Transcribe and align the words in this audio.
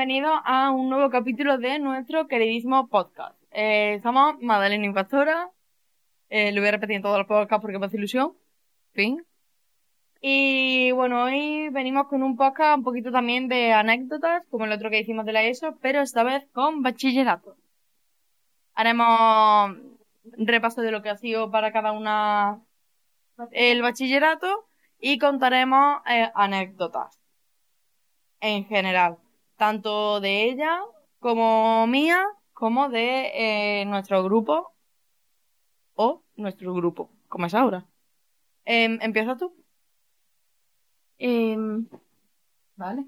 Bienvenidos 0.00 0.40
a 0.46 0.70
un 0.70 0.88
nuevo 0.88 1.10
capítulo 1.10 1.58
de 1.58 1.78
nuestro 1.78 2.26
queridísimo 2.26 2.88
podcast. 2.88 3.38
Eh, 3.50 4.00
somos 4.02 4.40
Madeleine 4.40 4.86
y 4.86 4.92
Pastora. 4.94 5.50
Eh, 6.30 6.52
lo 6.52 6.62
voy 6.62 6.68
a 6.68 6.72
repetir 6.72 6.96
en 6.96 7.02
todos 7.02 7.18
los 7.18 7.26
podcasts 7.26 7.60
porque 7.60 7.78
me 7.78 7.84
hace 7.84 7.98
ilusión. 7.98 8.32
Fin. 8.94 9.22
Y 10.22 10.90
bueno, 10.92 11.24
hoy 11.24 11.68
venimos 11.68 12.06
con 12.08 12.22
un 12.22 12.38
podcast 12.38 12.78
un 12.78 12.82
poquito 12.82 13.12
también 13.12 13.48
de 13.48 13.74
anécdotas, 13.74 14.42
como 14.48 14.64
el 14.64 14.72
otro 14.72 14.88
que 14.88 15.00
hicimos 15.00 15.26
de 15.26 15.34
la 15.34 15.42
ESO, 15.42 15.76
pero 15.82 16.00
esta 16.00 16.22
vez 16.22 16.48
con 16.54 16.82
bachillerato. 16.82 17.56
Haremos 18.72 19.76
repaso 20.38 20.80
de 20.80 20.92
lo 20.92 21.02
que 21.02 21.10
ha 21.10 21.18
sido 21.18 21.50
para 21.50 21.72
cada 21.72 21.92
una 21.92 22.62
el 23.52 23.82
bachillerato 23.82 24.64
y 24.98 25.18
contaremos 25.18 26.00
eh, 26.10 26.30
anécdotas 26.34 27.20
en 28.40 28.64
general, 28.64 29.18
tanto 29.60 30.20
de 30.20 30.44
ella 30.44 30.80
como 31.18 31.86
mía, 31.86 32.24
como 32.54 32.88
de 32.88 33.82
eh, 33.82 33.84
nuestro 33.84 34.24
grupo 34.24 34.72
o 35.94 36.24
nuestro 36.36 36.72
grupo, 36.72 37.10
como 37.28 37.44
es 37.44 37.52
ahora. 37.52 37.86
Em, 38.64 38.98
¿Empieza 39.02 39.36
tú? 39.36 39.54
Em, 41.18 41.86
Vale. 42.76 43.04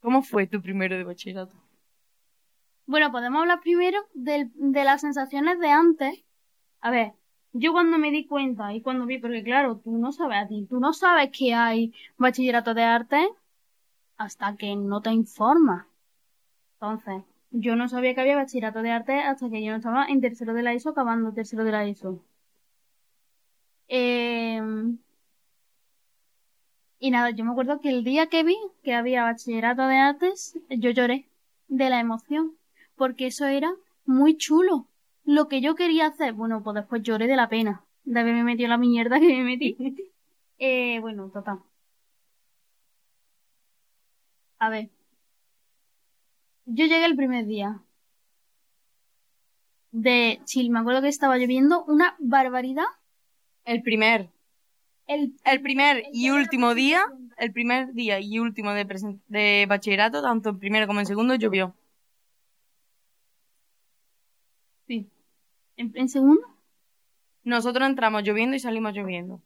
¿Cómo 0.00 0.22
fue 0.22 0.46
tu 0.46 0.60
primero 0.60 0.96
de 0.98 1.04
bachillerato? 1.04 1.54
bueno, 2.84 3.10
podemos 3.12 3.40
hablar 3.40 3.60
primero 3.60 3.98
del- 4.12 4.50
de 4.54 4.84
las 4.84 5.00
sensaciones 5.00 5.58
de 5.60 5.70
antes. 5.70 6.24
A 6.82 6.90
ver, 6.90 7.12
yo 7.52 7.72
cuando 7.72 7.98
me 7.98 8.10
di 8.10 8.26
cuenta 8.26 8.72
y 8.74 8.80
cuando 8.80 9.06
vi, 9.06 9.18
porque 9.18 9.42
claro, 9.42 9.78
tú 9.78 9.98
no 9.98 10.12
sabes 10.12 10.38
a 10.38 10.48
ti, 10.48 10.66
tú 10.68 10.80
no 10.80 10.92
sabes 10.92 11.30
que 11.36 11.54
hay 11.54 11.92
bachillerato 12.16 12.74
de 12.74 12.84
arte 12.84 13.28
hasta 14.16 14.56
que 14.56 14.76
no 14.76 15.00
te 15.00 15.10
informas. 15.10 15.86
Entonces, 16.74 17.24
yo 17.50 17.76
no 17.76 17.88
sabía 17.88 18.14
que 18.14 18.20
había 18.20 18.36
bachillerato 18.36 18.82
de 18.82 18.90
arte 18.90 19.20
hasta 19.20 19.50
que 19.50 19.62
yo 19.64 19.72
no 19.72 19.78
estaba 19.78 20.06
en 20.06 20.20
tercero 20.20 20.54
de 20.54 20.62
la 20.62 20.72
ESO, 20.72 20.90
acabando 20.90 21.32
tercero 21.32 21.64
de 21.64 21.72
la 21.72 21.84
ESO. 21.86 22.22
Em, 23.88 24.98
y 27.00 27.10
nada, 27.10 27.30
yo 27.30 27.44
me 27.44 27.50
acuerdo 27.50 27.80
que 27.80 27.88
el 27.88 28.04
día 28.04 28.28
que 28.28 28.44
vi 28.44 28.56
que 28.84 28.94
había 28.94 29.24
bachillerato 29.24 29.86
de 29.86 29.96
artes, 29.96 30.58
yo 30.68 30.90
lloré 30.90 31.26
de 31.68 31.90
la 31.90 31.98
emoción, 32.00 32.56
porque 32.94 33.26
eso 33.26 33.46
era 33.46 33.72
muy 34.04 34.36
chulo. 34.36 34.89
Lo 35.24 35.48
que 35.48 35.60
yo 35.60 35.74
quería 35.74 36.06
hacer, 36.06 36.34
bueno, 36.34 36.62
pues 36.62 36.74
después 36.74 37.02
lloré 37.02 37.26
de 37.26 37.36
la 37.36 37.48
pena 37.48 37.84
de 38.04 38.20
haberme 38.20 38.44
metido 38.44 38.68
la 38.68 38.76
mierda 38.78 39.20
que 39.20 39.26
me 39.26 39.44
metí. 39.44 39.76
eh, 40.58 40.98
bueno, 41.00 41.30
total. 41.30 41.60
A 44.60 44.68
ver. 44.70 44.90
Yo 46.64 46.86
llegué 46.86 47.04
el 47.04 47.16
primer 47.16 47.46
día 47.46 47.82
de 49.92 50.40
Chile. 50.44 50.70
Me 50.70 50.80
acuerdo 50.80 51.02
que 51.02 51.08
estaba 51.08 51.36
lloviendo 51.36 51.84
una 51.84 52.16
barbaridad. 52.18 52.84
El 53.64 53.82
primer, 53.82 54.30
El, 55.06 55.34
el 55.44 55.62
primer 55.62 56.04
y 56.12 56.30
último 56.30 56.74
día, 56.74 57.02
el 57.38 57.52
primer 57.52 57.92
día 57.94 58.20
y 58.20 58.38
último 58.38 58.72
de, 58.72 58.86
de 59.28 59.66
bachillerato, 59.68 60.22
tanto 60.22 60.50
en 60.50 60.58
primero 60.58 60.86
como 60.86 61.00
en 61.00 61.06
segundo, 61.06 61.34
llovió. 61.34 61.74
Sí. 64.86 65.08
¿En, 65.80 65.92
en 65.94 66.10
segundo? 66.10 66.46
Nosotros 67.42 67.88
entramos 67.88 68.22
lloviendo 68.22 68.54
y 68.54 68.60
salimos 68.60 68.92
lloviendo. 68.92 69.40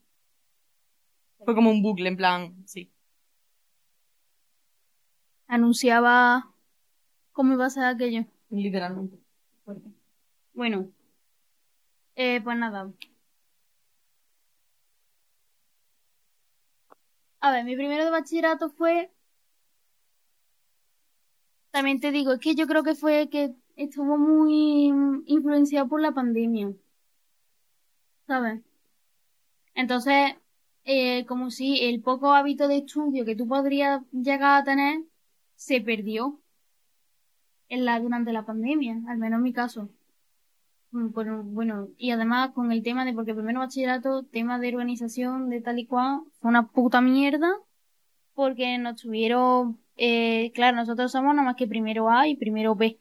Fue 1.45 1.55
como 1.55 1.71
un 1.71 1.81
bucle, 1.81 2.09
en 2.09 2.17
plan, 2.17 2.67
sí. 2.67 2.91
Anunciaba 5.47 6.53
cómo 7.31 7.53
iba 7.53 7.67
a 7.67 7.71
ser 7.71 7.84
aquello. 7.84 8.25
Literalmente. 8.50 9.17
Bueno, 10.55 10.91
eh, 12.17 12.41
pues 12.43 12.59
nada. 12.59 12.91
A 17.39 17.53
ver, 17.53 17.65
mi 17.65 17.77
primero 17.77 18.05
de 18.05 18.11
bachillerato 18.11 18.71
fue. 18.71 19.12
También 21.71 22.01
te 22.01 22.11
digo, 22.11 22.33
es 22.33 22.41
que 22.41 22.56
yo 22.56 22.66
creo 22.66 22.83
que 22.83 22.97
fue 22.97 23.28
que 23.31 23.55
estuvo 23.76 24.18
muy 24.18 24.92
influenciado 25.26 25.88
por 25.88 26.00
la 26.00 26.12
pandemia. 26.12 26.72
¿Sabes? 28.26 28.62
Entonces, 29.74 30.36
eh, 30.84 31.24
como 31.26 31.50
si 31.50 31.84
el 31.84 32.00
poco 32.02 32.32
hábito 32.32 32.68
de 32.68 32.78
estudio 32.78 33.24
que 33.24 33.36
tú 33.36 33.48
podrías 33.48 34.02
llegar 34.12 34.62
a 34.62 34.64
tener 34.64 35.02
se 35.56 35.80
perdió 35.80 36.40
en 37.68 37.84
la, 37.84 38.00
durante 38.00 38.32
la 38.32 38.44
pandemia, 38.44 39.00
al 39.08 39.18
menos 39.18 39.38
en 39.38 39.42
mi 39.42 39.52
caso. 39.52 39.88
Mm, 40.91 41.10
Bueno, 41.12 41.42
bueno, 41.44 41.88
y 41.96 42.10
además 42.10 42.52
con 42.52 42.72
el 42.72 42.82
tema 42.82 43.04
de, 43.04 43.12
porque 43.14 43.34
primero 43.34 43.60
bachillerato, 43.60 44.24
tema 44.24 44.58
de 44.58 44.68
organización, 44.68 45.50
de 45.50 45.60
tal 45.60 45.78
y 45.78 45.86
cual, 45.86 46.20
fue 46.41 46.50
una 46.50 46.68
puta 46.68 47.00
mierda, 47.00 47.50
porque 48.34 48.78
nos 48.78 49.00
tuvieron, 49.00 49.80
eh, 49.96 50.52
claro, 50.54 50.76
nosotros 50.76 51.12
somos 51.12 51.34
nada 51.34 51.46
más 51.46 51.56
que 51.56 51.66
primero 51.66 52.10
A 52.10 52.28
y 52.28 52.36
primero 52.36 52.74
B, 52.74 52.98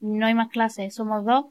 no 0.00 0.26
hay 0.26 0.34
más 0.34 0.48
clases, 0.48 0.94
somos 0.94 1.24
dos, 1.24 1.46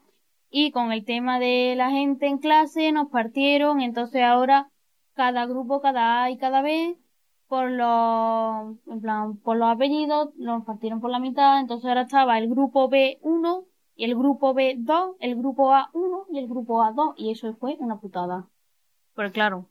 y 0.50 0.72
con 0.72 0.91
el 0.91 1.06
tema 1.06 1.39
de 1.39 1.73
la 1.75 1.89
gente 1.89 2.28
en 2.28 2.38
clase 2.38 2.91
nos 2.91 3.09
partieron, 3.09 3.81
entonces 3.81 4.23
ahora 4.23 4.69
cada 5.13 5.45
grupo, 5.45 5.81
cada 5.81 6.23
A 6.23 6.31
y 6.31 6.38
cada 6.38 6.61
B, 6.61 6.97
por 7.47 7.69
los, 7.69 8.78
en 8.88 9.01
plan, 9.01 9.38
por 9.38 9.57
los 9.57 9.69
apellidos, 9.69 10.35
nos 10.35 10.66
partieron 10.66 11.01
por 11.01 11.11
la 11.11 11.19
mitad, 11.19 11.59
entonces 11.59 11.88
ahora 11.88 12.01
estaba 12.01 12.38
el 12.38 12.50
grupo 12.50 12.89
B1 12.89 13.66
y 13.95 14.05
el 14.05 14.16
grupo 14.16 14.53
B2, 14.53 15.16
el 15.19 15.35
grupo 15.35 15.72
A1 15.72 16.25
y 16.31 16.39
el 16.39 16.47
grupo 16.47 16.84
A2, 16.84 17.13
y 17.17 17.31
eso 17.31 17.53
fue 17.55 17.78
una 17.79 18.00
putada. 18.00 18.47
Pero 19.16 19.31
claro, 19.31 19.69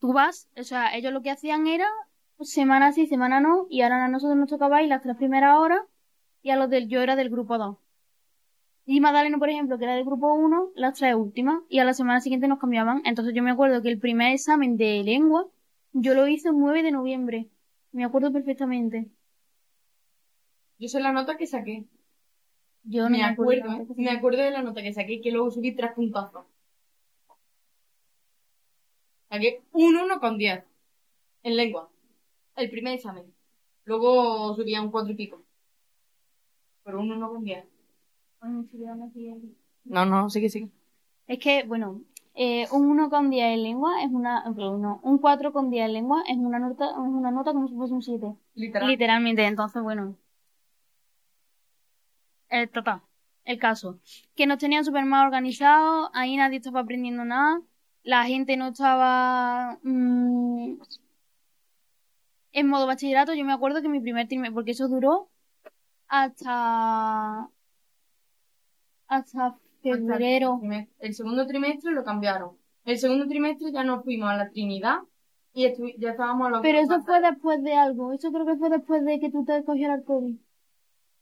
tú 0.00 0.12
vas, 0.12 0.48
o 0.56 0.62
sea, 0.62 0.96
ellos 0.96 1.12
lo 1.12 1.22
que 1.22 1.30
hacían 1.30 1.66
era 1.66 1.86
semana 2.40 2.92
sí, 2.92 3.06
semana 3.06 3.40
no, 3.40 3.66
y 3.68 3.82
ahora 3.82 4.04
a 4.04 4.08
nosotros 4.08 4.36
nos 4.36 4.48
tocaba 4.48 4.82
ir 4.82 4.88
las 4.88 5.02
tres 5.02 5.16
primeras 5.16 5.58
horas, 5.58 5.80
y 6.42 6.50
a 6.50 6.56
los 6.56 6.68
del 6.70 6.88
yo 6.88 7.00
era 7.00 7.16
del 7.16 7.30
grupo 7.30 7.58
2. 7.58 7.76
Y 8.84 9.00
Madalena, 9.00 9.38
por 9.38 9.48
ejemplo, 9.48 9.78
que 9.78 9.84
era 9.84 9.94
del 9.94 10.04
grupo 10.04 10.34
1, 10.34 10.72
las 10.74 10.98
tres 10.98 11.14
últimas, 11.14 11.62
y 11.68 11.78
a 11.78 11.84
la 11.84 11.94
semana 11.94 12.20
siguiente 12.20 12.48
nos 12.48 12.58
cambiaban. 12.58 13.02
Entonces 13.04 13.32
yo 13.34 13.42
me 13.42 13.52
acuerdo 13.52 13.80
que 13.80 13.88
el 13.88 13.98
primer 13.98 14.32
examen 14.32 14.76
de 14.76 15.02
lengua, 15.04 15.46
yo 15.92 16.14
lo 16.14 16.26
hice 16.26 16.48
el 16.48 16.58
9 16.58 16.82
de 16.82 16.90
noviembre. 16.90 17.48
Me 17.92 18.04
acuerdo 18.04 18.32
perfectamente. 18.32 19.08
Yo 20.78 20.88
sé 20.88 20.98
la 21.00 21.12
nota 21.12 21.36
que 21.36 21.46
saqué. 21.46 21.84
Yo 22.82 23.04
no 23.04 23.10
me 23.10 23.22
acuerdo, 23.22 23.70
¿eh? 23.72 23.76
tanto. 23.76 23.94
Me 23.96 24.10
acuerdo 24.10 24.42
de 24.42 24.50
la 24.50 24.62
nota 24.62 24.82
que 24.82 24.92
saqué, 24.92 25.20
que 25.20 25.30
luego 25.30 25.52
subí 25.52 25.76
tres 25.76 25.92
puntazos. 25.92 26.44
Saqué 29.28 29.62
un 29.72 29.96
1 29.96 30.20
con 30.20 30.36
10 30.38 30.64
en 31.44 31.56
lengua. 31.56 31.88
El 32.56 32.68
primer 32.68 32.94
examen. 32.94 33.32
Luego 33.84 34.54
subía 34.56 34.82
un 34.82 34.90
4 34.90 35.12
y 35.12 35.16
pico. 35.16 35.42
Pero 36.84 37.00
un 37.00 37.12
1 37.12 37.30
con 37.30 37.44
10. 37.44 37.64
Ay, 38.40 38.50
me 38.50 38.62
estoy 38.62 38.80
quedando 38.80 39.04
aquí, 39.06 39.30
aquí. 39.30 39.56
No, 39.84 40.04
no, 40.04 40.30
sigue, 40.30 40.48
sigue. 40.48 40.68
Es 41.26 41.38
que, 41.38 41.64
bueno, 41.64 42.02
eh, 42.34 42.66
un 42.72 42.88
1 42.90 43.10
con 43.10 43.30
10 43.30 43.54
en 43.54 43.62
lengua 43.62 44.02
es 44.02 44.10
una, 44.10 44.44
no, 44.44 45.00
un 45.02 45.18
4 45.18 45.52
con 45.52 45.70
10 45.70 45.86
en 45.86 45.92
lengua 45.92 46.22
es 46.28 46.36
una 46.38 46.58
nota, 46.58 46.90
es 46.90 46.96
una 46.96 47.30
nota 47.30 47.52
como 47.52 47.68
si 47.68 47.74
fuese 47.74 47.94
un 47.94 48.02
7. 48.02 48.34
Literal. 48.54 48.88
Literalmente, 48.88 49.44
entonces, 49.44 49.82
bueno. 49.82 50.16
El 52.48 52.68
total, 52.70 53.02
el 53.44 53.58
caso. 53.58 53.98
Que 54.34 54.46
nos 54.46 54.58
tenían 54.58 54.84
súper 54.84 55.04
mal 55.04 55.26
organizados, 55.26 56.10
ahí 56.14 56.36
nadie 56.36 56.58
estaba 56.58 56.80
aprendiendo 56.80 57.24
nada, 57.24 57.62
la 58.02 58.24
gente 58.24 58.56
no 58.56 58.68
estaba 58.68 59.78
mm, 59.82 60.74
en 62.52 62.68
modo 62.68 62.86
bachillerato. 62.86 63.34
Yo 63.34 63.44
me 63.44 63.52
acuerdo 63.52 63.82
que 63.82 63.88
mi 63.88 64.00
primer 64.00 64.28
trimestre, 64.28 64.54
porque 64.54 64.72
eso 64.72 64.88
duró 64.88 65.31
hasta 66.12 67.48
hasta 69.08 69.56
febrero. 69.82 70.60
El 70.98 71.14
segundo 71.14 71.46
trimestre 71.46 71.90
lo 71.92 72.04
cambiaron. 72.04 72.58
El 72.84 72.98
segundo 72.98 73.26
trimestre 73.26 73.72
ya 73.72 73.82
nos 73.82 74.04
fuimos 74.04 74.28
a 74.28 74.36
la 74.36 74.50
Trinidad 74.50 74.98
Y 75.54 75.62
ya 75.98 76.10
estábamos 76.10 76.50
los 76.50 76.60
Pero 76.60 76.78
eso 76.78 77.00
fue 77.02 77.20
después 77.20 77.62
de 77.62 77.74
algo. 77.74 78.12
Eso 78.12 78.30
creo 78.30 78.44
que 78.44 78.56
fue 78.56 78.68
después 78.68 79.04
de 79.04 79.20
que 79.20 79.30
tú 79.30 79.44
te 79.44 79.64
cogieras 79.64 80.00
el 80.00 80.04
COVID. 80.04 80.36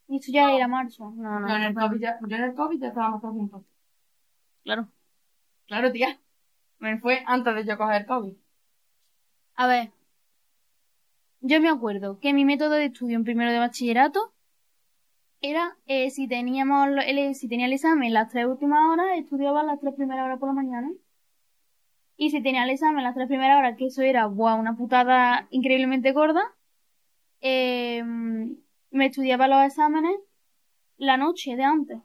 Y 0.09 0.17
eso 0.17 0.33
ya 0.33 0.53
era 0.53 0.67
marzo. 0.67 1.13
No, 1.17 1.39
no, 1.39 1.47
No, 1.47 1.57
en 1.57 1.63
el 1.63 1.75
COVID 1.75 2.01
ya, 2.01 2.19
yo 2.27 2.37
en 2.37 2.43
el 2.43 2.55
COVID 2.55 2.81
ya 2.81 2.89
estábamos 2.89 3.21
todos 3.21 3.35
juntos. 3.35 3.63
Claro. 4.65 4.89
Claro, 5.69 5.93
tía. 5.93 6.19
Me 6.81 6.99
fue 6.99 7.23
antes 7.27 7.55
de 7.55 7.65
yo 7.65 7.79
coger 7.79 8.01
el 8.03 8.07
COVID. 8.09 8.35
A 9.55 9.67
ver. 9.69 9.93
Yo 11.43 11.61
me 11.61 11.69
acuerdo 11.69 12.19
que 12.19 12.33
mi 12.33 12.45
método 12.45 12.73
de 12.73 12.87
estudio 12.87 13.17
en 13.17 13.25
primero 13.25 13.53
de 13.53 13.61
bachillerato 13.61 14.33
era 15.41 15.77
eh, 15.87 16.11
si 16.11 16.29
teníamos 16.29 16.89
el, 17.07 17.35
si 17.35 17.49
tenía 17.49 17.67
el 17.67 17.73
examen 17.73 18.13
las 18.13 18.31
tres 18.31 18.47
últimas 18.47 18.81
horas, 18.91 19.19
estudiaba 19.19 19.63
las 19.63 19.81
tres 19.81 19.95
primeras 19.95 20.25
horas 20.25 20.39
por 20.39 20.49
la 20.49 20.55
mañana. 20.55 20.91
Y 22.17 22.31
si 22.31 22.43
tenía 22.43 22.65
el 22.65 22.71
examen 22.71 23.03
las 23.03 23.15
tres 23.15 23.29
primeras 23.29 23.59
horas, 23.59 23.77
que 23.79 23.87
eso 23.87 24.03
era 24.03 24.27
buah, 24.27 24.55
una 24.55 24.77
putada 24.77 25.49
increíblemente 25.51 26.13
gorda, 26.13 26.43
eh, 27.41 28.03
me 28.91 29.07
estudiaba 29.07 29.49
los 29.49 29.65
exámenes 29.65 30.17
la 30.99 31.17
noche 31.17 31.57
de 31.57 31.65
antes. 31.65 31.99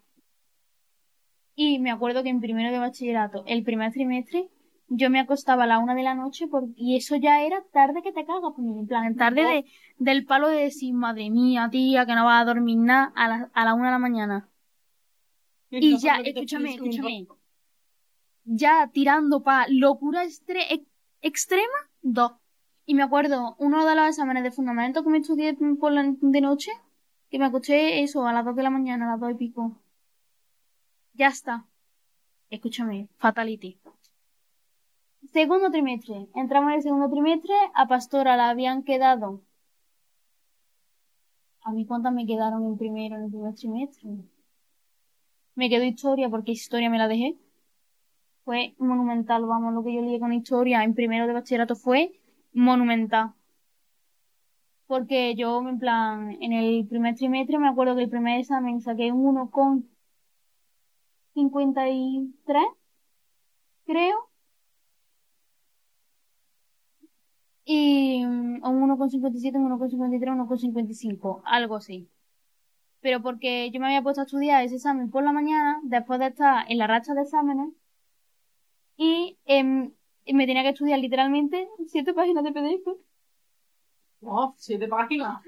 Y 1.56 1.80
me 1.80 1.92
acuerdo 1.92 2.24
que 2.24 2.30
en 2.30 2.40
primero 2.40 2.72
de 2.72 2.80
bachillerato, 2.80 3.44
el 3.48 3.64
primer 3.64 3.92
trimestre, 3.92 4.50
yo 4.88 5.10
me 5.10 5.20
acostaba 5.20 5.64
a 5.64 5.68
la 5.68 5.80
una 5.80 5.96
de 5.96 6.04
la 6.04 6.14
noche 6.16 6.48
por- 6.48 6.68
y 6.76 6.96
eso 6.96 7.16
ya 7.16 7.42
era 7.42 7.64
tarde 7.72 8.02
que 8.04 8.12
te 8.12 8.26
cagas, 8.26 8.52
pues, 8.56 8.68
en 8.68 8.88
plan, 8.88 9.16
tarde 9.16 9.42
de, 9.44 9.66
del 9.98 10.26
palo 10.26 10.48
de 10.50 10.58
decir, 10.64 10.94
madre 10.94 11.30
mía, 11.30 11.70
tía, 11.72 12.06
que 12.06 12.16
no 12.16 12.26
vas 12.26 12.42
a 12.42 12.46
dormir 12.46 12.78
nada 12.78 13.12
a 13.16 13.28
la, 13.28 13.52
a 13.54 13.66
la 13.66 13.74
una 13.74 13.86
de 13.86 13.92
la 13.92 14.00
mañana. 14.00 14.50
Y 15.72 15.98
ya, 15.98 16.18
escúchame, 16.30 16.70
escúchame. 16.76 17.28
Ya 18.44 18.90
tirando 18.94 19.42
pa 19.42 19.66
locura 19.70 20.24
estre- 20.24 20.68
ex- 20.70 20.88
extrema, 21.22 21.80
dos. 22.02 22.34
Y 22.86 22.94
me 22.94 23.02
acuerdo, 23.04 23.56
uno 23.58 23.84
de 23.86 23.96
los 23.96 24.08
exámenes 24.08 24.44
de 24.44 24.52
fundamento 24.52 25.04
que 25.04 25.10
me 25.10 25.18
estudié 25.18 25.58
por 25.80 25.92
la, 25.92 26.04
de 26.20 26.42
noche, 26.42 26.72
que 27.32 27.40
me 27.40 27.46
acosté 27.46 28.04
eso 28.04 28.28
a 28.28 28.32
las 28.34 28.46
dos 28.46 28.56
de 28.56 28.62
la 28.64 28.70
mañana, 28.70 29.08
a 29.08 29.12
las 29.14 29.20
dos 29.20 29.32
y 29.32 29.36
pico. 29.36 29.82
Ya 31.14 31.28
está. 31.30 31.66
Escúchame, 32.52 33.10
fatality. 33.18 33.80
Segundo 35.32 35.72
trimestre. 35.72 36.28
Entramos 36.36 36.70
en 36.72 36.76
el 36.78 36.82
segundo 36.84 37.10
trimestre. 37.10 37.54
A 37.74 37.88
Pastora 37.88 38.38
la 38.38 38.50
habían 38.50 38.84
quedado. 38.84 39.42
¿A 41.64 41.72
mí 41.72 41.86
cuántas 41.86 42.14
me 42.14 42.26
quedaron 42.26 42.64
en 42.66 42.78
primero, 42.78 43.16
en 43.16 43.24
el 43.24 43.32
primer 43.32 43.56
trimestre? 43.56 44.10
Me 45.56 45.70
quedó 45.70 45.84
historia 45.84 46.30
porque 46.30 46.52
historia 46.52 46.90
me 46.90 46.98
la 46.98 47.08
dejé. 47.08 47.38
Fue 48.44 48.76
monumental, 48.78 49.46
vamos, 49.46 49.74
lo 49.74 49.84
que 49.84 49.96
yo 49.96 50.02
leí 50.02 50.20
con 50.20 50.34
historia 50.34 50.84
en 50.84 50.94
primero 50.94 51.26
de 51.26 51.34
bachillerato 51.34 51.76
fue 51.76 52.20
monumental. 52.54 53.34
Porque 54.86 55.34
yo, 55.36 55.68
en 55.68 55.80
plan, 55.80 56.38
en 56.40 56.54
el 56.54 56.86
primer 56.88 57.16
trimestre 57.16 57.58
me 57.58 57.68
acuerdo 57.68 57.96
que 57.96 58.04
el 58.04 58.10
primer 58.10 58.40
examen 58.40 58.82
saqué 58.82 59.12
un 59.12 59.26
1 59.26 59.50
con 59.50 59.90
53, 61.34 62.64
creo. 63.86 64.35
Y 67.66 68.24
mm, 68.26 68.64
un 68.64 68.90
1,57, 68.90 69.56
un 69.56 69.72
1,53, 69.80 70.32
un 70.32 70.48
1,55, 70.48 71.42
algo 71.46 71.76
así. 71.76 72.08
Pero 73.02 73.22
porque 73.22 73.70
yo 73.72 73.80
me 73.80 73.88
había 73.88 74.02
puesto 74.02 74.22
a 74.22 74.26
estudiar 74.26 74.64
ese 74.64 74.76
examen 74.76 75.10
por 75.10 75.24
la 75.24 75.32
mañana, 75.32 75.80
después 75.84 76.20
de 76.20 76.28
estar 76.28 76.66
en 76.70 76.78
la 76.78 76.88
racha 76.88 77.14
de 77.14 77.22
exámenes, 77.24 77.70
y 78.98 79.38
em, 79.46 79.92
me 80.34 80.46
tenía 80.48 80.64
que 80.64 80.70
estudiar 80.70 81.00
literalmente 81.00 81.68
siete 81.88 82.14
páginas 82.14 82.44
de 82.44 82.52
PDF. 82.52 82.98
Oh, 84.22 84.54
siete 84.58 84.88
páginas. 84.88 85.42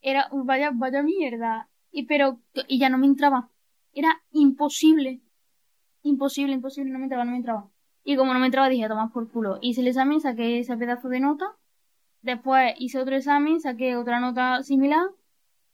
Era, 0.00 0.28
vaya, 0.32 0.70
vaya 0.74 1.02
mierda. 1.02 1.68
Y 1.90 2.04
pero, 2.04 2.40
y 2.66 2.78
ya 2.78 2.88
no 2.88 2.98
me 2.98 3.06
entraba. 3.06 3.48
Era 3.92 4.22
imposible. 4.32 5.20
Imposible, 6.02 6.54
imposible, 6.54 6.90
no 6.90 6.98
me 6.98 7.04
entraba, 7.04 7.24
no 7.24 7.30
me 7.32 7.38
entraba. 7.38 7.70
Y 8.08 8.16
como 8.16 8.32
no 8.32 8.40
me 8.40 8.46
entraba, 8.46 8.70
dije, 8.70 8.88
tomar 8.88 9.10
por 9.12 9.30
culo. 9.30 9.58
Hice 9.60 9.82
el 9.82 9.88
examen, 9.88 10.18
saqué 10.18 10.60
ese 10.60 10.74
pedazo 10.78 11.10
de 11.10 11.20
nota. 11.20 11.44
Después 12.22 12.72
hice 12.78 12.98
otro 12.98 13.14
examen, 13.14 13.60
saqué 13.60 13.96
otra 13.96 14.18
nota 14.18 14.62
similar. 14.62 15.10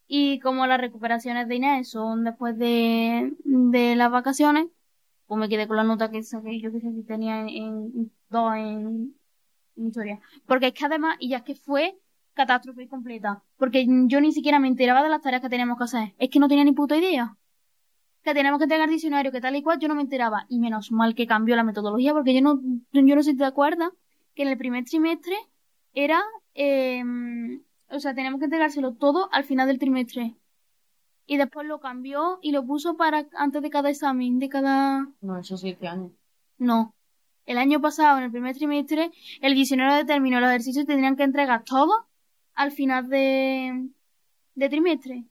Y 0.08 0.40
como 0.40 0.66
las 0.66 0.80
recuperaciones 0.80 1.46
de 1.46 1.54
Inés 1.54 1.90
son 1.90 2.24
después 2.24 2.58
de, 2.58 3.32
de 3.44 3.94
las 3.94 4.10
vacaciones, 4.10 4.66
pues 5.26 5.38
me 5.38 5.48
quedé 5.48 5.68
con 5.68 5.76
la 5.76 5.84
nota 5.84 6.10
que 6.10 6.24
saqué, 6.24 6.60
yo 6.60 6.72
que 6.72 6.80
sé 6.80 6.92
si 6.92 7.04
tenía 7.04 7.42
en, 7.42 7.48
en 7.50 8.12
dos 8.30 8.56
en, 8.56 9.14
en 9.76 9.86
historia. 9.86 10.18
Porque 10.44 10.66
es 10.66 10.74
que 10.74 10.86
además, 10.86 11.16
y 11.20 11.28
ya 11.28 11.36
es 11.36 11.44
que 11.44 11.54
fue 11.54 11.96
catástrofe 12.32 12.88
completa. 12.88 13.44
Porque 13.56 13.86
yo 13.86 14.20
ni 14.20 14.32
siquiera 14.32 14.58
me 14.58 14.66
enteraba 14.66 15.04
de 15.04 15.08
las 15.08 15.22
tareas 15.22 15.40
que 15.40 15.48
teníamos 15.48 15.78
que 15.78 15.84
hacer. 15.84 16.14
Es 16.18 16.30
que 16.30 16.40
no 16.40 16.48
tenía 16.48 16.64
ni 16.64 16.72
puta 16.72 16.96
idea. 16.96 17.36
Que 18.24 18.34
teníamos 18.34 18.58
que 18.58 18.64
entregar 18.64 18.88
diccionario, 18.88 19.30
que 19.30 19.40
tal 19.40 19.54
y 19.54 19.62
cual, 19.62 19.78
yo 19.78 19.86
no 19.86 19.94
me 19.94 20.02
enteraba. 20.02 20.46
Y 20.48 20.58
menos 20.58 20.90
mal 20.90 21.14
que 21.14 21.26
cambió 21.26 21.54
la 21.54 21.62
metodología, 21.62 22.12
porque 22.12 22.34
yo 22.34 22.40
no, 22.40 22.60
yo 22.92 23.02
no 23.02 23.22
sé 23.22 23.32
si 23.32 23.36
te 23.36 23.44
acuerdas 23.44 23.90
que 24.34 24.42
en 24.42 24.48
el 24.48 24.58
primer 24.58 24.84
trimestre 24.84 25.36
era, 25.92 26.22
eh, 26.54 27.02
o 27.88 28.00
sea, 28.00 28.14
teníamos 28.14 28.40
que 28.40 28.46
entregárselo 28.46 28.94
todo 28.94 29.28
al 29.32 29.44
final 29.44 29.68
del 29.68 29.78
trimestre. 29.78 30.34
Y 31.26 31.36
después 31.36 31.66
lo 31.66 31.80
cambió 31.80 32.38
y 32.42 32.52
lo 32.52 32.66
puso 32.66 32.96
para 32.96 33.26
antes 33.36 33.62
de 33.62 33.70
cada 33.70 33.90
examen, 33.90 34.38
de 34.38 34.48
cada... 34.48 35.06
No, 35.20 35.38
eso 35.38 35.56
siete 35.56 35.86
años. 35.88 36.12
No. 36.58 36.94
El 37.46 37.58
año 37.58 37.80
pasado, 37.80 38.18
en 38.18 38.24
el 38.24 38.30
primer 38.30 38.56
trimestre, 38.56 39.10
el 39.40 39.54
diccionario 39.54 39.96
determinó 39.96 40.40
los 40.40 40.48
ejercicios 40.48 40.84
y 40.84 40.86
tendrían 40.86 41.16
que 41.16 41.22
entregar 41.24 41.62
todos 41.64 41.96
al 42.54 42.72
final 42.72 43.08
de, 43.08 43.88
de 44.54 44.68
trimestre. 44.68 45.24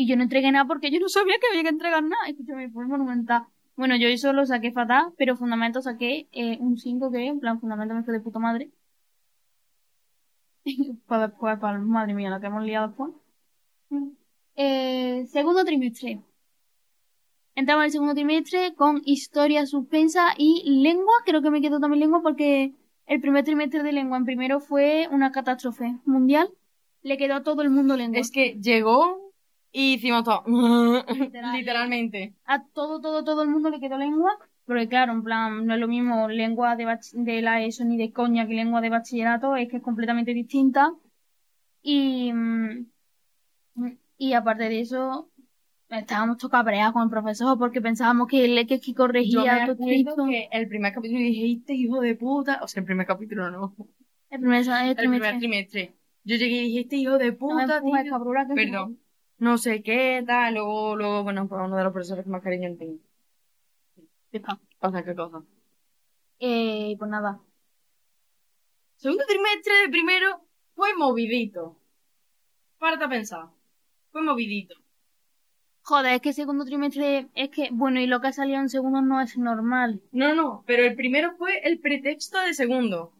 Y 0.00 0.06
yo 0.06 0.14
no 0.14 0.22
entregué 0.22 0.52
nada 0.52 0.64
porque 0.64 0.92
yo 0.92 1.00
no 1.00 1.08
sabía 1.08 1.40
que 1.40 1.48
había 1.48 1.64
que 1.64 1.70
entregar 1.70 2.04
nada. 2.04 2.28
Escúchame, 2.28 2.70
fue 2.70 2.86
monumental. 2.86 3.46
Bueno, 3.74 3.96
yo 3.96 4.06
eso 4.06 4.32
lo 4.32 4.46
saqué 4.46 4.70
fatal, 4.70 5.12
pero 5.18 5.36
fundamento 5.36 5.82
saqué 5.82 6.28
eh, 6.30 6.56
un 6.60 6.76
5 6.76 7.10
que, 7.10 7.26
en 7.26 7.40
plan, 7.40 7.58
fundamento 7.58 7.96
me 7.96 8.04
fue 8.04 8.14
de 8.14 8.20
puta 8.20 8.38
madre. 8.38 8.70
para 11.08 11.26
después, 11.26 11.58
para, 11.58 11.80
madre 11.80 12.14
mía, 12.14 12.30
la 12.30 12.38
que 12.38 12.46
hemos 12.46 12.62
liado 12.62 12.86
después. 12.86 13.10
Eh, 14.54 15.26
segundo 15.26 15.64
trimestre. 15.64 16.22
Entramos 17.56 17.82
en 17.82 17.86
el 17.86 17.90
segundo 17.90 18.14
trimestre 18.14 18.76
con 18.76 19.02
historia 19.04 19.66
suspensa 19.66 20.28
y 20.38 20.80
lengua. 20.80 21.14
Creo 21.26 21.42
que 21.42 21.50
me 21.50 21.60
quedó 21.60 21.80
también 21.80 21.98
lengua 21.98 22.22
porque 22.22 22.72
el 23.06 23.20
primer 23.20 23.44
trimestre 23.44 23.82
de 23.82 23.90
lengua 23.90 24.16
en 24.16 24.24
primero 24.24 24.60
fue 24.60 25.08
una 25.10 25.32
catástrofe 25.32 25.96
mundial. 26.04 26.48
Le 27.02 27.16
quedó 27.18 27.34
a 27.34 27.42
todo 27.42 27.62
el 27.62 27.70
mundo 27.70 27.96
lengua. 27.96 28.20
Es 28.20 28.30
que 28.30 28.60
llegó 28.60 29.27
y 29.72 29.94
hicimos 29.94 30.24
todo. 30.24 30.42
Literal. 30.46 31.52
Literalmente. 31.56 32.34
A 32.44 32.64
todo, 32.64 33.00
todo, 33.00 33.24
todo 33.24 33.42
el 33.42 33.48
mundo 33.50 33.70
le 33.70 33.80
quedó 33.80 33.98
lengua. 33.98 34.36
Porque 34.64 34.86
claro, 34.88 35.12
en 35.12 35.22
plan, 35.22 35.64
no 35.66 35.74
es 35.74 35.80
lo 35.80 35.88
mismo 35.88 36.28
lengua 36.28 36.76
de, 36.76 36.84
bach- 36.84 37.12
de 37.14 37.40
la 37.40 37.62
ESO 37.62 37.84
ni 37.86 37.96
de 37.96 38.12
coña 38.12 38.46
que 38.46 38.52
lengua 38.54 38.80
de 38.82 38.90
bachillerato. 38.90 39.56
Es 39.56 39.68
que 39.68 39.78
es 39.78 39.82
completamente 39.82 40.34
distinta. 40.34 40.92
Y, 41.80 42.32
mm, 42.32 42.86
y 44.18 44.32
aparte 44.34 44.64
de 44.68 44.80
eso, 44.80 45.30
estábamos 45.88 46.36
todo 46.36 46.50
cabreados 46.50 46.92
con 46.92 47.04
el 47.04 47.08
profesor 47.10 47.56
porque 47.58 47.80
pensábamos 47.80 48.28
que 48.28 48.44
él 48.44 48.58
es 48.58 48.66
que, 48.66 48.78
que 48.80 48.92
Yo 48.92 48.92
me 48.92 48.96
corregía 48.96 49.66
todo 50.04 50.26
que 50.26 50.48
el 50.52 50.68
primer 50.68 50.92
capítulo 50.92 51.20
dijiste, 51.20 51.74
hijo 51.74 52.00
de 52.00 52.14
puta. 52.14 52.60
O 52.62 52.68
sea, 52.68 52.80
el 52.80 52.86
primer 52.86 53.06
capítulo 53.06 53.50
no. 53.50 53.74
El 54.30 54.40
primer, 54.40 54.62
el 54.66 54.68
El 54.90 54.96
primer 54.96 55.20
trimestre. 55.20 55.38
trimestre. 55.38 55.94
Yo 56.24 56.36
llegué 56.36 56.56
y 56.56 56.64
dijiste, 56.64 56.96
hijo 56.96 57.16
de 57.16 57.32
No 57.32 57.38
puta, 57.38 57.76
empujes, 57.78 58.04
tío. 58.04 58.18
Perdón. 58.54 58.98
No 59.38 59.56
sé 59.56 59.82
qué, 59.82 60.22
tal. 60.26 60.54
Luego, 60.54 60.96
luego, 60.96 61.22
bueno, 61.22 61.48
pues 61.48 61.60
uno 61.64 61.76
de 61.76 61.84
los 61.84 61.92
profesores 61.92 62.24
que 62.24 62.30
más 62.30 62.42
cariño 62.42 62.76
tengo. 62.76 62.98
Pasa 64.78 65.04
qué 65.04 65.14
cosa. 65.14 65.42
Eh, 66.38 66.94
pues 66.98 67.10
nada. 67.10 67.40
Segundo 68.96 69.24
trimestre 69.26 69.74
de 69.82 69.88
primero 69.88 70.40
fue 70.74 70.94
movidito. 70.96 71.76
Párate 72.78 73.04
a 73.04 73.08
pensar. 73.08 73.46
Fue 74.10 74.22
movidito. 74.22 74.74
Joder, 75.82 76.14
es 76.14 76.20
que 76.20 76.32
segundo 76.32 76.64
trimestre, 76.64 77.28
es 77.34 77.48
que, 77.48 77.70
bueno, 77.72 77.98
y 78.00 78.06
lo 78.06 78.20
que 78.20 78.28
ha 78.28 78.32
salido 78.32 78.60
en 78.60 78.68
segundo 78.68 79.00
no 79.00 79.20
es 79.20 79.38
normal. 79.38 80.02
No, 80.12 80.34
no, 80.34 80.62
pero 80.66 80.84
el 80.84 80.94
primero 80.94 81.34
fue 81.36 81.60
el 81.66 81.78
pretexto 81.78 82.38
de 82.40 82.52
segundo. 82.52 83.14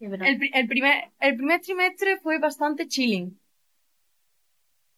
El, 0.00 0.50
el 0.54 0.68
primer, 0.68 1.10
el 1.20 1.36
primer 1.36 1.60
trimestre 1.60 2.18
fue 2.18 2.38
bastante 2.38 2.88
chilling. 2.88 3.38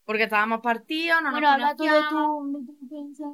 Porque 0.08 0.22
estábamos 0.22 0.62
partidos, 0.62 1.20
no 1.22 1.32
bueno, 1.32 1.48
nos 1.48 1.54
habla 1.54 1.76
tú 1.76 1.84
de 1.84 2.00
tu. 2.08 3.28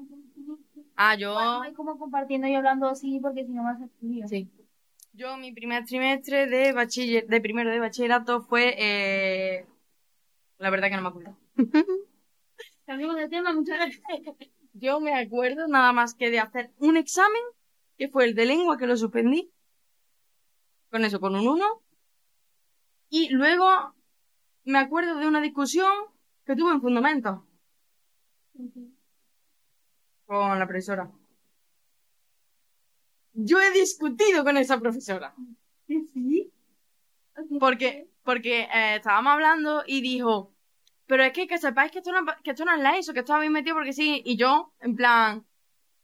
Ah, 0.97 1.15
yo... 1.15 1.33
No 1.33 1.63
hay 1.63 1.73
como 1.73 1.97
compartiendo 1.97 2.49
y 2.49 2.55
hablando 2.57 2.89
así 2.89 3.21
porque 3.21 3.45
si 3.45 3.53
no 3.53 3.63
vas 3.63 3.81
a 3.81 3.85
estudiar. 3.85 4.29
Sí. 4.29 4.51
Yo, 5.13 5.37
mi 5.37 5.53
primer 5.53 5.85
trimestre 5.85 6.49
de 6.49 6.73
bachiller, 6.73 7.29
de 7.29 7.41
primero 7.41 7.71
de 7.71 7.79
bachillerato 7.79 8.43
fue, 8.43 8.75
eh... 8.77 9.67
La 10.59 10.71
verdad 10.71 10.89
que 10.89 10.97
no 10.97 11.03
me 11.03 11.09
acuerdo. 11.11 11.37
Cambiamos 12.87 13.15
de 13.19 13.29
tema 13.29 13.53
muchas 13.53 13.79
veces. 13.79 14.03
Yo 14.73 14.99
me 14.99 15.15
acuerdo 15.15 15.69
nada 15.69 15.93
más 15.93 16.17
que 16.17 16.33
de 16.33 16.41
hacer 16.41 16.73
un 16.79 16.97
examen, 16.97 17.43
que 17.97 18.09
fue 18.09 18.25
el 18.25 18.35
de 18.35 18.47
lengua, 18.47 18.79
que 18.79 18.89
lo 18.89 18.97
suspendí. 18.97 19.53
con 20.91 21.05
eso, 21.05 21.21
con 21.21 21.37
un 21.37 21.47
1. 21.47 21.65
Y 23.11 23.29
luego 23.29 23.95
me 24.65 24.81
acuerdo 24.81 25.15
de 25.21 25.29
una 25.29 25.41
discusión 25.41 26.13
que 26.45 26.57
tuve 26.57 26.73
en 26.73 26.81
Fundamentos 26.81 27.41
con 30.27 30.59
la 30.59 30.67
profesora. 30.67 31.11
Yo 33.33 33.61
he 33.61 33.71
discutido 33.73 34.45
con 34.45 34.57
esa 34.57 34.79
profesora. 34.79 35.35
¿Sí? 35.87 36.53
Porque, 37.59 38.09
porque 38.23 38.63
eh, 38.63 38.97
estábamos 38.97 39.33
hablando 39.33 39.83
y 39.87 40.01
dijo, 40.01 40.55
pero 41.07 41.25
es 41.25 41.33
que 41.33 41.47
que 41.47 41.59
sepáis 41.59 41.91
que 41.91 41.99
esto 41.99 42.13
no, 42.13 42.25
que 42.43 42.51
esto 42.53 42.65
no 42.65 42.75
es 42.75 42.81
ley, 42.81 43.01
eso 43.01 43.13
que 43.13 43.21
esto 43.21 43.35
habéis 43.35 43.51
metido 43.51 43.77
porque 43.77 43.93
sí. 43.93 44.23
Y 44.25 44.37
yo, 44.37 44.73
en 44.81 44.95
plan, 44.95 45.45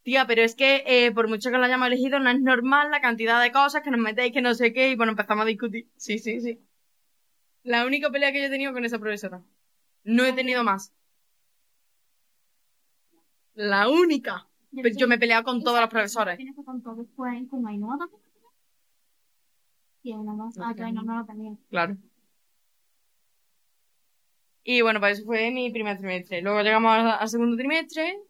tía, 0.02 0.26
pero 0.26 0.42
es 0.42 0.54
que 0.54 0.82
eh, 0.86 1.12
por 1.12 1.28
mucho 1.28 1.50
que 1.50 1.58
lo 1.58 1.64
hayamos 1.64 1.86
elegido, 1.86 2.18
no 2.18 2.30
es 2.30 2.40
normal 2.40 2.90
la 2.90 3.00
cantidad 3.00 3.40
de 3.40 3.52
cosas 3.52 3.82
que 3.82 3.90
nos 3.90 4.00
metéis, 4.00 4.32
que 4.32 4.42
no 4.42 4.54
sé 4.54 4.72
qué, 4.72 4.90
y 4.90 4.96
bueno, 4.96 5.12
empezamos 5.12 5.44
a 5.44 5.48
discutir. 5.48 5.88
Sí, 5.96 6.18
sí, 6.18 6.40
sí. 6.40 6.60
La 7.62 7.86
única 7.86 8.10
pelea 8.10 8.32
que 8.32 8.40
yo 8.40 8.46
he 8.46 8.50
tenido 8.50 8.72
con 8.72 8.84
esa 8.84 8.98
profesora. 8.98 9.42
No 10.04 10.24
he 10.24 10.32
tenido 10.32 10.64
más. 10.64 10.92
La 13.54 13.88
única. 13.88 14.46
Pero 14.74 14.88
yo 14.96 15.08
me 15.08 15.16
he 15.16 15.18
peleado 15.18 15.44
con 15.44 15.62
todos 15.62 15.80
los 15.80 15.90
profesores. 15.90 16.36
Tienes 16.36 16.56
que 16.56 16.64
con 16.64 16.82
todos, 16.82 17.06
pues, 17.16 17.32
Ainhoa 17.32 17.98
también. 17.98 18.22
Y 20.02 20.12
una 20.12 20.32
más. 20.32 20.56
Ah, 20.58 20.72
no 20.74 21.18
la 21.18 21.26
tenía. 21.26 21.56
Claro. 21.68 21.96
Y 24.62 24.82
bueno, 24.82 25.00
pues 25.00 25.18
eso 25.18 25.26
fue 25.26 25.50
mi 25.50 25.70
primer 25.70 25.98
trimestre. 25.98 26.42
Luego 26.42 26.62
llegamos 26.62 26.92
al, 26.92 27.08
al 27.08 27.28
segundo 27.28 27.56
trimestre. 27.56 28.20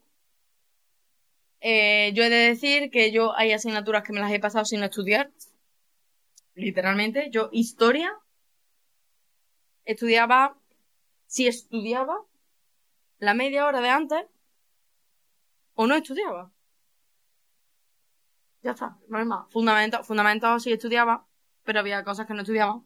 Eh, 1.61 2.13
yo 2.15 2.25
he 2.25 2.31
de 2.31 2.49
decir 2.49 2.91
que 2.91 3.13
yo 3.13 3.37
hay 3.37 3.53
asignaturas 3.53 4.03
que 4.03 4.13
me 4.13 4.21
las 4.21 4.33
he 4.33 4.41
pasado 4.41 4.65
sin 4.65 4.83
estudiar. 4.83 5.31
Literalmente. 6.55 7.29
Yo, 7.31 7.51
historia, 7.53 8.11
estudiaba, 9.85 10.57
si 11.31 11.47
estudiaba, 11.47 12.17
la 13.21 13.35
media 13.35 13.65
hora 13.65 13.81
de 13.81 13.89
antes, 13.89 14.27
o 15.75 15.87
no 15.87 15.95
estudiaba. 15.95 16.51
Ya 18.63 18.73
está, 18.73 18.99
no 19.07 19.19
hay 19.19 19.25
más. 19.25 19.49
Fundamentos, 19.53 20.05
fundamentos 20.05 20.65
sí 20.65 20.73
estudiaba, 20.73 21.29
pero 21.63 21.79
había 21.79 22.03
cosas 22.03 22.27
que 22.27 22.35
no 22.35 22.41
estudiaba. 22.41 22.83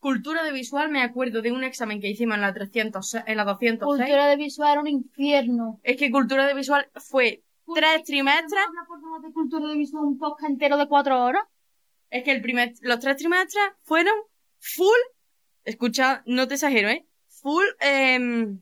Cultura 0.00 0.42
de 0.42 0.50
visual, 0.50 0.90
me 0.90 1.00
acuerdo 1.00 1.40
de 1.40 1.52
un 1.52 1.62
examen 1.62 2.00
que 2.00 2.08
hicimos 2.08 2.34
en 2.34 2.40
la 2.40 2.52
300, 2.52 3.14
en 3.26 3.36
la 3.36 3.44
206. 3.44 3.86
Cultura 3.86 4.26
de 4.26 4.36
visual 4.36 4.72
era 4.72 4.80
un 4.80 4.88
infierno. 4.88 5.78
Es 5.84 5.96
que 5.96 6.10
cultura 6.10 6.44
de 6.44 6.54
visual 6.54 6.90
fue 6.96 7.44
tres 7.72 8.02
trimestres. 8.02 8.64
Favor 8.88 9.22
de 9.22 9.32
cultura 9.32 9.68
de 9.68 9.76
visual 9.76 10.02
un 10.02 10.18
podcast 10.18 10.50
entero 10.50 10.76
de 10.76 10.88
cuatro 10.88 11.22
horas. 11.22 11.44
Es 12.10 12.24
que 12.24 12.32
el 12.32 12.42
primer, 12.42 12.72
los 12.80 12.98
tres 12.98 13.16
trimestres 13.16 13.64
fueron 13.84 14.14
full, 14.58 14.98
escucha, 15.64 16.24
no 16.26 16.48
te 16.48 16.54
exagero, 16.54 16.88
¿eh? 16.88 17.07
Full, 17.42 17.64
em, 17.80 18.60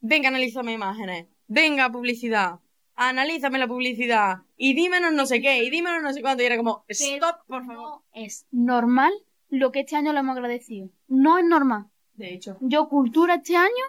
venga, 0.00 0.28
analízame 0.28 0.72
imágenes, 0.72 1.26
venga, 1.46 1.90
publicidad, 1.90 2.60
analízame 2.94 3.58
la 3.58 3.66
publicidad, 3.66 4.38
y 4.56 4.74
dímenos 4.74 5.12
no 5.12 5.26
sé 5.26 5.40
qué, 5.40 5.62
y 5.64 5.70
dímenos 5.70 6.02
no 6.02 6.12
sé 6.12 6.20
cuánto, 6.20 6.42
y 6.42 6.46
era 6.46 6.56
como, 6.56 6.84
stop, 6.88 7.44
por 7.46 7.64
favor. 7.66 7.76
No 7.88 8.02
es 8.12 8.46
normal 8.50 9.12
lo 9.48 9.72
que 9.72 9.80
este 9.80 9.96
año 9.96 10.12
le 10.12 10.20
hemos 10.20 10.36
agradecido. 10.36 10.90
No 11.08 11.38
es 11.38 11.44
normal. 11.44 11.86
De 12.14 12.32
hecho, 12.34 12.56
Yo, 12.60 12.88
cultura 12.88 13.36
este 13.36 13.56
año, 13.56 13.84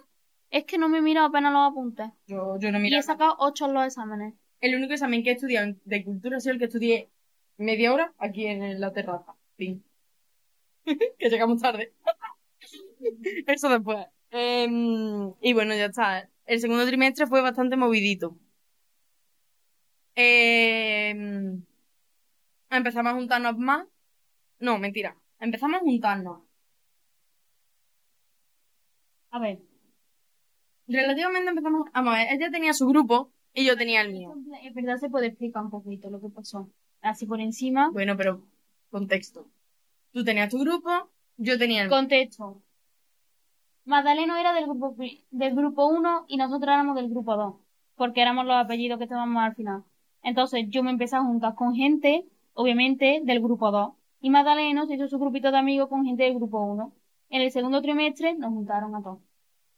es 0.50 0.64
que 0.66 0.78
no 0.78 0.88
me 0.90 1.00
he 1.00 1.02
mirado 1.02 1.28
apenas 1.28 1.52
los 1.52 1.70
apuntes. 1.72 2.08
yo, 2.28 2.58
yo 2.60 2.72
no 2.72 2.80
Y 2.80 2.84
miro. 2.84 3.00
he 3.00 3.04
sacado 3.04 3.36
ocho 3.40 3.66
en 3.66 3.74
los 3.74 3.86
exámenes. 3.86 4.34
El 4.62 4.76
único 4.76 4.94
examen 4.94 5.24
que 5.24 5.32
he 5.32 5.34
estudiado 5.34 5.76
de 5.84 6.04
cultura 6.04 6.38
ha 6.38 6.40
sido 6.40 6.54
el 6.54 6.60
que 6.60 6.66
estudié 6.66 7.10
media 7.58 7.94
hora 7.94 8.14
aquí 8.18 8.46
en 8.48 8.80
la 8.80 8.94
terraza. 8.94 9.36
Fin. 9.58 9.84
que 10.86 11.30
llegamos 11.30 11.62
tarde. 11.62 11.94
Eso 13.48 13.70
después. 13.70 14.06
Em, 14.32 15.34
y 15.42 15.54
bueno, 15.54 15.76
ya 15.76 15.86
está. 15.86 16.30
El 16.46 16.60
segundo 16.60 16.86
trimestre 16.86 17.28
fue 17.28 17.42
bastante 17.42 17.78
movidito. 17.78 18.38
Em, 20.16 21.64
empezamos 22.70 23.14
a 23.14 23.16
juntarnos 23.16 23.58
más. 23.58 23.88
No, 24.60 24.78
mentira. 24.78 25.16
Empezamos 25.40 25.78
a 25.78 25.84
juntarnos. 25.84 26.42
A 29.32 29.40
ver. 29.40 29.60
Relativamente 30.88 31.50
empezamos. 31.50 31.90
Vamos 31.94 32.14
a 32.14 32.18
ver, 32.18 32.28
ella 32.32 32.50
tenía 32.52 32.74
su 32.74 32.88
grupo 32.88 33.32
y 33.54 33.66
yo 33.66 33.76
tenía 33.76 34.02
el 34.02 34.12
mío. 34.12 34.34
En 34.62 34.74
verdad 34.74 34.98
se 34.98 35.10
puede 35.10 35.28
explicar 35.28 35.64
un 35.64 35.70
poquito 35.70 36.10
lo 36.10 36.22
que 36.22 36.30
pasó. 36.30 36.70
Así 37.02 37.26
por 37.26 37.42
encima. 37.42 37.90
Bueno, 37.92 38.16
pero 38.16 38.46
contexto. 38.92 39.48
Tú 40.12 40.24
tenías 40.24 40.50
tu 40.50 40.60
grupo, 40.60 41.10
yo 41.38 41.58
tenía 41.58 41.82
el 41.82 41.90
mío. 41.90 41.98
Contexto. 41.98 42.62
Magdaleno 43.86 44.36
era 44.38 44.54
del 44.54 44.66
grupo, 44.66 44.96
del 45.32 45.56
grupo 45.56 45.88
1 45.88 46.26
y 46.28 46.38
nosotros 46.38 46.74
éramos 46.74 46.96
del 46.96 47.10
grupo 47.10 47.36
2. 47.36 47.56
Porque 47.96 48.22
éramos 48.22 48.46
los 48.46 48.56
apellidos 48.56 48.98
que 48.98 49.06
estábamos 49.06 49.42
al 49.42 49.56
final. 49.56 49.84
Entonces 50.24 50.66
yo 50.70 50.84
me 50.84 50.90
empecé 50.92 51.16
a 51.16 51.24
juntar 51.24 51.56
con 51.56 51.76
gente, 51.76 52.26
obviamente, 52.54 53.22
del 53.24 53.40
grupo 53.42 53.72
2. 53.72 53.94
Y 54.22 54.32
Magdaleno 54.32 54.88
se 54.88 54.96
hizo 54.96 55.08
su 55.08 55.20
grupito 55.20 55.52
de 55.52 55.58
amigos 55.58 55.88
con 55.88 56.04
gente 56.04 56.24
del 56.24 56.36
grupo 56.36 56.60
1. 56.62 56.92
En 57.30 57.42
el 57.42 57.52
segundo 57.52 57.82
trimestre 57.82 58.34
nos 58.36 58.52
juntaron 58.52 58.96
a 58.96 59.04
todos. 59.04 59.20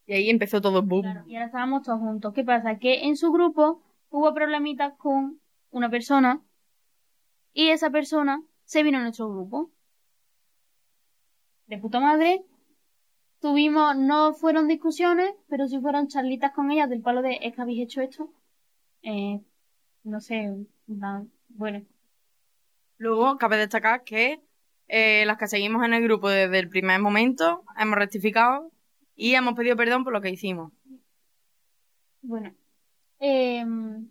Y 0.06 0.14
ahí 0.14 0.30
empezó 0.30 0.62
todo 0.62 0.80
el 0.80 0.86
boom. 0.86 1.02
Claro, 1.02 1.24
y 1.28 1.36
ahora 1.36 1.48
estábamos 1.48 1.84
todos 1.84 2.00
juntos. 2.00 2.34
¿Qué 2.34 2.46
pasa? 2.46 2.80
Que 2.80 3.06
en 3.06 3.18
su 3.18 3.32
grupo 3.32 3.82
hubo 4.10 4.34
problemitas 4.34 4.94
con 4.98 5.42
una 5.72 5.90
persona 5.90 6.42
y 7.54 7.70
esa 7.70 7.90
persona 7.90 8.42
se 8.64 8.84
vino 8.84 9.00
a 9.00 9.02
nuestro 9.02 9.30
grupo. 9.30 9.70
De 11.68 11.78
puta 11.78 12.00
madre. 12.00 12.46
Tuvimos, 13.40 13.96
no 13.96 14.34
fueron 14.34 14.68
discusiones, 14.68 15.32
pero 15.48 15.68
sí 15.68 15.80
fueron 15.80 16.08
charlitas 16.08 16.54
con 16.54 16.72
ella 16.72 16.88
del 16.88 17.02
palo 17.02 17.22
de 17.22 17.40
es 17.42 17.54
que 17.54 17.62
habéis 17.62 17.84
hecho 17.84 18.02
esto. 18.02 18.32
Eh, 19.04 19.40
no 20.04 20.20
sé, 20.20 20.56
bueno. 21.48 21.86
Luego, 22.98 23.38
cabe 23.38 23.58
destacar 23.58 24.04
que 24.04 24.42
eh, 24.88 25.24
las 25.26 25.38
que 25.38 25.48
seguimos 25.48 25.86
en 25.86 25.94
el 25.94 26.04
grupo 26.04 26.30
desde 26.30 26.58
el 26.60 26.70
primer 26.70 27.00
momento 27.00 27.64
hemos 27.78 27.98
rectificado 27.98 28.72
y 29.16 29.36
hemos 29.36 29.54
pedido 29.54 29.76
perdón 29.76 30.04
por 30.04 30.14
lo 30.14 30.22
que 30.22 30.32
hicimos. 30.32 30.72
Bueno. 32.22 32.56
Em, 33.20 34.10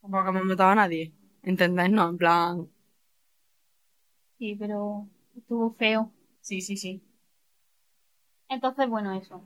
Tampoco 0.00 0.28
hemos 0.28 0.44
matado 0.44 0.70
a 0.70 0.74
nadie. 0.76 1.12
¿Entendés? 1.42 1.90
No, 1.90 2.08
en 2.10 2.16
plan. 2.16 2.68
sí, 4.38 4.54
pero 4.56 5.08
estuvo 5.36 5.72
feo. 5.74 6.12
Sí, 6.46 6.60
sí, 6.60 6.76
sí. 6.76 7.02
Entonces, 8.48 8.88
bueno, 8.88 9.12
eso. 9.12 9.44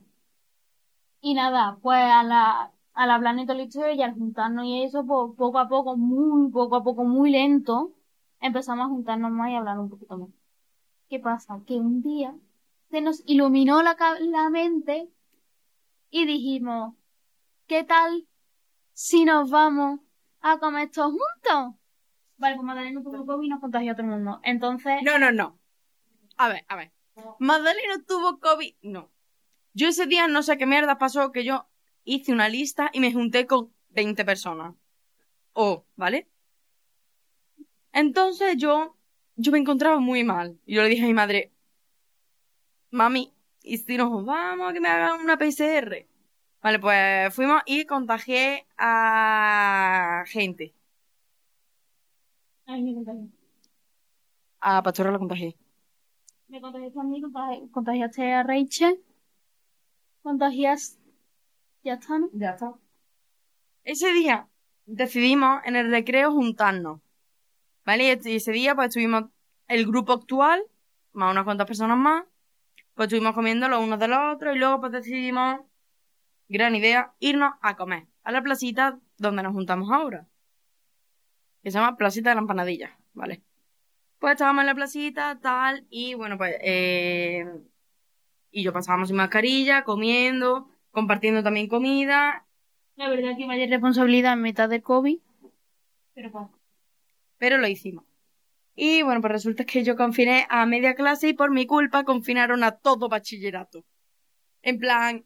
Y 1.21 1.33
nada, 1.33 1.77
pues 1.81 1.99
a 1.99 2.23
la, 2.23 2.71
al 2.93 3.11
hablar 3.11 3.35
de 3.35 3.45
todo 3.45 3.91
y 3.91 4.01
al 4.01 4.13
juntarnos 4.15 4.65
y 4.65 4.83
eso, 4.83 5.05
pues 5.05 5.35
poco 5.37 5.59
a 5.59 5.67
poco, 5.67 5.95
muy 5.97 6.51
poco 6.51 6.75
a 6.77 6.83
poco, 6.83 7.03
muy 7.03 7.31
lento, 7.31 7.93
empezamos 8.39 8.85
a 8.85 8.89
juntarnos 8.89 9.31
más 9.31 9.49
y 9.51 9.55
a 9.55 9.59
hablar 9.59 9.79
un 9.79 9.89
poquito 9.89 10.17
más. 10.17 10.29
¿Qué 11.09 11.19
pasa? 11.19 11.61
Que 11.67 11.75
un 11.75 12.01
día 12.03 12.35
se 12.91 13.01
nos 13.01 13.23
iluminó 13.27 13.83
la, 13.83 13.97
la 14.21 14.49
mente 14.49 15.09
y 16.09 16.25
dijimos, 16.25 16.95
¿qué 17.67 17.83
tal 17.83 18.27
si 18.93 19.25
nos 19.25 19.51
vamos 19.51 20.01
a 20.41 20.59
comer 20.59 20.91
todos 20.91 21.11
juntos? 21.13 21.75
Vale, 22.37 22.55
pues 22.55 22.65
Magdalena 22.65 23.03
tuvo 23.03 23.25
COVID 23.25 23.45
y 23.45 23.49
nos 23.49 23.61
contagió 23.61 23.93
a 23.93 23.95
todo 23.95 24.05
el 24.07 24.11
mundo. 24.11 24.39
Entonces, 24.43 25.01
No, 25.03 25.19
no, 25.19 25.31
no. 25.31 25.60
A 26.41 26.47
ver, 26.49 26.65
a 26.69 26.75
ver. 26.75 26.91
Magdalena 27.37 28.03
tuvo 28.07 28.39
COVID. 28.39 28.73
No. 28.81 29.11
Yo 29.73 29.89
ese 29.89 30.07
día 30.07 30.27
no 30.27 30.41
sé 30.41 30.57
qué 30.57 30.65
mierda 30.65 30.97
pasó 30.97 31.31
que 31.31 31.43
yo 31.43 31.67
hice 32.03 32.31
una 32.31 32.49
lista 32.49 32.89
y 32.93 32.99
me 32.99 33.13
junté 33.13 33.45
con 33.45 33.71
20 33.89 34.25
personas. 34.25 34.73
Oh, 35.53 35.85
¿vale? 35.95 36.27
Entonces 37.93 38.57
yo, 38.57 38.97
yo 39.35 39.51
me 39.51 39.59
encontraba 39.59 39.99
muy 39.99 40.23
mal. 40.23 40.59
Y 40.65 40.73
yo 40.73 40.81
le 40.81 40.89
dije 40.89 41.03
a 41.03 41.07
mi 41.07 41.13
madre, 41.13 41.51
mami, 42.89 43.35
¿y 43.61 43.77
si 43.77 43.95
nos 43.95 44.25
vamos 44.25 44.71
a 44.71 44.73
que 44.73 44.79
me 44.79 44.89
hagan 44.89 45.21
una 45.21 45.37
PCR? 45.37 46.07
Vale, 46.63 46.79
pues 46.79 47.35
fuimos 47.35 47.61
y 47.67 47.85
contagié 47.85 48.65
a 48.79 50.23
gente. 50.25 50.73
ay, 52.65 52.81
me 52.81 52.95
contagió. 52.95 53.29
A 54.59 54.81
Pastora 54.81 55.11
la 55.11 55.19
contagié. 55.19 55.55
Me 56.51 56.59
contagiaste 56.59 56.99
a 56.99 57.03
mí, 57.03 57.21
contagi- 57.21 57.71
contagiaste 57.71 58.33
a 58.33 58.43
Rachel, 58.43 58.99
contagias... 60.21 60.97
Ya 61.83 61.93
está, 61.93 62.19
¿no? 62.19 62.29
Ya 62.33 62.51
está. 62.51 62.73
Ese 63.83 64.13
día 64.13 64.47
decidimos 64.85 65.61
en 65.65 65.75
el 65.75 65.89
recreo 65.89 66.31
juntarnos. 66.31 67.01
¿Vale? 67.85 68.03
Y 68.03 68.29
y 68.29 68.35
ese 68.35 68.51
día 68.51 68.75
pues 68.75 68.89
estuvimos 68.89 69.23
el 69.67 69.87
grupo 69.87 70.13
actual, 70.13 70.61
más 71.13 71.31
unas 71.31 71.45
cuantas 71.45 71.65
personas 71.65 71.97
más, 71.97 72.25
pues 72.93 73.07
estuvimos 73.07 73.33
comiendo 73.33 73.67
los 73.67 73.81
unos 73.81 73.97
de 73.97 74.07
los 74.09 74.35
otros 74.35 74.55
y 74.55 74.59
luego 74.59 74.79
pues 74.81 74.91
decidimos, 74.91 75.61
gran 76.49 76.75
idea, 76.75 77.13
irnos 77.19 77.53
a 77.61 77.75
comer 77.75 78.07
a 78.23 78.31
la 78.31 78.43
placita 78.43 78.99
donde 79.17 79.41
nos 79.41 79.53
juntamos 79.53 79.89
ahora. 79.91 80.27
que 81.63 81.71
se 81.71 81.77
llama 81.79 81.95
Placita 81.97 82.29
de 82.29 82.35
la 82.35 82.41
Empanadilla, 82.41 82.97
¿vale? 83.13 83.41
Pues 84.21 84.33
estábamos 84.33 84.61
en 84.61 84.67
la 84.67 84.75
placita, 84.75 85.39
tal, 85.41 85.87
y 85.89 86.13
bueno, 86.13 86.37
pues, 86.37 86.55
eh, 86.61 87.43
y 88.51 88.61
yo 88.61 88.71
pasábamos 88.71 89.07
sin 89.07 89.17
mascarilla, 89.17 89.83
comiendo, 89.83 90.69
compartiendo 90.91 91.41
también 91.41 91.67
comida, 91.67 92.45
La 92.97 93.09
verdad 93.09 93.35
que 93.35 93.47
vaya 93.47 93.65
responsabilidad 93.65 94.33
en 94.33 94.43
mitad 94.43 94.69
del 94.69 94.83
COVID. 94.83 95.17
Pero 96.13 96.31
pues. 96.31 96.47
pero 97.39 97.57
lo 97.57 97.67
hicimos. 97.67 98.05
Y 98.75 99.01
bueno, 99.01 99.21
pues 99.21 99.33
resulta 99.33 99.65
que 99.65 99.83
yo 99.83 99.95
confiné 99.95 100.45
a 100.51 100.67
media 100.67 100.93
clase 100.93 101.29
y 101.29 101.33
por 101.33 101.49
mi 101.49 101.65
culpa 101.65 102.03
confinaron 102.03 102.63
a 102.63 102.73
todo 102.73 103.09
bachillerato. 103.09 103.83
En 104.61 104.77
plan, 104.77 105.25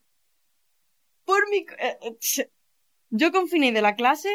por 1.25 1.49
mi... 1.49 1.65
eh, 1.79 1.97
eh, 2.01 2.49
yo 3.09 3.33
confiné 3.33 3.73
de 3.73 3.81
la 3.81 3.95
clase, 3.95 4.29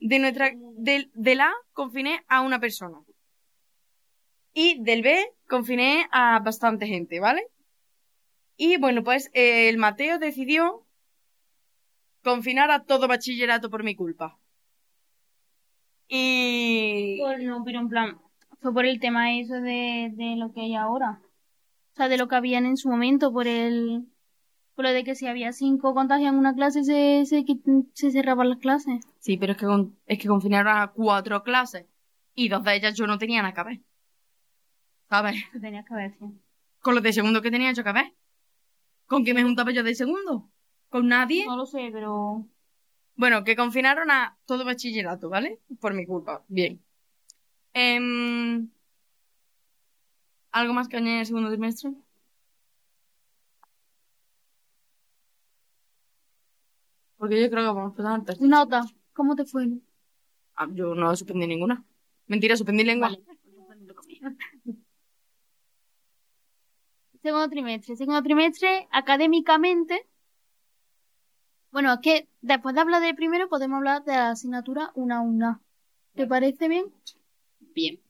de 0.00 0.18
nuestra... 0.18 0.50
Del, 0.76 1.10
del 1.14 1.40
A 1.40 1.50
confiné 1.72 2.26
a 2.28 2.42
una 2.42 2.60
persona. 2.60 2.98
Y 4.60 4.82
del 4.82 5.02
B 5.02 5.16
confiné 5.46 6.08
a 6.10 6.40
bastante 6.40 6.88
gente, 6.88 7.20
¿vale? 7.20 7.46
Y 8.56 8.76
bueno, 8.76 9.04
pues 9.04 9.30
el 9.32 9.78
Mateo 9.78 10.18
decidió 10.18 10.84
confinar 12.24 12.72
a 12.72 12.82
todo 12.82 13.06
bachillerato 13.06 13.70
por 13.70 13.84
mi 13.84 13.94
culpa. 13.94 14.36
Y... 16.08 17.20
Pues 17.20 17.40
no, 17.44 17.62
pero 17.64 17.78
en 17.78 17.88
plan. 17.88 18.18
Fue 18.60 18.74
por 18.74 18.84
el 18.84 18.98
tema 18.98 19.32
eso 19.38 19.54
de, 19.60 20.10
de 20.12 20.34
lo 20.34 20.52
que 20.52 20.62
hay 20.62 20.74
ahora. 20.74 21.20
O 21.92 21.94
sea, 21.94 22.08
de 22.08 22.18
lo 22.18 22.26
que 22.26 22.34
habían 22.34 22.66
en 22.66 22.76
su 22.76 22.88
momento, 22.88 23.32
por 23.32 23.46
el. 23.46 24.08
Por 24.74 24.86
lo 24.86 24.90
de 24.90 25.04
que 25.04 25.14
si 25.14 25.28
había 25.28 25.52
cinco 25.52 25.94
contagios 25.94 26.32
en 26.32 26.38
una 26.38 26.54
clase, 26.56 26.82
se, 26.82 27.26
se, 27.26 27.44
se 27.92 28.10
cerraban 28.10 28.48
las 28.48 28.58
clases. 28.58 29.04
Sí, 29.20 29.36
pero 29.36 29.52
es 29.52 29.58
que, 29.58 29.66
con- 29.66 29.96
es 30.06 30.18
que 30.18 30.26
confinaron 30.26 30.76
a 30.76 30.88
cuatro 30.88 31.44
clases 31.44 31.86
y 32.34 32.48
dos 32.48 32.64
de 32.64 32.74
ellas 32.74 32.96
yo 32.96 33.06
no 33.06 33.18
tenía 33.18 33.40
nada 33.42 33.54
que 33.54 33.62
ver. 33.62 33.80
¿Sabes? 35.08 35.36
Que 35.52 35.60
tenías 35.60 35.86
que 35.86 35.94
ver, 35.94 36.12
sí. 36.18 36.26
Con 36.80 36.94
los 36.94 37.02
de 37.02 37.12
segundo 37.12 37.42
que 37.42 37.50
tenía 37.50 37.72
yo 37.72 37.84
que 37.84 37.92
ver. 37.92 38.12
¿Con 39.06 39.24
quién 39.24 39.36
me 39.36 39.42
juntaba 39.42 39.70
yo 39.72 39.82
de 39.82 39.94
segundo? 39.94 40.50
¿Con 40.90 41.08
nadie? 41.08 41.46
No 41.46 41.56
lo 41.56 41.66
sé, 41.66 41.90
pero. 41.92 42.46
Bueno, 43.16 43.42
que 43.42 43.56
confinaron 43.56 44.10
a 44.10 44.38
todo 44.46 44.64
bachillerato, 44.64 45.28
¿vale? 45.28 45.60
Por 45.80 45.94
mi 45.94 46.06
culpa. 46.06 46.44
Bien. 46.48 46.82
Em, 47.72 48.70
¿Algo 50.52 50.72
más 50.72 50.88
que 50.88 50.96
añadir 50.96 51.20
el 51.20 51.26
segundo 51.26 51.48
trimestre? 51.50 51.92
Porque 57.16 57.40
yo 57.40 57.50
creo 57.50 57.62
que 57.62 57.66
vamos 57.66 57.82
a 57.82 57.86
empezar 57.86 58.12
antes. 58.12 58.40
Nota, 58.40 58.84
¿cómo 59.12 59.34
te 59.34 59.44
fue? 59.44 59.68
Ah, 60.54 60.68
yo 60.72 60.94
no 60.94 61.14
suspendí 61.16 61.46
ninguna. 61.46 61.84
Mentira, 62.26 62.56
suspendí 62.56 62.84
lengua. 62.84 63.08
Vale. 63.08 63.24
Segundo 67.28 67.50
trimestre. 67.50 67.94
Segundo 67.94 68.22
trimestre, 68.22 68.88
académicamente. 68.90 70.06
Bueno, 71.70 71.92
es 71.92 71.98
que 72.00 72.26
después 72.40 72.74
de 72.74 72.80
hablar 72.80 73.02
del 73.02 73.14
primero, 73.14 73.50
podemos 73.50 73.76
hablar 73.76 74.02
de 74.04 74.12
la 74.12 74.30
asignatura 74.30 74.92
una 74.94 75.18
a 75.18 75.20
una. 75.20 75.60
¿Te 76.14 76.26
parece 76.26 76.68
bien? 76.68 76.86
Bien. 77.74 78.00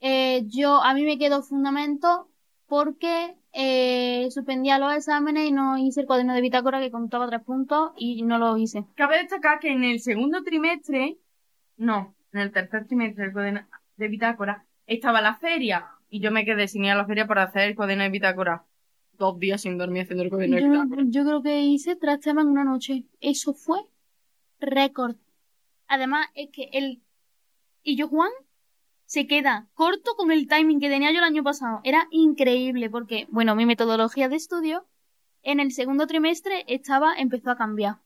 Eh, 0.00 0.42
yo, 0.46 0.82
a 0.82 0.94
mí 0.94 1.04
me 1.04 1.18
quedó 1.18 1.42
fundamento 1.42 2.30
porque 2.66 3.36
eh, 3.52 4.28
suspendía 4.30 4.78
los 4.78 4.94
exámenes 4.94 5.46
y 5.46 5.52
no 5.52 5.76
hice 5.76 6.00
el 6.00 6.06
cuaderno 6.06 6.32
de 6.32 6.40
bitácora 6.40 6.80
que 6.80 6.90
contaba 6.90 7.28
tres 7.28 7.42
puntos 7.42 7.92
y 7.98 8.22
no 8.22 8.38
lo 8.38 8.56
hice. 8.56 8.86
Cabe 8.94 9.18
destacar 9.18 9.58
que 9.58 9.70
en 9.70 9.84
el 9.84 10.00
segundo 10.00 10.42
trimestre, 10.42 11.18
no, 11.76 12.14
en 12.32 12.40
el 12.40 12.52
tercer 12.52 12.86
trimestre 12.86 13.24
del 13.24 13.32
cuaderno 13.34 13.68
de 13.96 14.08
bitácora, 14.08 14.64
estaba 14.86 15.20
la 15.20 15.34
feria 15.34 15.97
y 16.10 16.20
yo 16.20 16.30
me 16.30 16.44
quedé 16.44 16.68
sin 16.68 16.84
ir 16.84 16.92
a 16.92 16.96
la 16.96 17.06
feria 17.06 17.26
para 17.26 17.44
hacer 17.44 17.62
el 17.62 17.76
cuaderno 17.76 18.04
de 18.04 18.10
bitácora. 18.10 18.64
Dos 19.12 19.38
días 19.38 19.62
sin 19.62 19.78
dormir 19.78 20.02
haciendo 20.02 20.22
el 20.24 20.30
cuaderno 20.30 20.56
de 20.56 20.62
Yo, 20.62 20.70
bitácora. 20.70 21.02
yo 21.06 21.24
creo 21.24 21.42
que 21.42 21.60
hice 21.62 21.96
tres 21.96 22.20
temas 22.20 22.44
en 22.44 22.50
una 22.50 22.64
noche. 22.64 23.04
Eso 23.20 23.52
fue 23.52 23.80
récord. 24.60 25.16
Además, 25.86 26.26
es 26.34 26.50
que 26.50 26.68
el... 26.72 27.02
Y 27.82 27.96
yo, 27.96 28.08
Juan, 28.08 28.30
se 29.06 29.26
queda 29.26 29.68
corto 29.74 30.14
con 30.16 30.30
el 30.30 30.46
timing 30.46 30.80
que 30.80 30.88
tenía 30.88 31.10
yo 31.12 31.18
el 31.18 31.24
año 31.24 31.42
pasado. 31.42 31.80
Era 31.82 32.06
increíble 32.10 32.90
porque, 32.90 33.26
bueno, 33.30 33.54
mi 33.56 33.66
metodología 33.66 34.28
de 34.28 34.36
estudio 34.36 34.86
en 35.42 35.60
el 35.60 35.72
segundo 35.72 36.06
trimestre 36.06 36.64
estaba, 36.68 37.14
empezó 37.16 37.50
a 37.50 37.56
cambiar. 37.56 37.96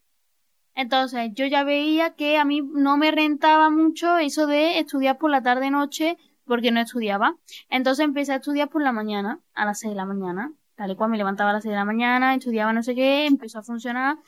Entonces, 0.74 1.30
yo 1.34 1.44
ya 1.46 1.64
veía 1.64 2.14
que 2.14 2.38
a 2.38 2.44
mí 2.44 2.62
no 2.62 2.96
me 2.96 3.10
rentaba 3.10 3.68
mucho 3.68 4.16
eso 4.18 4.46
de 4.46 4.78
estudiar 4.78 5.18
por 5.18 5.30
la 5.30 5.42
tarde-noche 5.42 6.16
porque 6.46 6.70
no 6.72 6.80
estudiaba. 6.80 7.36
Entonces 7.70 8.04
empecé 8.04 8.32
a 8.32 8.36
estudiar 8.36 8.68
por 8.68 8.82
la 8.82 8.92
mañana, 8.92 9.40
a 9.54 9.64
las 9.64 9.80
6 9.80 9.92
de 9.92 9.96
la 9.96 10.06
mañana. 10.06 10.52
Tal 10.74 10.90
y 10.90 10.96
cual 10.96 11.10
me 11.10 11.18
levantaba 11.18 11.50
a 11.50 11.52
las 11.54 11.62
6 11.62 11.72
de 11.72 11.76
la 11.76 11.84
mañana, 11.84 12.34
estudiaba 12.34 12.72
no 12.72 12.82
sé 12.82 12.94
qué, 12.94 13.26
empezó 13.26 13.58
a 13.58 13.62
funcionar. 13.62 14.18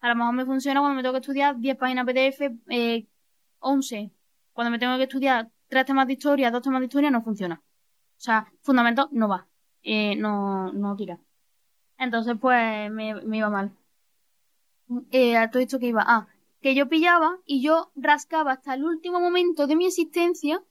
A 0.00 0.08
lo 0.08 0.16
mejor 0.16 0.34
me 0.34 0.44
funciona 0.44 0.80
cuando 0.80 0.96
me 0.96 1.02
tengo 1.02 1.14
que 1.14 1.20
estudiar 1.20 1.58
10 1.58 1.76
páginas 1.76 2.06
PDF, 2.06 2.56
eh, 2.68 3.06
11. 3.60 4.12
Cuando 4.52 4.70
me 4.70 4.78
tengo 4.78 4.96
que 4.96 5.04
estudiar 5.04 5.50
3 5.68 5.84
temas 5.86 6.06
de 6.06 6.12
historia, 6.14 6.50
2 6.50 6.62
temas 6.62 6.80
de 6.80 6.86
historia, 6.86 7.10
no 7.10 7.22
funciona. 7.22 7.62
O 8.18 8.20
sea, 8.20 8.52
fundamento 8.62 9.08
no 9.12 9.28
va. 9.28 9.46
Eh, 9.82 10.16
no, 10.16 10.72
no 10.72 10.96
tira. 10.96 11.18
Entonces, 11.98 12.36
pues, 12.40 12.90
me, 12.90 13.36
iba 13.36 13.50
mal. 13.50 13.72
Eh, 15.10 15.36
a 15.36 15.50
todo 15.50 15.62
esto 15.62 15.78
que 15.78 15.86
iba. 15.86 16.04
Ah, 16.06 16.26
que 16.60 16.74
yo 16.74 16.88
pillaba 16.88 17.38
y 17.44 17.62
yo 17.62 17.92
rascaba 17.94 18.52
hasta 18.52 18.74
el 18.74 18.84
último 18.84 19.20
momento 19.20 19.66
de 19.66 19.76
mi 19.76 19.86
existencia 19.86 20.62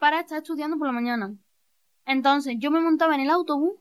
para 0.00 0.20
estar 0.20 0.38
estudiando 0.38 0.78
por 0.78 0.86
la 0.86 0.94
mañana. 0.94 1.36
Entonces, 2.06 2.56
yo 2.58 2.70
me 2.70 2.80
montaba 2.80 3.14
en 3.14 3.20
el 3.20 3.30
autobús 3.30 3.74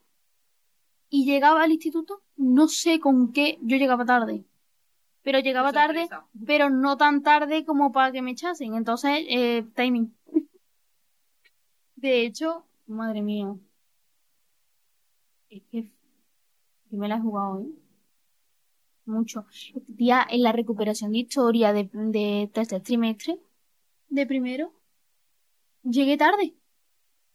y 1.10 1.26
llegaba 1.26 1.64
al 1.64 1.72
instituto, 1.72 2.22
no 2.36 2.68
sé 2.68 3.00
con 3.00 3.32
qué, 3.32 3.58
yo 3.62 3.78
llegaba 3.78 4.06
tarde. 4.06 4.44
Pero 5.24 5.40
llegaba 5.40 5.72
tarde, 5.72 6.10
pero 6.46 6.70
no 6.70 6.98
tan 6.98 7.24
tarde 7.24 7.66
como 7.66 7.94
para 7.94 8.12
que 8.12 8.22
me 8.22 8.32
echasen. 8.32 8.76
Entonces, 8.76 9.26
eh, 9.30 9.66
timing. 9.76 10.14
De 11.96 12.26
hecho, 12.26 12.66
madre 12.86 13.22
mía. 13.22 13.56
Es 15.50 15.64
que, 15.72 15.90
me 16.92 17.08
la 17.08 17.16
he 17.16 17.22
jugado, 17.22 17.62
¿eh? 17.62 17.70
Mucho. 19.06 19.46
Tía, 19.98 20.28
en 20.30 20.44
la 20.44 20.52
recuperación 20.52 21.14
de 21.14 21.20
historia 21.20 21.72
de, 21.72 21.90
de 21.94 22.50
tercer 22.54 22.82
trimestre, 22.84 23.40
de 24.10 24.26
primero, 24.28 24.79
llegué 25.84 26.18
tarde 26.18 26.56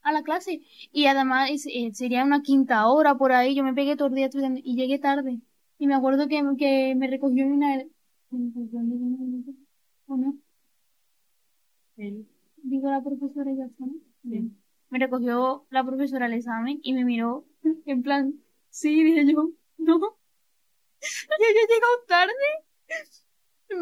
a 0.02 0.12
la 0.12 0.22
clase. 0.22 0.62
Y 0.92 1.06
además 1.06 1.50
eh, 1.66 1.90
sería 1.94 2.24
una 2.24 2.42
quinta 2.42 2.86
hora 2.88 3.16
por 3.16 3.32
ahí. 3.32 3.54
Yo 3.54 3.64
me 3.64 3.74
pegué 3.74 3.96
todo 3.96 4.08
el 4.08 4.14
día 4.14 4.26
estudiando 4.26 4.60
y 4.62 4.76
llegué 4.76 4.98
tarde. 4.98 5.40
Y 5.78 5.86
me 5.86 5.94
acuerdo 5.94 6.28
que, 6.28 6.42
que 6.58 6.94
me 6.96 7.08
recogió 7.08 7.46
una... 7.46 7.84
¿O 10.06 10.16
no? 10.16 10.36
Digo 11.96 12.90
la 12.90 13.02
profesora 13.02 13.52
ya. 13.52 13.68
Bien. 14.22 14.56
Me 14.90 14.98
recogió 14.98 15.66
la 15.70 15.84
profesora 15.84 16.26
al 16.26 16.34
examen 16.34 16.78
y 16.82 16.92
me 16.92 17.04
miró 17.04 17.44
en 17.86 18.02
plan, 18.02 18.34
sí, 18.70 19.02
dije 19.02 19.32
yo, 19.32 19.50
no. 19.78 19.98
Yo 21.00 21.34
había 21.34 21.66
llegado 21.68 22.04
tarde. 22.06 23.14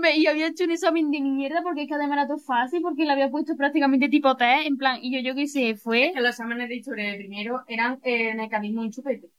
Me, 0.01 0.17
y 0.17 0.27
había 0.27 0.49
hecho 0.49 0.65
un 0.65 0.71
examen 0.71 1.11
de 1.11 1.21
mierda 1.21 1.63
porque 1.63 1.83
es 1.83 1.89
que 1.89 1.95
además 1.95 2.19
era 2.19 2.27
todo 2.27 2.39
fácil 2.39 2.83
porque 2.83 3.05
le 3.05 3.13
había 3.13 3.31
puesto 3.31 3.57
prácticamente 3.57 4.09
tipo 4.09 4.37
test, 4.37 4.67
en 4.67 4.77
plan, 4.77 4.99
y 5.03 5.13
yo, 5.15 5.21
yo 5.21 5.35
qué 5.35 5.47
sé, 5.47 5.75
fue... 5.77 6.13
Que 6.15 6.21
los 6.21 6.31
exámenes 6.31 6.69
de 6.69 6.77
historia 6.77 7.11
de 7.11 7.19
primero 7.19 7.63
eran 7.67 8.01
eh, 8.03 8.35
mecanismo 8.35 8.83
en 8.83 8.91
chupete. 8.91 9.31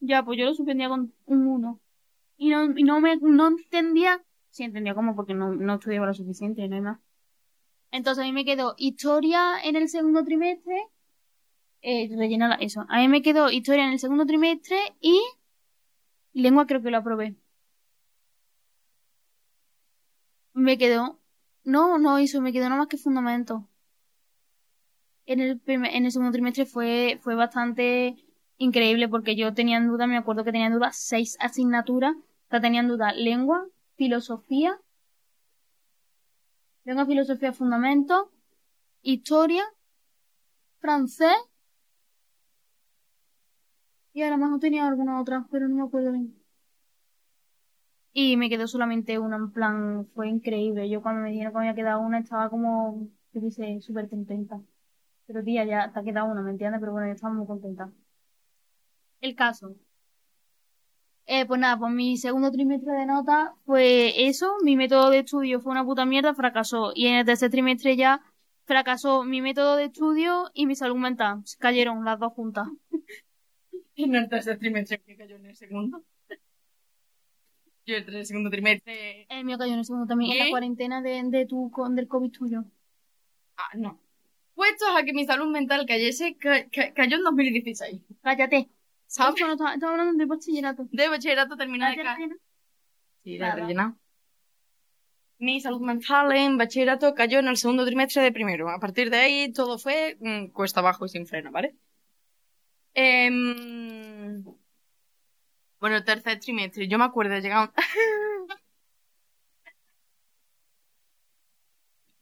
Ya, 0.00 0.24
pues 0.24 0.38
yo 0.38 0.44
lo 0.44 0.54
suspendía 0.54 0.88
con 0.88 1.12
un 1.26 1.46
1. 1.46 1.80
Y 2.36 2.48
no, 2.50 2.76
y 2.76 2.82
no 2.82 3.00
me, 3.00 3.16
no 3.16 3.48
entendía, 3.48 4.22
sí 4.50 4.64
entendía 4.64 4.94
cómo, 4.94 5.14
porque 5.14 5.34
no, 5.34 5.54
no 5.54 5.74
estudiaba 5.74 6.06
lo 6.06 6.14
suficiente, 6.14 6.66
no 6.68 6.76
hay 6.76 6.82
más. 6.82 7.00
Entonces 7.92 8.22
a 8.22 8.26
mí 8.26 8.32
me 8.32 8.44
quedó 8.44 8.74
historia 8.78 9.62
en 9.62 9.76
el 9.76 9.88
segundo 9.88 10.24
trimestre, 10.24 10.76
eh, 11.82 12.08
rellena 12.16 12.54
eso. 12.54 12.86
A 12.88 12.98
mí 12.98 13.08
me 13.08 13.22
quedó 13.22 13.50
historia 13.50 13.84
en 13.84 13.92
el 13.92 13.98
segundo 13.98 14.24
trimestre 14.24 14.78
y 15.00 15.20
lengua 16.32 16.66
creo 16.66 16.82
que 16.82 16.90
lo 16.90 16.98
aprobé. 16.98 17.36
Me 20.54 20.78
quedó, 20.78 21.20
no, 21.62 21.98
no 21.98 22.18
hizo, 22.18 22.40
me 22.40 22.52
quedó 22.54 22.64
nada 22.70 22.78
más 22.78 22.88
que 22.88 22.96
fundamento. 22.96 23.68
En 25.26 25.40
el 25.40 25.58
primer- 25.58 25.94
en 25.96 26.04
el 26.04 26.12
segundo 26.12 26.30
trimestre 26.32 26.64
fue, 26.64 27.18
fue 27.22 27.34
bastante 27.34 28.14
increíble 28.58 29.08
porque 29.08 29.34
yo 29.36 29.52
tenía 29.54 29.76
en 29.78 29.88
duda, 29.88 30.06
me 30.06 30.16
acuerdo 30.16 30.44
que 30.44 30.52
tenía 30.52 30.68
en 30.68 30.74
duda 30.74 30.90
seis 30.92 31.36
asignaturas. 31.40 32.14
O 32.16 32.50
sea, 32.50 32.60
tenía 32.60 32.80
en 32.82 32.88
duda 32.88 33.12
lengua, 33.12 33.66
filosofía, 33.96 34.78
lengua, 36.84 37.06
filosofía, 37.06 37.52
fundamento, 37.52 38.30
historia, 39.02 39.64
francés 40.82 41.38
y 44.14 44.22
a 44.22 44.30
lo 44.30 44.38
mejor 44.38 44.58
tenía 44.58 44.88
alguna 44.88 45.20
otra, 45.20 45.46
pero 45.50 45.68
no 45.68 45.74
me 45.76 45.82
acuerdo 45.82 46.12
bien. 46.12 46.41
Y 48.12 48.36
me 48.36 48.50
quedó 48.50 48.66
solamente 48.66 49.18
una, 49.18 49.36
en 49.36 49.50
plan, 49.52 50.06
fue 50.14 50.28
increíble. 50.28 50.88
Yo 50.88 51.02
cuando 51.02 51.22
me 51.22 51.30
dijeron 51.30 51.52
que 51.52 51.58
me 51.58 51.68
había 51.68 51.82
quedado 51.82 52.00
una 52.00 52.18
estaba 52.18 52.50
como, 52.50 53.08
yo 53.32 53.40
qué 53.40 53.50
sé, 53.50 53.80
súper 53.80 54.08
contenta. 54.08 54.60
Pero 55.26 55.42
tía, 55.42 55.64
ya 55.64 55.92
te 55.92 56.00
ha 56.00 56.02
quedado 56.02 56.30
una, 56.30 56.42
¿me 56.42 56.50
entiendes? 56.50 56.80
Pero 56.80 56.92
bueno, 56.92 57.06
yo 57.08 57.14
estaba 57.14 57.32
muy 57.32 57.46
contenta. 57.46 57.90
El 59.20 59.34
caso. 59.34 59.74
Eh, 61.26 61.46
pues 61.46 61.60
nada, 61.60 61.78
pues 61.78 61.92
mi 61.92 62.16
segundo 62.16 62.50
trimestre 62.50 62.92
de 62.92 63.06
nota 63.06 63.54
fue 63.64 64.26
eso, 64.26 64.56
mi 64.62 64.76
método 64.76 65.08
de 65.08 65.20
estudio 65.20 65.60
fue 65.60 65.72
una 65.72 65.84
puta 65.84 66.04
mierda, 66.04 66.34
fracasó. 66.34 66.92
Y 66.94 67.06
en 67.06 67.14
el 67.14 67.24
tercer 67.24 67.50
trimestre 67.50 67.96
ya 67.96 68.20
fracasó 68.64 69.24
mi 69.24 69.40
método 69.40 69.76
de 69.76 69.84
estudio 69.84 70.50
y 70.52 70.66
mi 70.66 70.74
salud 70.74 70.96
mental. 70.96 71.44
Cayeron 71.58 72.04
las 72.04 72.18
dos 72.18 72.32
juntas. 72.32 72.68
En 73.94 74.14
el 74.14 74.26
tercer 74.26 74.58
trimestre 74.58 75.02
que 75.02 75.16
cayó 75.16 75.36
en 75.36 75.46
el 75.46 75.54
segundo. 75.54 76.02
Yo 77.84 77.96
el 77.96 78.26
segundo 78.26 78.48
trimestre. 78.50 79.26
El 79.28 79.44
mío 79.44 79.58
cayó 79.58 79.72
en 79.72 79.80
el 79.80 79.84
segundo 79.84 80.06
también, 80.06 80.32
en 80.32 80.38
la 80.38 80.50
cuarentena 80.50 81.02
de, 81.02 81.20
de 81.24 81.46
tu, 81.46 81.70
con, 81.70 81.96
del 81.96 82.06
COVID 82.08 82.30
tuyo. 82.30 82.64
Ah, 83.56 83.70
no. 83.76 83.98
Puestos 84.54 84.88
a 84.96 85.02
que 85.04 85.12
mi 85.12 85.24
salud 85.24 85.50
mental 85.50 85.84
cayese, 85.86 86.36
ca- 86.36 86.68
ca- 86.70 86.92
cayó 86.94 87.16
en 87.16 87.24
2016. 87.24 88.00
Cállate. 88.22 88.68
¿Sabes? 89.06 89.40
Estaba 89.40 89.72
hablando 89.92 90.12
de 90.14 90.26
bachillerato. 90.26 90.86
De 90.90 91.08
bachillerato 91.08 91.56
de 91.56 91.66
Cállate, 91.66 92.02
caer. 92.02 92.18
Elena. 92.18 92.36
Sí, 93.24 93.32
de 93.32 93.38
Nada. 93.38 93.54
rellenar. 93.56 93.92
Mi 95.38 95.60
salud 95.60 95.80
mental 95.80 96.30
en 96.36 96.56
bachillerato 96.56 97.14
cayó 97.14 97.40
en 97.40 97.48
el 97.48 97.56
segundo 97.56 97.84
trimestre 97.84 98.22
de 98.22 98.30
primero. 98.32 98.70
A 98.70 98.78
partir 98.78 99.10
de 99.10 99.16
ahí 99.16 99.52
todo 99.52 99.76
fue 99.78 100.16
mm, 100.20 100.46
cuesta 100.52 100.80
abajo 100.80 101.04
y 101.06 101.08
sin 101.08 101.26
freno, 101.26 101.50
¿vale? 101.50 101.74
Em, 102.94 104.44
Bueno, 105.82 106.02
tercer 106.02 106.40
trimestre. 106.40 106.88
Yo 106.88 106.96
me 106.98 107.04
acuerdo 107.04 107.34
un- 107.36 107.72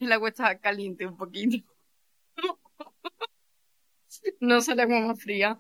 El 0.01 0.11
agua 0.11 0.31
estaba 0.31 0.59
caliente 0.59 1.07
un 1.07 1.17
poquito. 1.17 1.65
No 4.41 4.61
sale 4.61 4.83
agua 4.83 5.01
más 5.01 5.23
fría. 5.23 5.59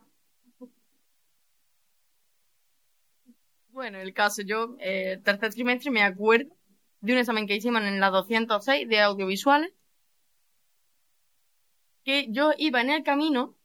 Bueno, 3.70 3.98
el 3.98 4.12
caso, 4.14 4.42
yo, 4.42 4.76
eh, 4.80 5.20
tercer 5.24 5.52
trimestre, 5.54 5.90
me 5.90 6.02
acuerdo 6.02 6.50
de 7.00 7.12
un 7.12 7.18
examen 7.18 7.46
que 7.46 7.56
hicimos 7.56 7.82
en 7.82 8.00
la 8.00 8.10
206 8.10 8.88
de 8.88 9.00
audiovisuales, 9.00 9.72
que 12.04 12.26
yo 12.30 12.52
iba 12.58 12.80
en 12.82 12.90
el 12.90 13.02
camino, 13.02 13.56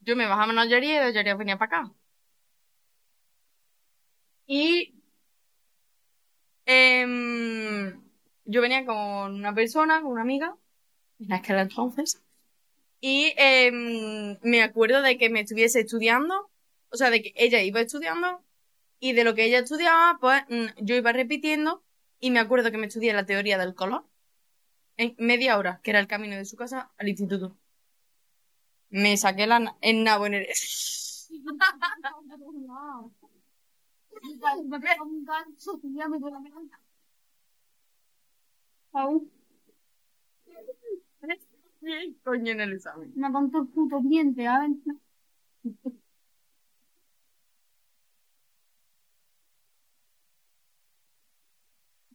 yo 0.00 0.16
me 0.16 0.26
bajaba 0.26 0.52
en 0.52 0.58
Algería 0.60 0.96
y 0.96 1.00
de 1.00 1.04
Algería 1.06 1.34
venía 1.36 1.58
para 1.58 1.80
acá. 1.80 1.94
Y 4.48 4.92
em, 6.66 8.02
yo 8.46 8.62
venía 8.62 8.86
con 8.86 9.34
una 9.34 9.54
persona, 9.54 10.00
con 10.00 10.12
una 10.12 10.22
amiga, 10.22 10.56
en 11.18 11.32
aquel 11.32 11.58
entonces, 11.58 12.22
y 13.00 13.34
em, 13.36 14.38
me 14.42 14.62
acuerdo 14.62 15.02
de 15.02 15.18
que 15.18 15.30
me 15.30 15.40
estuviese 15.40 15.80
estudiando, 15.80 16.50
o 16.90 16.96
sea, 16.96 17.10
de 17.10 17.22
que 17.22 17.32
ella 17.36 17.62
iba 17.62 17.80
estudiando 17.80 18.42
y 19.00 19.12
de 19.12 19.24
lo 19.24 19.34
que 19.34 19.44
ella 19.44 19.58
estudiaba, 19.60 20.18
pues 20.20 20.42
mm, 20.48 20.66
yo 20.84 20.96
iba 20.96 21.12
repitiendo 21.12 21.84
y 22.20 22.30
me 22.30 22.40
acuerdo 22.40 22.70
que 22.70 22.78
me 22.78 22.86
estudié 22.86 23.12
la 23.12 23.26
teoría 23.26 23.58
del 23.58 23.74
color 23.74 24.06
en 24.96 25.14
media 25.18 25.58
hora, 25.58 25.80
que 25.82 25.90
era 25.90 26.00
el 26.00 26.06
camino 26.06 26.36
de 26.36 26.44
su 26.46 26.56
casa 26.56 26.90
al 26.96 27.08
instituto. 27.08 27.56
Me 28.88 29.16
saqué 29.16 29.46
la 29.46 29.76
en 29.80 30.04
nabo 30.04 30.26
en 30.26 30.34
el... 30.34 30.46
Aún, 38.96 39.30
Coño 42.24 42.52
en 42.52 42.60
el 42.60 42.72
examen. 42.72 43.12
el 43.58 43.68
puto 43.68 44.00
diente, 44.02 44.46
a 44.46 44.60
ver. 44.60 44.70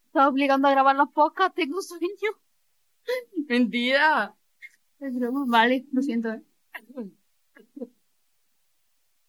Estaba 0.08 0.28
obligando 0.28 0.68
a 0.68 0.72
grabar 0.72 0.96
los 0.96 1.10
podcasts, 1.12 1.56
tengo 1.56 1.82
sueño. 1.82 2.32
Mentira. 3.48 4.36
Es 5.00 5.16
broma. 5.18 5.46
Vale, 5.48 5.86
lo 5.92 6.02
siento. 6.02 6.30
eh. 6.34 6.44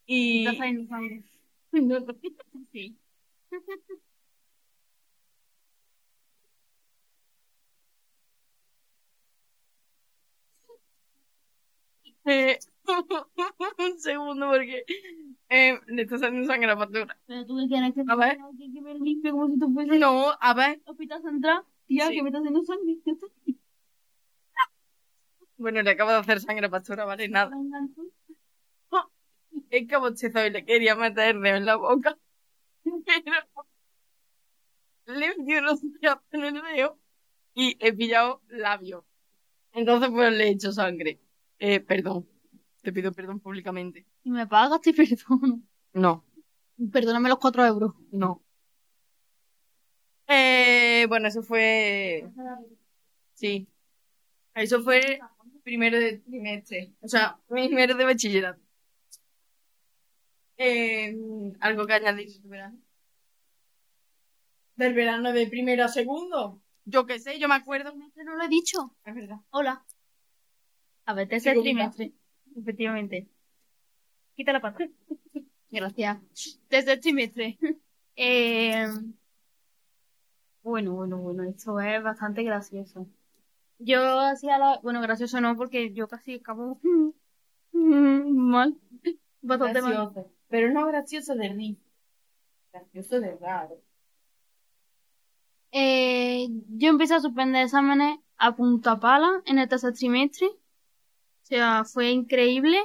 Y... 0.06 0.44
No, 1.72 1.98
Sí. 2.72 2.98
eh, 12.24 12.58
un 13.78 13.98
segundo 14.00 14.48
porque 14.50 14.84
eh, 15.48 15.80
le 15.86 16.02
está 16.02 16.18
saliendo 16.18 16.46
sangre 16.46 16.70
a 16.70 16.74
la 16.74 16.80
factura. 16.80 17.18
Pero 17.26 17.46
tú 17.46 17.56
que 17.58 17.68
tienes 17.68 17.94
que 17.94 18.02
A 18.08 18.16
ver. 18.16 18.38
que, 18.58 18.72
que 18.72 18.80
ver 18.80 18.96
limpio 19.00 19.32
como 19.32 19.48
si 19.48 19.58
tú 19.58 19.72
fueses 19.72 19.98
No, 19.98 20.32
a 20.40 20.54
ver. 20.54 20.80
hospital 20.86 21.22
central. 21.22 21.62
Tía, 21.86 22.06
Sí. 22.08 22.14
que 22.14 22.22
me 22.22 22.28
está 22.28 22.38
haciendo 22.38 22.62
sangre. 22.64 22.98
Bueno, 25.56 25.82
le 25.82 25.90
acabo 25.90 26.10
de 26.10 26.16
hacer 26.16 26.40
sangre 26.40 26.66
a 26.66 26.70
Pastora, 26.70 27.04
vale, 27.04 27.28
nada. 27.28 27.50
Es 29.70 29.86
que 29.88 29.96
bostezó 29.96 30.44
y 30.44 30.50
le 30.50 30.64
quería 30.64 30.94
meter 30.96 31.36
en 31.36 31.64
la 31.66 31.76
boca. 31.76 32.18
Pero 35.04 35.18
le 35.18 35.34
dio 35.44 35.60
piazos 36.00 36.20
en 36.32 36.42
el 36.44 36.54
dedo 36.54 36.98
y 37.54 37.76
he 37.80 37.92
pillado 37.92 38.42
labio. 38.48 39.04
Entonces, 39.72 40.10
pues 40.10 40.32
le 40.32 40.44
he 40.44 40.50
hecho 40.50 40.72
sangre. 40.72 41.18
Eh, 41.64 41.78
perdón. 41.78 42.28
Te 42.82 42.92
pido 42.92 43.12
perdón 43.12 43.38
públicamente. 43.38 44.04
Y 44.24 44.32
me 44.32 44.48
pagas, 44.48 44.80
te 44.80 44.92
perdono. 44.92 45.62
No, 45.92 46.24
Perdóname 46.90 47.28
los 47.28 47.38
cuatro 47.38 47.64
euros. 47.64 47.92
no. 48.10 48.42
Eh, 50.26 51.06
bueno, 51.08 51.28
eso 51.28 51.42
fue. 51.42 52.26
Sí. 53.34 53.68
Eso 54.54 54.82
fue 54.82 55.20
primero 55.62 55.98
de 56.00 56.18
trimestre. 56.18 56.94
O 57.00 57.06
sea, 57.06 57.38
primero 57.46 57.94
de 57.94 58.04
bachillerato. 58.04 58.60
Eh, 60.56 61.14
algo 61.60 61.86
que 61.86 61.92
añadir 61.92 62.28
del 62.40 62.48
verano. 62.50 62.78
Del 64.74 64.94
verano 64.94 65.32
de 65.32 65.46
primero 65.46 65.84
a 65.84 65.88
segundo. 65.88 66.60
Yo 66.84 67.06
qué 67.06 67.20
sé, 67.20 67.38
yo 67.38 67.46
me 67.48 67.54
acuerdo. 67.54 67.92
No 67.94 68.34
lo 68.34 68.42
he 68.42 68.48
dicho. 68.48 68.96
Es 69.04 69.14
verdad. 69.14 69.36
Hola. 69.50 69.84
A 71.06 71.14
ver, 71.14 71.28
tercer 71.28 71.60
trimestre. 71.60 72.12
Efectivamente. 72.56 73.28
Quita 74.34 74.52
la 74.52 74.60
pata. 74.60 74.86
Gracias. 75.70 76.18
Tercer 76.68 77.00
trimestre. 77.00 77.58
Eh, 78.14 78.86
bueno, 80.62 80.92
bueno, 80.92 81.16
bueno, 81.16 81.44
esto 81.44 81.80
es 81.80 82.02
bastante 82.02 82.42
gracioso. 82.42 83.06
Yo 83.78 84.20
hacía 84.20 84.58
la... 84.58 84.80
Bueno, 84.82 85.00
gracioso 85.00 85.40
no, 85.40 85.56
porque 85.56 85.94
yo 85.94 86.08
casi 86.08 86.34
acabo 86.34 86.78
mal. 87.72 88.76
Bastante 89.40 89.80
mal. 89.80 89.92
Gracioso. 89.92 90.30
Pero 90.48 90.70
no 90.72 90.86
gracioso 90.86 91.34
de 91.34 91.48
risa. 91.48 91.80
Gracioso 92.72 93.18
de 93.18 93.34
raro. 93.36 93.80
Eh, 95.72 96.48
yo 96.68 96.90
empecé 96.90 97.14
a 97.14 97.20
suspender 97.20 97.64
exámenes 97.64 98.18
a 98.36 98.54
punta 98.54 99.00
pala 99.00 99.42
en 99.46 99.58
el 99.58 99.68
tercer 99.68 99.94
trimestre. 99.94 100.48
Sea, 101.52 101.84
fue 101.84 102.10
increíble. 102.10 102.78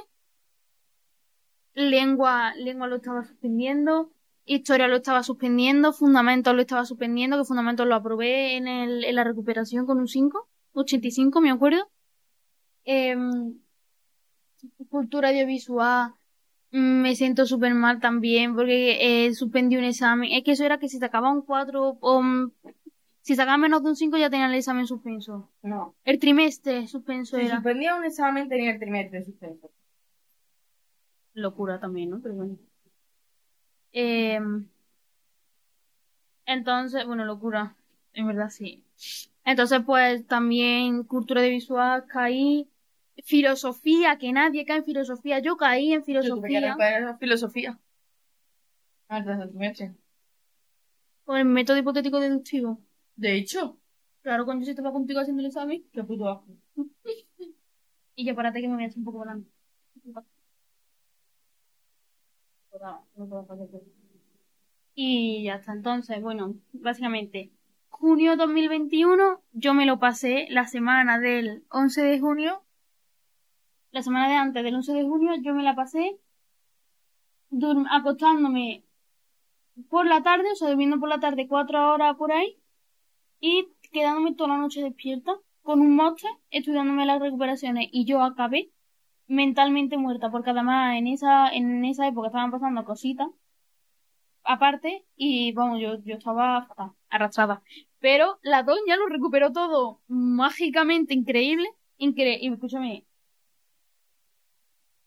Lengua, 1.72 2.52
lengua 2.54 2.86
lo 2.86 2.96
estaba 2.96 3.24
suspendiendo. 3.24 4.12
Historia 4.44 4.88
lo 4.88 4.96
estaba 4.96 5.22
suspendiendo. 5.22 5.94
Fundamentos 5.94 6.54
lo 6.54 6.60
estaba 6.60 6.84
suspendiendo. 6.84 7.38
Que 7.38 7.46
fundamentos 7.46 7.86
lo 7.86 7.94
aprobé 7.94 8.58
en, 8.58 8.68
el, 8.68 9.04
en 9.04 9.14
la 9.14 9.24
recuperación 9.24 9.86
con 9.86 9.98
un 9.98 10.06
5. 10.06 10.50
85, 10.74 11.40
me 11.40 11.50
acuerdo. 11.50 11.90
Em, 12.84 13.58
cultura 14.90 15.30
audiovisual. 15.30 16.12
mm, 16.72 17.00
Me 17.02 17.16
siento 17.16 17.46
súper 17.46 17.72
mal 17.74 18.00
también 18.00 18.54
porque 18.54 19.26
eh, 19.26 19.34
suspendí 19.34 19.78
un 19.78 19.84
examen. 19.84 20.30
Es 20.30 20.44
que 20.44 20.52
eso 20.52 20.64
era 20.66 20.78
que 20.78 20.90
si 20.90 20.98
sacaba 20.98 21.30
un 21.32 21.40
4 21.40 21.96
o 22.00 22.22
si 23.22 23.34
sacaba 23.34 23.58
menos 23.58 23.82
de 23.82 23.90
un 23.90 23.96
5 23.96 24.16
ya 24.16 24.30
tenía 24.30 24.46
el 24.46 24.54
examen 24.54 24.86
suspenso. 24.86 25.50
No. 25.62 25.94
El 26.04 26.18
trimestre 26.18 26.86
suspenso 26.86 27.36
Si 27.36 27.44
era. 27.44 27.56
suspendía 27.56 27.94
un 27.94 28.04
examen, 28.04 28.48
tenía 28.48 28.72
el 28.72 28.78
trimestre 28.78 29.24
suspenso. 29.24 29.70
Locura 31.34 31.78
también, 31.78 32.10
¿no? 32.10 32.20
Pero 32.20 32.34
bueno. 32.34 32.56
Eh, 33.92 34.40
entonces, 36.46 37.06
bueno, 37.06 37.24
locura. 37.24 37.76
En 38.12 38.26
verdad 38.26 38.48
sí. 38.50 38.84
Entonces, 39.44 39.80
pues 39.84 40.26
también 40.26 41.04
cultura 41.04 41.42
de 41.42 41.50
visual 41.50 42.06
caí. 42.06 42.68
Filosofía, 43.24 44.16
que 44.16 44.32
nadie 44.32 44.64
cae 44.64 44.78
en 44.78 44.84
filosofía. 44.84 45.40
Yo 45.40 45.56
caí 45.56 45.92
en 45.92 46.00
Yo 46.00 46.04
filosofía. 46.04 46.76
la 46.76 47.16
filosofía. 47.18 47.78
Ah, 49.08 49.24
el 51.28 51.44
método 51.44 51.76
hipotético 51.78 52.20
deductivo. 52.20 52.80
De 53.18 53.34
hecho, 53.34 53.76
Claro, 54.22 54.44
cuando 54.44 54.64
yo 54.64 54.70
estaba 54.70 54.92
contigo 54.92 55.20
haciendo 55.20 55.40
el 55.40 55.46
examen. 55.46 55.84
qué 55.90 56.04
puto 56.04 56.28
asco. 56.28 56.46
Y 58.14 58.26
yo, 58.26 58.34
párate 58.34 58.60
que 58.60 58.68
me 58.68 58.74
voy 58.74 58.84
a 58.84 58.86
hacer 58.88 58.98
un 58.98 59.04
poco 59.04 59.18
volando. 59.18 59.48
Y 64.94 65.44
ya 65.44 65.54
está. 65.54 65.72
Entonces, 65.72 66.20
bueno, 66.20 66.56
básicamente, 66.72 67.50
junio 67.88 68.36
2021, 68.36 69.40
yo 69.52 69.72
me 69.72 69.86
lo 69.86 69.98
pasé 69.98 70.46
la 70.50 70.66
semana 70.66 71.18
del 71.18 71.64
11 71.70 72.02
de 72.02 72.20
junio. 72.20 72.62
La 73.92 74.02
semana 74.02 74.28
de 74.28 74.34
antes 74.34 74.62
del 74.62 74.74
11 74.74 74.92
de 74.92 75.04
junio, 75.04 75.32
yo 75.40 75.54
me 75.54 75.62
la 75.62 75.74
pasé 75.74 76.18
acostándome 77.90 78.84
por 79.88 80.06
la 80.06 80.22
tarde, 80.22 80.52
o 80.52 80.54
sea, 80.54 80.68
durmiendo 80.68 81.00
por 81.00 81.08
la 81.08 81.18
tarde 81.18 81.48
cuatro 81.48 81.94
horas 81.94 82.14
por 82.16 82.30
ahí, 82.30 82.57
y 83.40 83.68
quedándome 83.92 84.34
toda 84.34 84.50
la 84.50 84.58
noche 84.58 84.82
despierta 84.82 85.36
con 85.62 85.80
un 85.80 85.94
monster, 85.94 86.30
estudiándome 86.50 87.06
las 87.06 87.20
recuperaciones, 87.20 87.88
y 87.92 88.04
yo 88.04 88.22
acabé 88.22 88.70
mentalmente 89.26 89.98
muerta, 89.98 90.30
porque 90.30 90.50
además 90.50 90.96
en 90.96 91.06
esa, 91.06 91.50
en 91.50 91.84
esa 91.84 92.08
época 92.08 92.28
estaban 92.28 92.50
pasando 92.50 92.84
cositas 92.84 93.28
aparte, 94.44 95.04
y 95.14 95.52
vamos, 95.52 95.78
yo, 95.80 96.02
yo 96.04 96.14
estaba 96.16 96.68
arrastrada. 97.10 97.62
Pero 98.00 98.38
la 98.42 98.62
doña 98.62 98.96
lo 98.96 99.06
recuperó 99.06 99.52
todo 99.52 100.00
mágicamente 100.08 101.12
increíble, 101.12 101.68
increíble, 101.98 102.38
y 102.42 102.52
escúchame, 102.52 103.04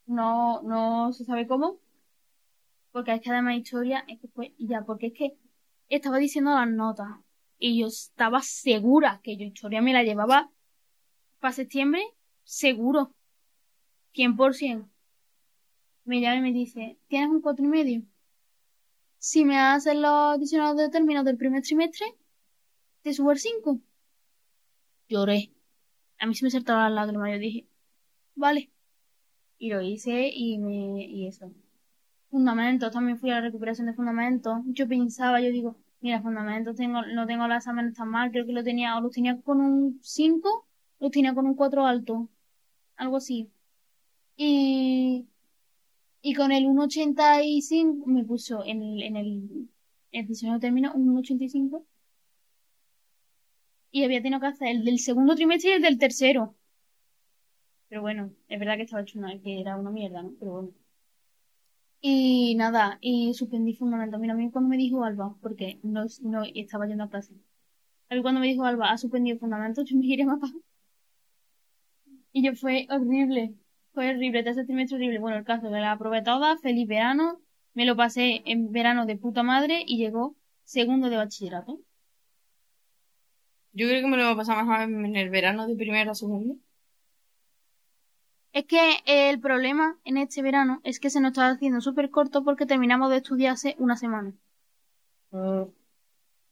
no, 0.06 0.62
no 0.62 1.12
se 1.14 1.26
sabe 1.26 1.48
cómo, 1.48 1.78
porque 2.92 3.14
es 3.14 3.22
que 3.22 3.32
además 3.32 3.56
historia, 3.56 4.06
es 4.08 4.20
que 4.20 4.28
fue, 4.28 4.54
ya, 4.60 4.84
porque 4.84 5.08
es 5.08 5.14
que 5.14 5.38
estaba 5.90 6.18
diciendo 6.18 6.52
las 6.52 6.70
notas, 6.70 7.08
y 7.62 7.80
yo 7.80 7.88
estaba 7.88 8.42
segura 8.42 9.22
que 9.24 9.38
yo 9.38 9.46
historia 9.46 9.84
me 9.84 9.94
la 9.94 10.04
llevaba 10.04 10.52
para 11.40 11.54
septiembre, 11.54 12.02
seguro, 12.44 13.14
100%. 14.16 14.90
Me 16.06 16.22
llama 16.22 16.38
y 16.38 16.42
me 16.42 16.54
dice, 16.54 16.98
¿tienes 17.08 17.30
un 17.30 17.40
cuatro 17.40 17.64
y 17.64 17.68
medio? 17.68 18.02
Si 19.20 19.46
me 19.46 19.60
haces 19.60 19.94
los 19.96 20.36
adicionados 20.36 20.76
de 20.78 20.90
términos 20.90 21.24
del 21.24 21.38
primer 21.38 21.62
trimestre, 21.62 22.08
te 23.04 23.14
subo 23.14 23.32
el 23.32 23.38
5. 23.38 23.80
Lloré. 25.08 25.52
A 26.18 26.26
mí 26.26 26.34
se 26.34 26.44
me 26.44 26.50
saltaron 26.50 26.82
las 26.82 26.94
lágrimas. 26.94 27.32
Yo 27.34 27.38
dije, 27.38 27.68
vale. 28.34 28.72
Y 29.60 29.70
lo 29.70 29.82
hice 29.82 30.32
y 30.34 30.58
me, 30.58 31.06
y 31.06 31.28
eso. 31.28 31.52
Fundamentos, 32.32 32.92
también 32.92 33.20
fui 33.20 33.30
a 33.30 33.36
la 33.36 33.42
recuperación 33.42 33.86
de 33.86 33.94
fundamentos. 33.94 34.58
Yo 34.66 34.88
pensaba, 34.88 35.40
yo 35.42 35.52
digo, 35.52 35.78
mira, 36.02 36.22
fundamentos 36.22 36.76
tengo, 36.76 37.02
no 37.04 37.26
tengo 37.28 37.48
los 37.48 37.58
exámenes 37.58 37.96
tan 37.96 38.10
mal, 38.10 38.32
creo 38.32 38.46
que 38.46 38.54
lo 38.54 38.64
tenía, 38.64 38.98
o 38.98 39.02
los 39.02 39.12
tenía 39.12 39.40
con 39.42 39.62
un 39.62 40.00
5, 40.04 40.50
o 41.00 41.04
los 41.06 41.12
tenía 41.12 41.34
con 41.34 41.46
un 41.48 41.56
4 41.56 41.86
alto. 41.86 42.30
Algo 42.98 43.18
así. 43.18 43.52
Y, 44.36 45.28
y 46.22 46.34
con 46.36 46.52
el 46.52 46.66
1.85 46.66 48.06
me 48.06 48.24
puso 48.26 48.64
en 48.66 48.82
el, 48.82 49.04
en 49.04 49.18
el, 49.18 49.70
en 50.12 50.28
el 50.30 50.60
término 50.60 50.94
un 50.94 51.16
1.85. 51.16 51.86
Y 53.92 54.04
había 54.04 54.22
tenido 54.22 54.40
que 54.40 54.48
hacer 54.48 54.70
el 54.70 54.86
del 54.86 55.00
segundo 55.00 55.36
trimestre 55.36 55.72
y 55.72 55.74
el 55.74 55.82
del 55.82 56.00
tercero. 56.00 56.56
Pero 57.90 58.02
bueno, 58.02 58.32
es 58.48 58.60
verdad 58.60 58.78
que 58.78 58.84
estaba 58.84 59.02
hecho 59.02 59.20
una, 59.20 59.38
que 59.42 59.60
era 59.60 59.78
una 59.78 59.92
mierda, 59.92 60.24
¿no? 60.24 60.34
Pero 60.40 60.52
bueno. 60.52 60.81
Y 62.02 62.56
nada, 62.56 62.98
y 63.02 63.34
suspendí 63.36 63.76
fundamentos. 63.76 64.20
Mira, 64.20 64.34
a 64.34 64.38
mí 64.38 64.50
cuando 64.52 64.70
me 64.70 64.78
dijo 64.78 65.04
Alba, 65.04 65.36
porque 65.42 65.80
no, 65.84 66.06
no 66.22 66.44
estaba 66.44 66.88
yendo 66.88 67.04
a 67.04 67.10
clase. 67.10 67.34
A 68.10 68.16
mí 68.16 68.22
cuando 68.22 68.42
me 68.42 68.48
dijo 68.48 68.66
Alba, 68.66 68.92
ha 68.92 68.98
suspendido 68.98 69.38
fundamentos, 69.40 69.86
yo 69.90 69.98
me 69.98 70.04
giré 70.04 70.24
a 70.24 70.28
matar. 70.28 70.50
Y 72.32 72.44
yo 72.44 72.56
fue 72.56 72.88
horrible. 72.90 73.54
Fue 73.94 74.10
horrible, 74.10 74.44
tercer 74.44 74.66
trimestre 74.66 74.98
horrible. 74.98 75.20
Bueno, 75.20 75.38
el 75.38 75.44
caso 75.46 75.70
de 75.70 75.80
la 75.80 75.92
aprobé 75.92 76.22
toda, 76.24 76.58
feliz 76.58 76.88
verano. 76.88 77.40
Me 77.74 77.86
lo 77.86 77.96
pasé 77.96 78.42
en 78.46 78.72
verano 78.72 79.06
de 79.06 79.18
puta 79.18 79.44
madre 79.44 79.84
y 79.86 79.98
llegó 79.98 80.36
segundo 80.64 81.10
de 81.10 81.18
bachillerato. 81.18 81.80
Yo 83.74 83.88
creo 83.88 84.02
que 84.02 84.08
me 84.08 84.18
lo 84.18 84.24
voy 84.24 84.34
a 84.34 84.38
pasar 84.38 84.66
mejor 84.66 84.82
en 84.82 85.16
el 85.16 85.30
verano 85.30 85.68
de 85.68 85.76
primero 85.76 86.12
a 86.12 86.16
segundo. 86.16 86.56
Es 88.54 88.66
que 88.66 88.98
el 89.06 89.40
problema 89.40 89.98
en 90.04 90.18
este 90.18 90.42
verano 90.42 90.82
es 90.84 91.00
que 91.00 91.10
se 91.10 91.22
nos 91.22 91.32
está 91.32 91.50
haciendo 91.50 91.80
súper 91.80 92.10
corto 92.10 92.44
porque 92.44 92.66
terminamos 92.66 93.10
de 93.10 93.18
estudiar 93.18 93.54
hace 93.54 93.76
una 93.80 93.96
semana. 93.96 94.34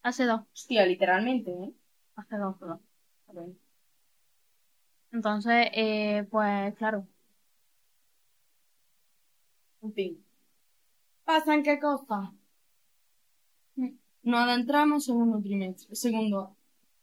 Hace 0.01 0.25
dos. 0.25 0.41
Hostia, 0.53 0.85
literalmente, 0.85 1.51
¿eh? 1.51 1.73
Hace 2.15 2.37
dos, 2.37 2.55
perdón. 2.57 3.59
Entonces, 5.11 5.67
eh, 5.73 6.25
pues 6.31 6.73
claro. 6.75 7.05
En 9.81 9.93
fin. 9.93 10.25
¿Pasan 11.25 11.63
qué 11.63 11.79
cosas? 11.79 12.29
Mm. 13.75 13.89
Nos 14.23 14.39
adentramos 14.39 15.03
segundo 15.05 15.41
trimestre, 15.41 15.95
segundo 15.95 16.55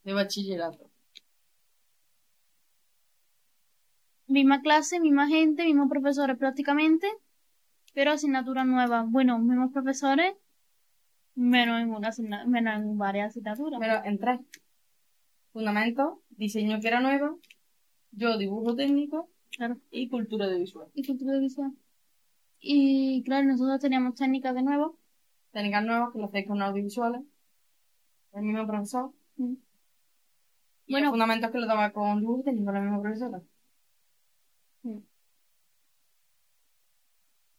de 0.04 0.12
bachillerato. 0.14 0.90
Misma 4.36 4.60
clase, 4.60 5.00
misma 5.00 5.28
gente, 5.28 5.64
mismos 5.64 5.88
profesores 5.88 6.36
prácticamente, 6.36 7.06
pero 7.94 8.10
asignaturas 8.10 8.66
nuevas. 8.66 9.10
Bueno, 9.10 9.38
mismos 9.38 9.72
profesores, 9.72 10.34
menos 11.34 11.80
en, 11.80 11.88
una, 11.88 12.44
menos 12.44 12.74
en 12.82 12.98
varias 12.98 13.28
asignaturas. 13.28 13.80
Pero 13.80 14.04
en 14.04 14.18
tres. 14.18 14.40
Fundamento, 15.54 16.20
diseño 16.28 16.78
que 16.80 16.88
era 16.88 17.00
nuevo, 17.00 17.40
yo 18.10 18.36
dibujo 18.36 18.76
técnico 18.76 19.30
Claro. 19.56 19.78
y 19.90 20.10
cultura 20.10 20.46
de 20.48 20.58
visual. 20.58 20.88
Y 20.92 21.06
cultura 21.06 21.32
de 21.32 21.40
visual. 21.40 21.72
Y 22.60 23.22
claro, 23.24 23.46
nosotros 23.46 23.80
teníamos 23.80 24.16
técnicas 24.16 24.54
de 24.54 24.62
nuevo. 24.62 24.98
Técnicas 25.52 25.82
nuevas 25.82 26.12
que 26.12 26.18
lo 26.18 26.26
hacéis 26.26 26.46
con 26.46 26.60
audiovisuales. 26.60 27.22
El 28.34 28.42
mismo 28.42 28.66
profesor. 28.66 29.12
Mm. 29.36 29.54
Y 30.88 30.92
Bueno. 30.92 31.06
los 31.06 31.12
fundamentos 31.14 31.50
que 31.50 31.58
lo 31.58 31.66
daba 31.66 31.90
con 31.92 32.20
dibujo 32.20 32.42
técnico 32.42 32.70
la 32.70 32.80
misma 32.82 33.00
profesora. 33.00 33.40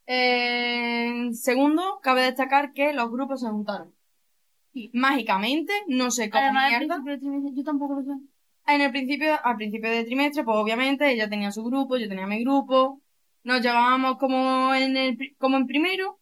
En 0.06 1.36
segundo, 1.36 2.00
cabe 2.02 2.22
destacar 2.22 2.72
que 2.72 2.94
los 2.94 3.12
grupos 3.12 3.42
se 3.42 3.50
juntaron. 3.50 3.94
Mágicamente, 4.94 5.74
no 5.88 6.12
sé 6.12 6.30
cómo 6.30 6.44
Además, 6.44 6.72
al 6.74 7.04
principio 7.04 7.20
trimestre, 7.20 7.52
yo 7.56 7.64
tampoco 7.64 7.96
lo 7.96 8.04
sé. 8.04 8.12
En 8.68 8.82
el 8.82 8.92
principio, 8.92 9.38
al 9.44 9.56
principio 9.58 9.90
de 9.90 10.04
trimestre, 10.06 10.44
pues 10.44 10.58
obviamente 10.58 11.12
ella 11.12 11.30
tenía 11.30 11.52
su 11.52 11.64
grupo, 11.64 11.98
yo 11.98 12.08
tenía 12.08 12.28
mi 12.28 12.44
grupo. 12.44 13.02
Nos 13.44 13.62
llevábamos 13.62 14.18
como 14.18 14.74
en 14.76 14.96
el, 14.98 15.36
como 15.38 15.58
en 15.58 15.68
primero. 15.68 16.20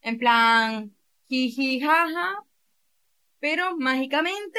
En 0.00 0.18
plan, 0.18 0.94
jiji, 1.28 1.80
jaja. 1.80 2.44
Pero 3.40 3.76
mágicamente, 3.76 4.58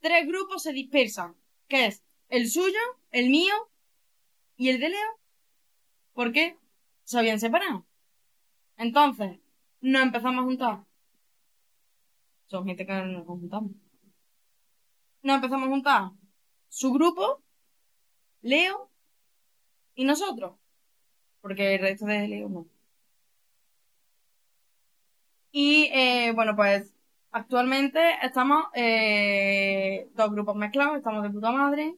tres 0.00 0.26
grupos 0.26 0.62
se 0.62 0.72
dispersan. 0.72 1.34
Que 1.68 1.86
es 1.86 2.02
el 2.28 2.48
suyo, 2.48 2.78
el 3.10 3.30
mío 3.30 3.69
y 4.60 4.68
el 4.68 4.78
de 4.78 4.90
Leo. 4.90 5.18
¿Por 6.12 6.32
qué? 6.32 6.58
Se 7.04 7.18
habían 7.18 7.40
separado. 7.40 7.86
Entonces, 8.76 9.38
nos 9.80 10.02
empezamos 10.02 10.42
a 10.42 10.44
juntar. 10.44 10.84
Son 12.46 12.66
gente 12.66 12.84
que 12.84 12.92
no 12.92 13.06
nos 13.06 13.26
juntamos 13.26 13.72
nos 15.22 15.36
empezamos 15.36 15.66
a 15.66 15.70
juntar 15.70 16.10
su 16.68 16.92
grupo, 16.92 17.42
Leo 18.42 18.90
y 19.94 20.04
nosotros. 20.04 20.56
Porque 21.40 21.76
el 21.76 21.80
resto 21.80 22.04
de 22.06 22.28
Leo 22.28 22.48
no. 22.50 22.66
Y 25.52 25.90
eh, 25.92 26.32
bueno, 26.34 26.54
pues 26.54 26.92
actualmente 27.32 27.98
estamos 28.22 28.66
eh, 28.74 30.10
dos 30.14 30.30
grupos 30.32 30.56
mezclados, 30.56 30.98
estamos 30.98 31.22
de 31.22 31.30
puta 31.30 31.50
madre. 31.50 31.94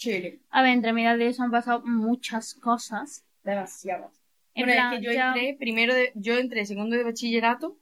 Chile. 0.00 0.40
A 0.48 0.62
ver, 0.62 0.72
entre 0.72 0.94
medias 0.94 1.18
de 1.18 1.26
eso 1.28 1.42
han 1.42 1.50
pasado 1.50 1.82
muchas 1.84 2.54
cosas. 2.54 3.22
Demasiadas. 3.44 4.10
En 4.54 4.64
Bueno, 4.64 4.72
plan, 4.72 4.92
es 4.94 4.98
que 5.00 5.04
yo 5.04 5.12
ya- 5.12 5.28
entré 5.34 5.56
primero 5.58 5.94
de, 5.94 6.10
yo 6.14 6.38
entré 6.38 6.64
segundo 6.64 6.96
de 6.96 7.04
bachillerato 7.04 7.76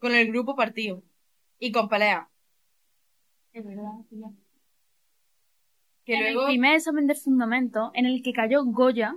con 0.00 0.12
el 0.12 0.26
grupo 0.26 0.56
partido 0.56 1.04
y 1.60 1.70
con 1.70 1.88
pelea. 1.88 2.28
Es 3.52 3.64
verdad, 3.64 3.92
tía. 4.10 4.26
Que 6.04 6.14
en 6.14 6.20
luego 6.34 6.40
el 6.42 6.46
primer 6.48 6.74
examen 6.74 7.06
de 7.06 7.14
fundamento, 7.14 7.92
en 7.94 8.06
el 8.06 8.22
que 8.24 8.32
cayó 8.32 8.64
Goya, 8.64 9.14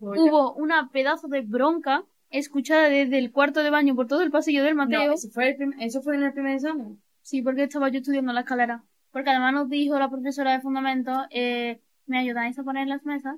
hubo 0.00 0.54
una 0.54 0.90
pedazo 0.90 1.28
de 1.28 1.42
bronca 1.42 2.04
escuchada 2.30 2.88
desde 2.88 3.18
el 3.18 3.30
cuarto 3.30 3.62
de 3.62 3.70
baño 3.70 3.94
por 3.94 4.08
todo 4.08 4.22
el 4.22 4.30
pasillo 4.32 4.64
del 4.64 4.74
Mateo. 4.74 5.06
No, 5.06 5.12
eso 5.12 5.30
fue, 5.30 5.50
el 5.50 5.56
prim- 5.56 5.80
eso 5.80 6.02
fue 6.02 6.16
en 6.16 6.24
el 6.24 6.32
primer 6.32 6.56
examen. 6.56 7.00
Sí, 7.22 7.40
porque 7.40 7.62
estaba 7.64 7.88
yo 7.88 7.98
estudiando 7.98 8.32
la 8.32 8.40
escalera. 8.40 8.84
Porque 9.18 9.30
además 9.30 9.52
nos 9.52 9.68
dijo 9.68 9.98
la 9.98 10.08
profesora 10.08 10.52
de 10.52 10.60
fundamento, 10.60 11.10
eh, 11.30 11.80
¿me 12.06 12.18
ayudáis 12.20 12.56
a 12.56 12.62
poner 12.62 12.86
las 12.86 13.04
mesas? 13.04 13.36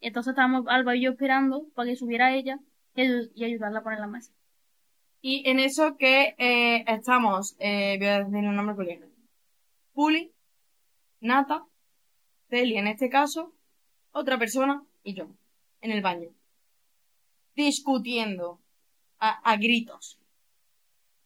Y 0.00 0.08
entonces 0.08 0.32
estábamos 0.32 0.66
Alba 0.66 0.96
y 0.96 1.02
yo 1.02 1.12
esperando 1.12 1.68
para 1.76 1.90
que 1.90 1.94
subiera 1.94 2.34
ella. 2.34 2.58
y, 2.96 3.02
ayu- 3.02 3.30
y 3.36 3.44
ayudarla 3.44 3.78
a 3.78 3.82
poner 3.84 4.00
la 4.00 4.08
mesa. 4.08 4.32
Y 5.20 5.48
en 5.48 5.60
eso 5.60 5.96
que 5.96 6.34
eh, 6.38 6.84
estamos, 6.88 7.54
eh, 7.60 7.94
voy 8.00 8.08
a 8.08 8.24
decir 8.24 8.48
un 8.48 8.56
nombre 8.56 8.74
porque 8.74 9.00
Puli, 9.92 10.32
Nata, 11.20 11.64
Celia 12.50 12.80
en 12.80 12.88
este 12.88 13.08
caso, 13.08 13.52
otra 14.10 14.38
persona 14.38 14.82
y 15.04 15.14
yo, 15.14 15.28
en 15.82 15.92
el 15.92 16.02
baño. 16.02 16.30
Discutiendo 17.54 18.58
a, 19.20 19.38
a 19.52 19.56
gritos. 19.56 20.18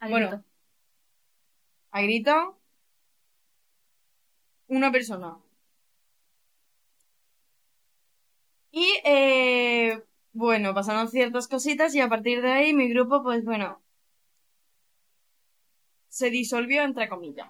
Al 0.01 0.11
Bueno, 0.11 0.45
a 1.93 2.03
gritos 2.03 2.58
una 4.69 4.93
persona. 4.93 5.37
Y 8.71 8.87
eh, 9.05 10.03
bueno, 10.33 10.73
pasaron 10.75 11.09
ciertas 11.09 11.49
cositas 11.49 11.95
y 11.95 12.01
a 12.01 12.09
partir 12.09 12.41
de 12.43 12.51
ahí 12.51 12.73
mi 12.75 12.89
grupo, 12.89 13.23
pues 13.23 13.45
bueno, 13.45 13.83
se 16.09 16.29
disolvió 16.31 16.83
entre 16.83 17.09
comillas. 17.09 17.49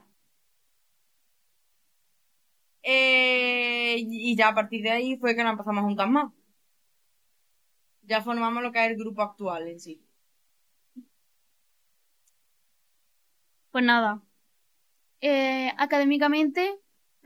Eh, 2.83 3.97
y 3.99 4.35
ya 4.37 4.49
a 4.49 4.55
partir 4.55 4.83
de 4.83 4.91
ahí 4.91 5.17
fue 5.19 5.35
que 5.37 5.43
nos 5.45 5.53
empezamos 5.53 5.83
a 5.83 5.87
juntar 5.87 6.09
más. 6.09 6.33
Ya 8.03 8.21
formamos 8.23 8.63
lo 8.65 8.73
que 8.73 8.85
es 8.85 8.91
el 8.91 8.97
grupo 8.99 9.23
actual 9.23 9.69
en 9.69 9.79
sí. 9.79 10.03
Pues 13.71 13.85
nada. 13.85 14.23
Eh, 15.21 15.71
académicamente, 15.79 16.79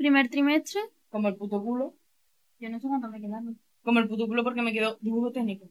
primer 0.03 0.29
trimestre, 0.29 0.81
Como 1.11 1.29
el 1.29 1.37
puto 1.37 1.63
culo. 1.63 1.95
yo 2.59 2.69
no 2.71 2.79
sé 2.81 2.89
cuánto 2.89 3.09
me 3.09 3.21
quedaron. 3.21 3.59
Como 3.83 3.99
el 4.01 4.09
puto 4.09 4.27
culo 4.27 4.43
porque 4.45 4.63
me 4.63 4.73
quedó 4.73 4.97
dibujo 5.01 5.31
técnico. 5.33 5.67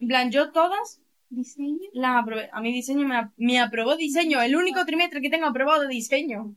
En 0.00 0.08
plan, 0.08 0.30
yo 0.30 0.50
todas 0.52 1.00
Diseño. 1.30 1.78
las 1.92 2.22
aprobé. 2.22 2.48
A 2.52 2.60
mí 2.60 2.72
diseño 2.72 3.06
me, 3.06 3.30
me 3.36 3.60
aprobó 3.60 3.96
diseño. 3.96 4.40
El 4.42 4.54
único 4.56 4.84
trimestre 4.84 5.20
que 5.20 5.30
tengo 5.30 5.46
aprobado 5.46 5.82
de 5.82 5.88
diseño. 5.88 6.54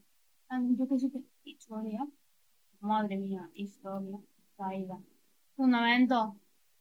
Ah, 0.50 0.60
Yo 0.78 0.88
que 0.88 1.00
sé 1.00 1.10
que 1.12 1.22
historia. 1.44 2.06
Madre 2.80 3.18
mía, 3.18 3.50
historia. 3.54 4.18
Caída. 4.58 4.98
Fundamento. 5.56 6.36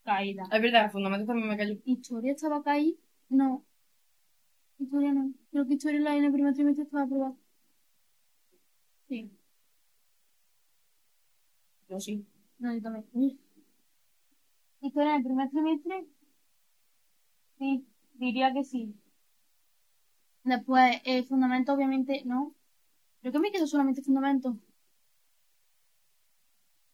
Caída. 0.04 0.44
Es 0.52 0.62
verdad, 0.62 0.84
el 0.86 0.90
fundamento 0.90 1.26
también 1.26 1.48
me 1.48 1.56
cayó. 1.56 1.74
¿Historia 1.84 2.32
estaba 2.32 2.62
caída? 2.62 2.98
No. 3.28 3.64
Historia 4.78 5.12
no. 5.12 5.32
Creo 5.50 5.66
que 5.66 5.74
historia 5.74 6.00
la- 6.00 6.16
en 6.16 6.24
el 6.24 6.32
primer 6.32 6.54
trimestre 6.54 6.84
estaba 6.84 7.04
aprobada. 7.04 7.34
Sí. 9.08 9.30
Yo 11.88 12.00
sí. 12.00 12.26
No, 12.58 12.72
yo 12.74 12.80
también. 12.82 13.38
Historia 14.80 15.10
en 15.10 15.16
el 15.16 15.22
primer 15.24 15.50
trimestre. 15.50 16.06
Sí, 17.58 17.86
diría 18.14 18.52
que 18.52 18.64
sí. 18.64 18.94
Después, 20.44 21.00
eh, 21.04 21.24
fundamento, 21.24 21.72
obviamente, 21.74 22.22
no. 22.24 22.54
Creo 23.20 23.32
que 23.32 23.38
me 23.40 23.52
quedó 23.52 23.66
solamente 23.66 24.02
fundamento. 24.02 24.56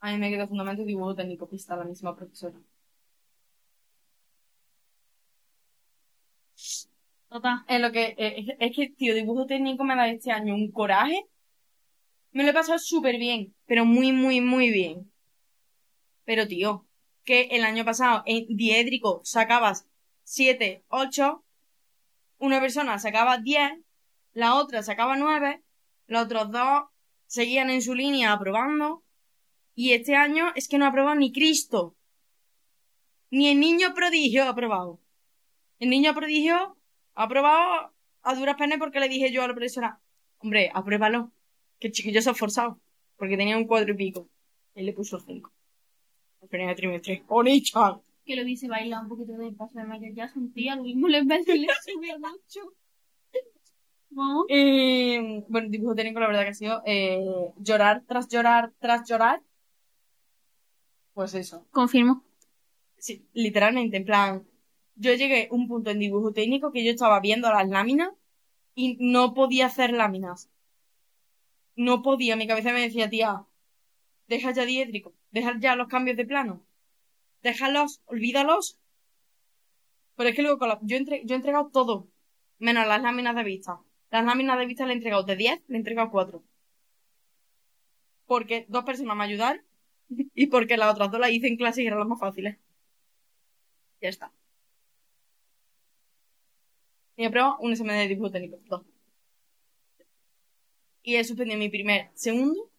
A 0.01 0.13
mí 0.13 0.19
me 0.19 0.29
quedó 0.31 0.47
fundamento 0.49 0.83
y 0.83 0.85
dibujo 0.85 1.15
técnico, 1.15 1.49
pista 1.49 1.77
la 1.77 1.85
misma 1.85 2.15
profesora. 2.15 2.59
Total. 7.29 7.65
Es 7.69 7.81
lo 7.81 7.91
que, 7.93 8.15
eh, 8.19 8.35
es, 8.39 8.57
es 8.61 8.77
que, 8.77 8.91
tío, 8.91 9.15
dibujo 9.15 9.47
técnico 9.47 9.85
me 9.85 9.97
da 9.97 10.09
este 10.09 10.31
año 10.33 10.55
un 10.55 10.71
coraje. 10.71 11.27
Me 12.33 12.45
lo 12.45 12.51
he 12.51 12.55
pasado 12.55 12.79
súper 12.79 13.19
bien, 13.19 13.55
pero 13.67 13.85
muy, 13.85 14.13
muy, 14.13 14.41
muy 14.41 14.71
bien. 14.71 15.13
Pero, 16.25 16.49
tío, 16.49 16.87
que 17.25 17.43
el 17.53 17.65
año 17.65 17.85
pasado 17.85 18.23
en 18.27 18.47
diédrico 18.49 19.21
sacabas 19.25 19.87
7, 20.25 20.83
8, 20.89 21.45
una 22.39 22.61
persona 22.61 22.99
sacaba 22.99 23.39
10, 23.39 23.73
la 24.33 24.55
otra 24.55 24.83
sacaba 24.83 25.17
9, 25.17 25.63
los 26.07 26.25
otros 26.25 26.51
dos 26.51 26.85
seguían 27.27 27.71
en 27.71 27.83
su 27.83 27.95
línea 27.95 28.33
aprobando, 28.33 29.05
y 29.75 29.93
este 29.93 30.17
año 30.17 30.53
es 30.55 30.69
que 30.69 30.79
no 30.79 30.87
ha 30.87 30.89
aprobado 30.89 31.17
ni 31.17 31.33
Cristo. 31.33 31.97
Ni 33.31 33.49
el 33.49 33.61
niño 33.61 33.95
prodigio 33.95 34.45
ha 34.45 34.51
aprobado. 34.51 35.01
El 35.79 35.91
niño 35.91 36.15
prodigio 36.15 36.77
ha 37.15 37.23
aprobado 37.23 37.93
a 38.23 38.35
duras 38.35 38.57
penas 38.57 38.79
porque 38.79 39.01
le 39.01 39.09
dije 39.09 39.33
yo 39.33 39.43
a 39.43 39.49
la 39.49 39.55
profesora, 39.55 40.01
hombre, 40.39 40.71
apruébalo, 40.75 41.33
que 41.83 41.89
el 41.89 41.93
chiquillo 41.93 42.23
se 42.23 42.29
ha 42.29 42.33
esforzado, 42.33 42.79
porque 43.17 43.37
tenía 43.37 43.57
un 43.57 43.67
cuatro 43.67 43.93
y 43.93 43.97
pico. 43.97 44.29
Él 44.77 44.87
le 44.87 44.93
puso 44.93 45.19
cinco. 45.19 45.53
El 46.41 46.49
primer 46.49 46.77
trimestre. 46.77 47.25
¡Onichan! 47.27 48.01
Que 48.25 48.37
lo 48.37 48.45
hubiese 48.45 48.69
bailado 48.69 49.03
un 49.03 49.09
poquito 49.09 49.33
de 49.33 49.51
paso 49.51 49.81
de 49.81 49.85
Michael 49.85 50.15
Jackson, 50.15 50.53
tía, 50.53 50.77
lo 50.77 50.85
mismo 50.85 51.09
le 51.09 51.25
veces 51.25 51.59
le 51.59 51.67
subía 51.85 52.19
mucho. 52.19 52.61
Vamos. 54.11 54.47
Eh, 54.49 55.45
bueno, 55.49 55.69
dibujo 55.71 55.97
técnico 55.97 56.21
la 56.21 56.29
verdad 56.29 56.43
que 56.43 56.51
ha 56.51 56.55
sido 56.55 56.83
eh, 56.87 57.25
llorar 57.59 58.05
tras 58.07 58.29
llorar 58.29 58.73
tras 58.79 59.09
llorar. 59.09 59.43
Pues 61.15 61.35
eso. 61.35 61.67
Confirmo. 61.73 62.23
Sí, 62.97 63.27
literalmente, 63.33 63.97
en 63.97 64.05
plan, 64.05 64.47
yo 64.95 65.13
llegué 65.15 65.49
a 65.51 65.55
un 65.55 65.67
punto 65.67 65.91
en 65.91 65.99
dibujo 65.99 66.33
técnico 66.33 66.71
que 66.71 66.85
yo 66.85 66.93
estaba 66.93 67.19
viendo 67.19 67.51
las 67.51 67.69
láminas 67.69 68.11
y 68.77 68.97
no 69.01 69.35
podía 69.35 69.67
hacer 69.67 69.93
láminas. 69.93 70.49
No 71.77 72.01
podía, 72.03 72.35
mi 72.37 72.47
cabeza 72.47 72.73
me 72.73 72.81
decía, 72.81 73.11
tía, 73.11 73.45
deja 74.29 74.53
ya 74.53 74.65
diédrico, 74.67 75.15
deja 75.33 75.59
ya 75.61 75.77
los 75.77 75.89
cambios 75.89 76.17
de 76.19 76.27
plano, 76.27 76.67
déjalos, 77.43 78.03
olvídalos. 78.07 78.79
Pero 80.17 80.29
es 80.31 80.35
que 80.37 80.41
luego 80.43 80.59
con 80.59 80.69
la- 80.71 80.79
yo, 80.83 80.97
entre- 80.97 81.23
yo 81.27 81.35
he 81.35 81.37
entregado 81.37 81.69
todo, 81.71 82.09
menos 82.59 82.87
las 82.87 83.03
láminas 83.03 83.37
de 83.37 83.45
vista. 83.45 83.79
Las 84.11 84.25
láminas 84.25 84.59
de 84.59 84.65
vista 84.67 84.87
le 84.87 84.93
he 84.93 84.97
entregado 84.97 85.23
de 85.25 85.37
10, 85.37 85.61
le 85.69 85.75
he 85.77 85.79
entregado 85.79 86.11
4. 86.11 86.43
Porque 88.27 88.67
dos 88.69 88.83
personas 88.89 89.17
me 89.17 89.23
ayudaron 89.25 89.63
y 90.35 90.47
porque 90.49 90.77
las 90.77 90.93
otras 90.93 91.11
dos 91.13 91.21
las 91.21 91.31
hice 91.31 91.47
en 91.49 91.57
clase 91.57 91.83
y 91.83 91.87
eran 91.87 92.01
las 92.01 92.09
más 92.09 92.19
fáciles. 92.21 92.59
Ya 94.03 94.09
está. 94.11 94.33
Y 97.17 97.25
he 97.25 97.31
probado 97.31 97.57
un 97.61 97.73
examen 97.73 97.97
de 97.97 98.09
dibujo 98.09 98.31
técnico. 98.31 98.59
Dos. 98.69 98.83
Y 101.03 101.17
he 101.17 101.25
suspendido 101.25 101.59
mi 101.59 101.69
primer 101.69 102.11
segundo. 102.15 102.71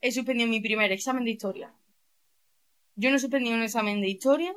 He 0.00 0.12
suspendido 0.12 0.48
mi 0.48 0.60
primer 0.60 0.92
examen 0.92 1.24
de 1.24 1.30
historia. 1.30 1.74
Yo 2.94 3.10
no 3.10 3.16
he 3.16 3.20
suspendido 3.20 3.54
un 3.54 3.62
examen 3.62 4.00
de 4.00 4.08
historia, 4.08 4.56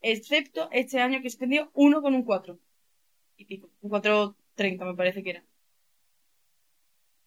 excepto 0.00 0.68
este 0.70 1.00
año 1.00 1.20
que 1.20 1.28
he 1.28 1.30
suspendido 1.30 1.70
uno 1.74 2.02
con 2.02 2.14
un 2.14 2.24
4. 2.24 2.58
Y 3.36 3.44
pico. 3.46 3.70
Un 3.80 3.90
4.30 3.90 4.84
me 4.84 4.94
parece 4.94 5.22
que 5.22 5.30
era. 5.30 5.44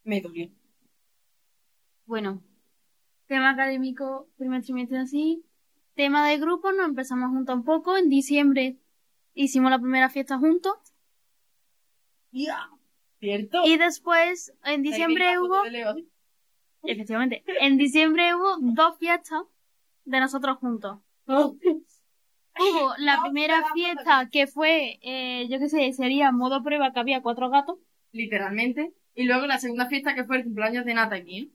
Me 0.04 0.20
dolió. 0.20 0.50
Bueno, 2.06 2.42
tema 3.26 3.50
académico, 3.50 4.28
primer 4.36 4.62
trimestre 4.62 4.98
así. 4.98 5.44
Tema 5.94 6.28
de 6.28 6.38
grupo, 6.38 6.72
nos 6.72 6.86
empezamos 6.88 7.26
a 7.26 7.28
juntar 7.28 7.56
un 7.56 7.64
poco. 7.64 7.96
En 7.96 8.08
diciembre 8.08 8.78
hicimos 9.32 9.70
la 9.70 9.78
primera 9.78 10.10
fiesta 10.10 10.38
juntos. 10.38 10.74
¡Ya! 12.32 12.68
¿Cierto? 13.24 13.62
Y 13.64 13.78
después, 13.78 14.52
en 14.64 14.82
diciembre 14.82 15.38
hubo, 15.38 15.62
efectivamente, 16.82 17.42
en 17.60 17.78
diciembre 17.78 18.34
hubo 18.34 18.58
dos 18.60 18.98
fiestas 18.98 19.44
de 20.04 20.20
nosotros 20.20 20.58
juntos. 20.58 20.98
Hubo 21.26 22.92
la 22.98 23.22
primera 23.22 23.64
fiesta 23.72 24.28
que 24.30 24.46
fue, 24.46 24.98
eh, 25.02 25.48
yo 25.48 25.58
qué 25.58 25.70
sé, 25.70 25.90
sería 25.94 26.32
modo 26.32 26.62
prueba 26.62 26.92
que 26.92 27.00
había 27.00 27.22
cuatro 27.22 27.48
gatos. 27.48 27.78
literalmente. 28.12 28.92
Y 29.14 29.24
luego 29.24 29.46
la 29.46 29.58
segunda 29.58 29.86
fiesta 29.86 30.14
que 30.14 30.24
fue 30.24 30.36
el 30.36 30.44
cumpleaños 30.44 30.84
de 30.84 30.92
Nata 30.92 31.16
aquí. 31.16 31.50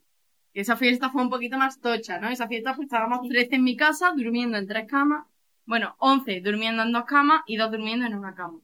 Esa 0.54 0.76
fiesta 0.76 1.12
fue 1.12 1.22
un 1.22 1.30
poquito 1.30 1.58
más 1.58 1.80
tocha, 1.80 2.20
¿no? 2.20 2.30
Esa 2.30 2.48
fiesta 2.48 2.74
pues 2.74 2.88
estábamos 2.88 3.28
13 3.28 3.58
en 3.58 3.64
mi 3.64 3.76
casa, 3.76 4.12
durmiendo 4.16 4.58
en 4.58 4.66
tres 4.66 4.88
camas. 4.88 5.28
Bueno, 5.66 5.96
11 6.00 6.42
durmiendo 6.42 6.82
en 6.82 6.92
dos 6.94 7.06
camas 7.06 7.44
y 7.46 7.58
dos 7.58 7.70
durmiendo 7.70 8.08
en 8.08 8.16
una 8.16 8.34
cama. 8.34 8.60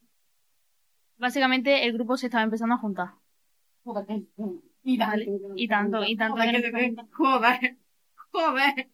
Básicamente 1.18 1.86
el 1.86 1.94
grupo 1.94 2.18
se 2.18 2.28
estaba 2.28 2.44
empezando 2.44 2.76
a 2.76 2.80
juntar. 2.80 3.14
Joder, 3.84 4.24
y 4.84 4.98
dale. 4.98 5.28
Y 5.56 5.68
tanto, 5.68 6.04
y 6.04 6.16
tanto. 6.16 6.38
Joder, 6.38 6.62
que 6.62 6.72
que 6.72 6.96
joder, 7.12 7.78
joder. 8.32 8.90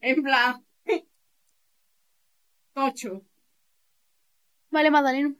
En 0.00 0.22
plan. 0.22 0.64
Tocho. 2.72 3.22
Vale, 4.70 4.90
Magdalena. 4.90 5.34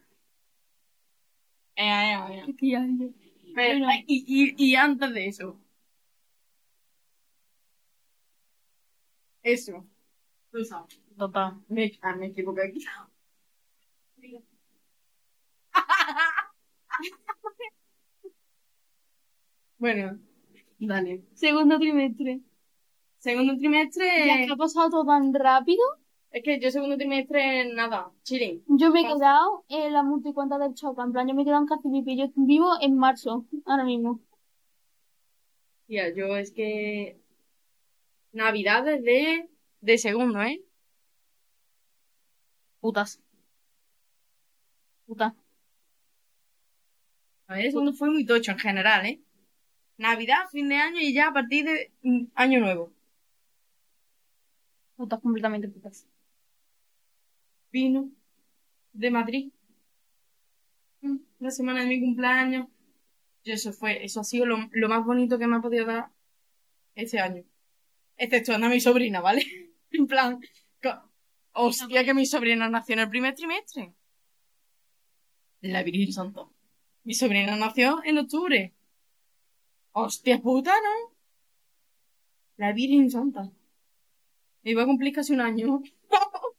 Eh, 1.75 2.13
eh, 2.13 2.45
eh. 2.47 3.13
Pero, 3.53 3.85
y, 4.07 4.55
y, 4.57 4.71
y 4.71 4.75
antes 4.75 5.13
de 5.13 5.27
eso. 5.27 5.59
Eso. 9.43 9.85
Tú 10.51 10.63
sabes. 10.63 10.99
Total. 11.17 11.53
Me, 11.67 11.91
ah, 12.01 12.15
me 12.15 12.27
equivoqué 12.27 12.63
aquí. 12.63 12.85
bueno, 19.77 20.19
dale. 20.79 21.23
Segundo 21.33 21.77
trimestre. 21.79 22.41
Segundo 23.17 23.53
Ya 23.53 23.59
trimestre. 23.59 24.45
que 24.45 24.51
ha 24.51 24.55
pasado 24.55 24.89
todo 24.89 25.05
tan 25.05 25.33
rápido. 25.33 25.81
Es 26.31 26.43
que 26.43 26.59
yo 26.59 26.69
segundo 26.69 26.97
trimestre, 26.97 27.73
nada, 27.73 28.11
chilling. 28.23 28.63
Yo 28.67 28.91
me 28.91 29.01
he 29.01 29.03
Pasa. 29.03 29.15
quedado 29.15 29.65
en 29.69 29.93
la 29.93 30.03
multicuenta 30.03 30.57
del 30.57 30.73
Choca. 30.75 31.03
En 31.03 31.13
plan, 31.13 31.27
yo 31.27 31.33
me 31.33 31.43
he 31.43 31.45
quedado 31.45 31.61
en 31.61 31.67
casi 31.67 31.89
pipi. 31.89 32.17
Yo 32.17 32.27
vivo 32.35 32.69
en 32.81 32.97
marzo, 32.97 33.45
ahora 33.65 33.85
mismo. 33.85 34.19
Tía, 35.87 36.13
yo 36.13 36.35
es 36.35 36.51
que... 36.51 37.21
Navidades 38.33 39.01
de... 39.03 39.49
De 39.79 39.97
segundo, 39.97 40.41
¿eh? 40.41 40.61
Putas. 42.81 43.21
Puta. 45.05 45.35
A 47.47 47.55
ver, 47.55 47.65
segundo 47.71 47.93
fue 47.93 48.09
muy 48.11 48.25
tocho 48.25 48.51
en 48.51 48.59
general, 48.59 49.05
¿eh? 49.05 49.19
Navidad, 49.97 50.47
fin 50.51 50.69
de 50.69 50.75
año 50.77 50.99
y 51.01 51.13
ya 51.13 51.27
a 51.29 51.33
partir 51.33 51.65
de 51.65 51.91
mm, 52.03 52.25
año 52.35 52.59
nuevo. 52.59 52.93
Putas, 54.97 55.21
completamente 55.21 55.69
putas. 55.69 56.05
Vino 57.71 58.09
de 58.93 59.11
Madrid. 59.11 59.51
Mm, 61.01 61.17
La 61.39 61.51
semana 61.51 61.81
de 61.81 61.87
mi 61.87 61.99
cumpleaños. 62.01 62.67
Y 63.43 63.51
eso 63.51 63.73
fue, 63.73 64.03
eso 64.05 64.21
ha 64.21 64.23
sido 64.23 64.45
lo, 64.45 64.57
lo 64.71 64.89
más 64.89 65.05
bonito 65.05 65.39
que 65.39 65.47
me 65.47 65.57
ha 65.57 65.61
podido 65.61 65.85
dar 65.85 66.09
este 66.95 67.19
año. 67.19 67.43
Exceptuando 68.17 68.67
a 68.67 68.71
mi 68.71 68.81
sobrina, 68.81 69.21
¿vale? 69.21 69.43
En 69.91 70.07
plan, 70.07 70.39
hostia, 71.53 72.03
que 72.05 72.13
mi 72.13 72.25
sobrina 72.25 72.69
nació 72.69 72.93
en 72.93 72.99
el 72.99 73.09
primer 73.09 73.33
trimestre. 73.35 73.93
La 75.63 75.83
Virgen 75.83 76.13
Santa. 76.13 76.47
Mi 77.05 77.13
sobrina 77.13 77.55
nació 77.55 78.03
en 78.03 78.17
octubre. 78.17 78.73
Hostia 79.91 80.41
puta, 80.41 80.71
¿no? 80.71 81.13
La 82.57 82.73
Virgen 82.73 83.11
Santa. 83.11 83.51
Me 84.63 84.71
iba 84.71 84.81
a 84.81 84.85
cumplir 84.87 85.13
casi 85.13 85.31
un 85.31 85.41
año. 85.41 85.83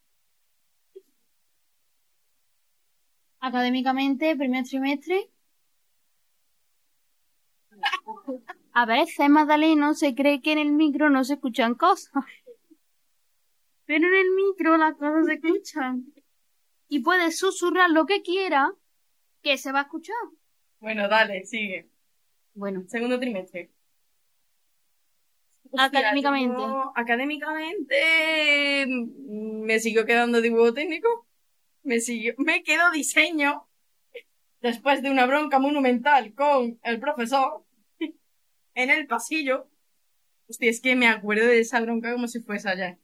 Académicamente, 3.40 4.36
primer 4.36 4.64
trimestre. 4.64 5.28
A 8.72 8.86
veces 8.86 9.28
Magdaleno 9.28 9.94
se 9.94 10.14
cree 10.14 10.40
que 10.40 10.52
en 10.52 10.58
el 10.58 10.70
micro 10.70 11.10
no 11.10 11.24
se 11.24 11.34
escuchan 11.34 11.74
cosas. 11.74 12.24
Pero 13.84 14.06
en 14.06 14.14
el 14.14 14.30
micro 14.30 14.76
las 14.76 14.94
cosas 14.94 15.26
se 15.26 15.34
escuchan. 15.34 16.14
Y 16.88 17.00
puedes 17.00 17.36
susurrar 17.36 17.90
lo 17.90 18.06
que 18.06 18.22
quiera, 18.22 18.72
que 19.46 19.58
se 19.58 19.70
va 19.70 19.80
a 19.80 19.82
escuchar. 19.82 20.16
Bueno, 20.80 21.08
dale, 21.08 21.44
sigue. 21.46 21.88
Bueno, 22.54 22.82
Segundo 22.88 23.20
trimestre. 23.20 23.70
Hostia, 25.70 26.00
Académicamente. 26.00 26.56
yo, 26.58 26.92
académicamente 26.96 28.86
mm, 28.88 29.60
me 29.62 29.78
siguió 29.78 30.04
quedando 30.04 30.40
dibujo 30.40 30.72
técnico. 30.74 31.28
Me 31.84 32.00
siguió, 32.00 32.34
me 32.38 32.62
quedó 32.64 32.90
diseño. 32.90 33.68
Después 34.60 35.00
de 35.02 35.10
una 35.10 35.26
bronca 35.26 35.60
monumental 35.60 36.34
con 36.34 36.80
el 36.82 36.98
profesor 36.98 37.64
en 38.74 38.90
el 38.90 39.06
pasillo. 39.06 39.68
Hostia, 40.48 40.70
es 40.70 40.80
que 40.80 40.96
me 40.96 41.06
acuerdo 41.08 41.46
de 41.46 41.60
esa 41.60 41.80
bronca 41.80 42.12
como 42.12 42.26
si 42.26 42.40
fuese 42.40 42.68
ayer. 42.68 42.98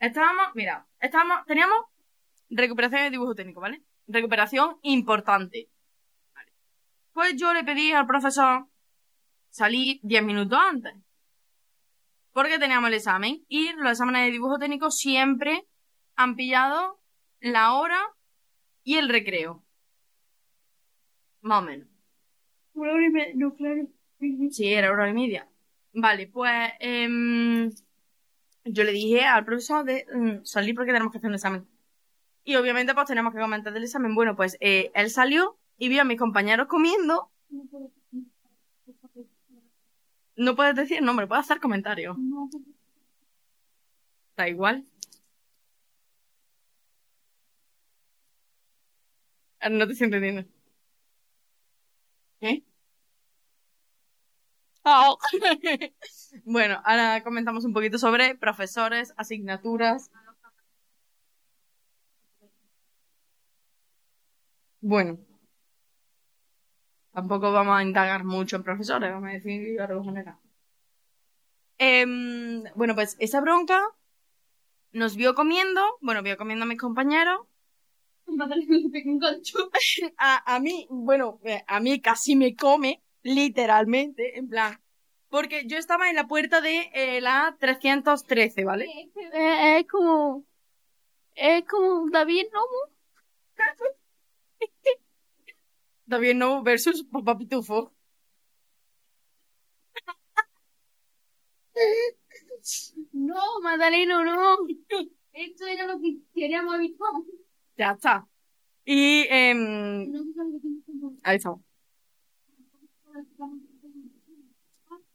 Estábamos, 0.00 0.54
mira, 0.54 0.86
estábamos, 1.00 1.44
teníamos 1.46 1.78
recuperación 2.48 3.02
de 3.02 3.10
dibujo 3.10 3.34
técnico, 3.34 3.60
¿vale? 3.60 3.82
Recuperación 4.06 4.76
importante. 4.82 5.70
Vale. 6.34 6.52
Pues 7.12 7.36
yo 7.36 7.52
le 7.52 7.64
pedí 7.64 7.92
al 7.92 8.06
profesor 8.06 8.66
salir 9.50 10.00
10 10.02 10.22
minutos 10.24 10.58
antes. 10.58 10.94
Porque 12.32 12.58
teníamos 12.58 12.88
el 12.88 12.94
examen. 12.94 13.44
Y 13.48 13.72
los 13.74 13.92
exámenes 13.92 14.26
de 14.26 14.32
dibujo 14.32 14.58
técnico 14.58 14.90
siempre 14.90 15.66
han 16.16 16.34
pillado 16.34 17.00
la 17.40 17.74
hora 17.74 18.00
y 18.82 18.96
el 18.96 19.08
recreo. 19.08 19.64
Más 21.42 21.62
o 21.62 21.66
menos. 21.66 21.88
no, 22.74 23.54
claro. 23.54 23.86
Sí, 24.50 24.72
era 24.72 24.90
hora 24.90 25.10
y 25.10 25.14
media. 25.14 25.48
Vale, 25.92 26.26
pues 26.26 26.72
em, 26.80 27.70
yo 28.64 28.82
le 28.84 28.92
dije 28.92 29.24
al 29.24 29.44
profesor 29.44 29.84
de 29.84 30.06
mm, 30.12 30.44
salir 30.44 30.74
porque 30.74 30.92
tenemos 30.92 31.12
que 31.12 31.18
hacer 31.18 31.28
un 31.28 31.34
examen. 31.34 31.68
Y 32.44 32.56
obviamente 32.56 32.94
pues 32.94 33.06
tenemos 33.06 33.32
que 33.32 33.40
comentar 33.40 33.72
del 33.72 33.84
examen. 33.84 34.14
Bueno, 34.14 34.36
pues 34.36 34.56
eh, 34.60 34.90
él 34.94 35.10
salió 35.10 35.58
y 35.78 35.88
vio 35.88 36.02
a 36.02 36.04
mis 36.04 36.18
compañeros 36.18 36.68
comiendo. 36.68 37.30
No 40.36 40.54
puedes 40.56 40.74
decir 40.76 41.02
nombre, 41.02 41.26
puedes 41.26 41.44
hacer 41.44 41.60
comentarios. 41.60 42.16
Da 44.36 44.48
igual. 44.48 44.84
Ah, 49.60 49.68
No 49.70 49.86
te 49.86 49.92
estoy 49.92 50.04
entendiendo. 50.06 50.44
¿Qué? 52.40 52.64
Ah. 54.84 55.14
bueno, 56.44 56.80
ahora 56.84 57.22
comentamos 57.22 57.64
un 57.64 57.72
poquito 57.72 57.98
sobre 57.98 58.34
profesores, 58.34 59.14
asignaturas. 59.16 60.10
Bueno, 64.90 65.18
tampoco 67.14 67.50
vamos 67.50 67.74
a 67.78 67.82
indagar 67.82 68.24
mucho 68.24 68.56
en 68.56 68.62
profesores, 68.62 69.10
vamos 69.10 69.30
a 69.30 69.32
decir 69.32 69.80
algo 69.80 70.04
general. 70.04 70.36
Em, 71.78 72.64
bueno, 72.74 72.94
pues 72.94 73.16
esa 73.18 73.40
bronca 73.40 73.80
nos 74.92 75.16
vio 75.16 75.34
comiendo, 75.34 75.80
bueno, 76.00 76.22
vio 76.22 76.36
comiendo 76.36 76.64
a 76.64 76.68
mis 76.68 76.78
compañeros. 76.78 77.40
A, 80.18 80.54
a 80.54 80.60
mí, 80.60 80.86
bueno, 80.90 81.40
eh, 81.44 81.62
a 81.66 81.80
mí 81.80 82.00
casi 82.00 82.36
me 82.36 82.56
come, 82.56 83.02
literalmente, 83.22 84.38
en 84.38 84.48
plan. 84.48 84.80
Porque 85.28 85.66
yo 85.66 85.76
estaba 85.78 86.08
en 86.08 86.16
la 86.16 86.26
puerta 86.26 86.60
de 86.60 86.90
eh, 86.94 87.20
la 87.20 87.56
313, 87.60 88.64
¿vale? 88.64 88.86
Es, 88.86 89.80
es 89.82 89.86
como. 89.88 90.44
Es 91.34 91.64
como 91.64 92.08
David 92.10 92.46
Nomo. 92.52 92.94
David 96.06 96.34
No 96.34 96.62
versus 96.62 97.02
Papá 97.04 97.36
Pitufo. 97.36 97.92
No, 103.12 103.60
Magdaleno, 103.62 104.24
no. 104.24 104.56
Esto 105.32 105.66
era 105.66 105.86
lo 105.86 106.00
que 106.00 106.18
queríamos 106.34 106.76
evitar. 106.76 107.08
Ya 107.76 107.92
está. 107.92 108.28
Y, 108.84 109.24
que 109.24 110.12
ahí 111.22 111.36
estamos. 111.36 111.60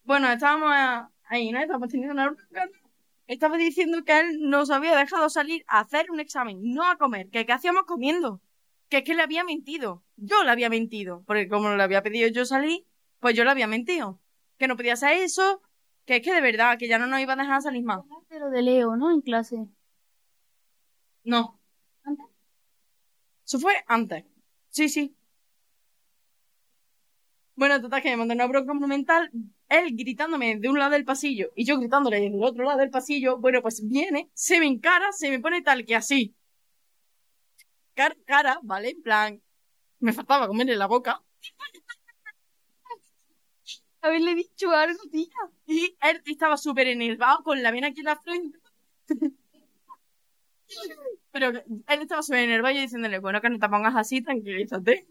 Bueno, 0.04 0.32
estábamos 0.32 0.74
eh, 0.76 1.14
ahí, 1.26 1.52
¿no? 1.52 1.60
Estábamos 1.60 1.90
teniendo 1.90 2.14
una. 2.14 2.36
Estaba 3.28 3.58
diciendo 3.58 4.04
que 4.04 4.20
él 4.20 4.50
nos 4.50 4.72
había 4.72 4.96
dejado 4.98 5.30
salir 5.30 5.64
a 5.68 5.82
hacer 5.82 6.10
un 6.10 6.20
examen, 6.20 6.60
no 6.64 6.84
a 6.84 6.98
comer. 6.98 7.30
Que 7.30 7.46
qué 7.46 7.54
hacíamos 7.54 7.84
comiendo. 7.84 8.42
Que 8.90 8.98
es 8.98 9.04
que 9.04 9.16
le 9.16 9.22
había 9.22 9.44
mentido. 9.44 10.04
Yo 10.18 10.44
le 10.44 10.52
había 10.52 10.70
mentido. 10.70 11.24
Porque 11.26 11.48
como 11.48 11.76
le 11.76 11.84
había 11.84 12.04
pedido 12.04 12.28
yo 12.30 12.46
salir, 12.46 12.86
pues 13.20 13.36
yo 13.36 13.44
le 13.44 13.52
había 13.52 13.68
mentido. 13.68 14.20
Que 14.58 14.68
no 14.68 14.76
podía 14.76 14.94
hacer 14.94 15.18
eso. 15.18 15.62
Que 16.06 16.18
es 16.18 16.22
que 16.22 16.34
de 16.34 16.42
verdad, 16.42 16.78
que 16.78 16.88
ya 16.88 16.98
no 16.98 17.08
nos 17.08 17.20
iba 17.20 17.34
a 17.34 17.36
dejar 17.36 17.62
salir 17.62 17.84
más. 17.84 18.02
De 18.30 18.40
lo 18.40 18.50
de 18.50 18.62
Leo, 18.62 18.96
¿no? 18.96 19.12
En 19.12 19.22
clase. 19.22 19.68
No. 21.24 21.60
¿Antes? 22.04 22.26
Eso 23.46 23.60
fue 23.60 23.74
antes. 23.88 24.26
Sí, 24.70 24.90
sí. 24.90 25.16
Bueno, 27.56 27.82
total, 27.82 28.02
que 28.02 28.10
me 28.12 28.18
mandó 28.18 28.34
una 28.34 28.48
bronca 28.48 28.74
monumental, 28.74 29.30
él 29.68 29.96
gritándome 29.96 30.58
de 30.58 30.70
un 30.70 30.80
lado 30.80 30.92
del 30.92 31.04
pasillo 31.04 31.52
y 31.56 31.66
yo 31.66 31.78
gritándole 31.78 32.22
del 32.22 32.42
otro 32.42 32.64
lado 32.64 32.80
del 32.80 32.90
pasillo. 32.90 33.38
Bueno, 33.38 33.62
pues 33.62 33.86
viene, 33.86 34.30
se 34.34 34.60
me 34.60 34.66
encara, 34.66 35.12
se 35.12 35.30
me 35.30 35.40
pone 35.40 35.62
tal 35.62 35.86
que 35.86 35.96
así. 35.96 36.36
Cara, 38.00 38.16
cara, 38.26 38.60
¿vale? 38.64 38.92
En 38.92 39.02
plan, 39.02 39.42
me 40.00 40.14
faltaba 40.14 40.48
comerle 40.48 40.78
la 40.78 40.88
boca. 40.88 41.22
Haberle 44.02 44.36
dicho 44.36 44.72
algo, 44.72 45.02
tía. 45.12 45.36
Y 45.68 45.98
él 46.02 46.22
estaba 46.26 46.56
súper 46.56 46.88
enervado 46.88 47.44
con 47.44 47.62
la 47.62 47.72
vena 47.72 47.88
aquí 47.88 48.00
en 48.00 48.06
la 48.06 48.16
frente. 48.16 48.58
Pero 51.32 51.50
él 51.50 52.02
estaba 52.02 52.24
súper 52.24 52.40
enervado 52.40 52.74
y 52.74 52.78
yo 52.78 52.82
diciéndole, 52.84 53.20
bueno, 53.20 53.42
que 53.42 53.50
no 53.50 53.60
te 53.60 53.68
pongas 53.68 53.98
así, 53.98 54.22
tranquilízate. 54.22 55.06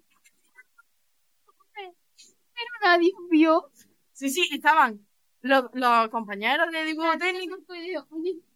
Pero 1.74 2.72
nadie 2.82 3.12
vio. 3.30 3.70
Sí, 4.14 4.30
sí, 4.30 4.48
estaban 4.50 5.06
los, 5.42 5.64
los 5.74 6.08
compañeros 6.08 6.72
de 6.72 6.84
dibujo 6.84 7.18
técnico. 7.18 7.58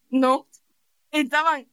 No, 0.09 0.49
estaban. 1.11 1.68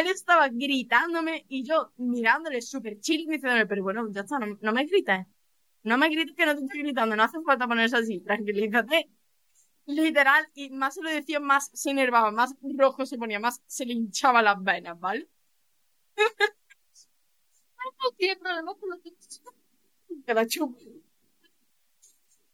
Él 0.00 0.06
estaba 0.08 0.48
gritándome 0.48 1.44
y 1.48 1.64
yo 1.64 1.92
mirándole 1.96 2.60
súper 2.62 3.00
chill 3.00 3.22
y 3.22 3.26
diciéndole, 3.26 3.66
pero 3.66 3.82
bueno, 3.82 4.08
ya 4.10 4.22
está, 4.22 4.38
no, 4.38 4.72
me 4.72 4.84
grites. 4.84 5.26
No 5.84 5.96
me 5.98 6.08
grites 6.08 6.34
que 6.36 6.46
no 6.46 6.54
te 6.56 6.62
estoy 6.62 6.82
gritando, 6.82 7.16
no 7.16 7.22
hace 7.22 7.40
falta 7.42 7.66
ponerse 7.68 7.96
así, 7.96 8.20
tranquilízate. 8.20 9.10
Literal, 9.86 10.46
y 10.54 10.70
más 10.70 10.94
se 10.94 11.02
lo 11.02 11.10
decía, 11.10 11.40
más 11.40 11.70
se 11.72 11.90
enervaba, 11.90 12.30
más 12.32 12.54
rojo 12.76 13.06
se 13.06 13.18
ponía, 13.18 13.40
más 13.40 13.62
se 13.66 13.86
le 13.86 13.94
hinchaba 13.94 14.42
las 14.42 14.62
venas, 14.62 14.98
¿vale? 14.98 15.28
No 18.02 18.10
tiene 18.16 18.36
problemas 18.36 18.76
con 18.78 18.90
los 18.90 19.00
Que 20.26 20.34
la 20.34 20.46
chupa. 20.46 20.78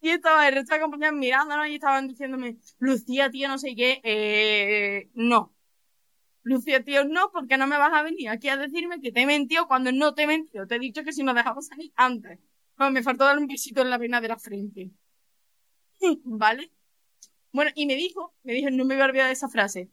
Y 0.01 0.11
estaba 0.11 0.49
el 0.49 0.55
resto 0.55 0.75
de 0.75 0.81
compañeros 0.81 1.15
mirándonos 1.15 1.69
y 1.69 1.75
estaban 1.77 2.09
diciéndome, 2.09 2.57
Lucía, 2.79 3.31
tío, 3.31 3.49
no 3.49 3.57
sé 3.59 3.75
qué, 3.77 4.01
eh, 4.03 5.11
no. 5.15 5.52
Lucía, 6.45 6.83
tío, 6.83 7.05
no, 7.05 7.31
porque 7.33 7.57
no 7.57 7.67
me 7.67 7.79
vas 7.79 7.93
a 7.93 8.03
venir 8.03 8.29
aquí 8.29 8.49
a 8.49 8.57
decirme 8.57 9.01
que 9.01 9.13
te 9.13 9.23
he 9.23 9.27
mentido 9.27 9.69
cuando 9.69 9.93
no 9.93 10.15
te 10.15 10.23
he 10.23 10.27
mentido. 10.27 10.67
Te 10.67 10.77
he 10.77 10.79
dicho 10.79 11.05
que 11.05 11.13
si 11.13 11.23
nos 11.23 11.35
dejamos 11.35 11.67
salir 11.67 11.93
antes. 11.97 12.41
Bueno, 12.77 12.93
me 12.93 13.03
faltó 13.03 13.25
dar 13.25 13.39
un 13.39 13.47
besito 13.47 13.83
en 13.83 13.91
la 13.91 13.99
vena 13.99 14.21
de 14.21 14.29
la 14.29 14.39
frente. 14.39 14.91
¿Vale? 16.25 16.73
Bueno, 17.53 17.71
y 17.75 17.87
me 17.87 17.95
dijo, 17.95 18.35
me 18.43 18.55
dijo, 18.55 18.71
no 18.71 18.85
me 18.85 18.95
voy 18.95 19.03
a 19.03 19.07
olvidar 19.07 19.27
de 19.27 19.33
esa 19.35 19.49
frase. 19.49 19.91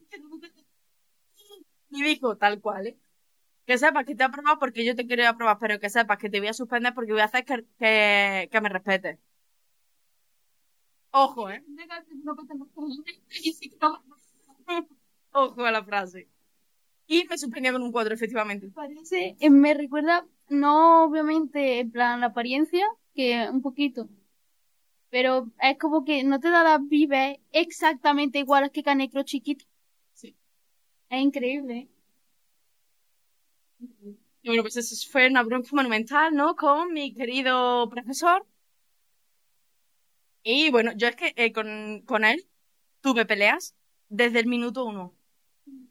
Y 1.92 2.04
dijo, 2.04 2.38
tal 2.38 2.62
cual, 2.62 2.88
¿eh? 2.88 2.98
Que 3.66 3.78
sepas 3.78 4.06
que 4.06 4.16
te 4.16 4.24
he 4.24 4.26
aprobado 4.26 4.58
porque 4.60 4.86
yo 4.86 4.96
te 4.96 5.06
quiero 5.06 5.28
aprobar, 5.28 5.58
pero 5.60 5.80
que 5.80 5.90
sepas 5.90 6.18
que 6.18 6.30
te 6.30 6.40
voy 6.40 6.48
a 6.50 6.54
suspender 6.54 6.94
porque 6.94 7.12
voy 7.12 7.22
a 7.22 7.26
hacer 7.26 7.46
que, 7.46 7.66
que, 8.52 8.62
me 8.62 8.70
respetes. 8.70 9.20
Ojo, 11.12 11.50
¿eh? 11.50 11.64
Ojo 15.32 15.66
a 15.66 15.72
la 15.72 15.84
frase. 15.84 16.28
Y 17.12 17.26
me 17.28 17.40
suspendía 17.40 17.72
con 17.72 17.82
un 17.82 17.92
4, 17.92 18.14
efectivamente. 18.14 18.70
Parece, 18.70 19.36
eh, 19.40 19.50
me 19.50 19.74
recuerda, 19.74 20.28
no 20.48 21.06
obviamente 21.06 21.80
en 21.80 21.90
plan 21.90 22.20
la 22.20 22.28
apariencia, 22.28 22.86
que 23.16 23.50
un 23.52 23.64
poquito. 23.64 24.08
Pero 25.10 25.50
es 25.60 25.80
como 25.80 26.06
que 26.06 26.24
no 26.24 26.40
te 26.40 26.52
da 26.52 26.64
las 26.64 26.88
vives 26.88 27.40
exactamente 27.52 28.38
iguales 28.38 28.70
que 28.70 28.84
Canecro 28.84 29.24
chiquito. 29.24 29.66
Sí. 30.14 30.36
Es 31.10 31.20
increíble. 31.20 31.90
Y 34.44 34.48
bueno, 34.50 34.62
pues 34.62 34.78
eso 34.78 34.96
fue 35.12 35.28
una 35.28 35.42
bronca 35.42 35.70
monumental, 35.72 36.36
¿no? 36.36 36.56
Con 36.56 36.94
mi 36.94 37.16
querido 37.16 37.90
profesor. 37.90 38.46
Y 40.44 40.70
bueno, 40.70 40.92
yo 40.96 41.08
es 41.08 41.16
que 41.16 41.34
eh, 41.38 41.52
con, 41.52 42.04
con 42.06 42.24
él 42.24 42.48
tuve 43.02 43.26
peleas 43.26 43.74
desde 44.10 44.42
el 44.42 44.46
minuto 44.46 44.86
uno. 44.86 45.16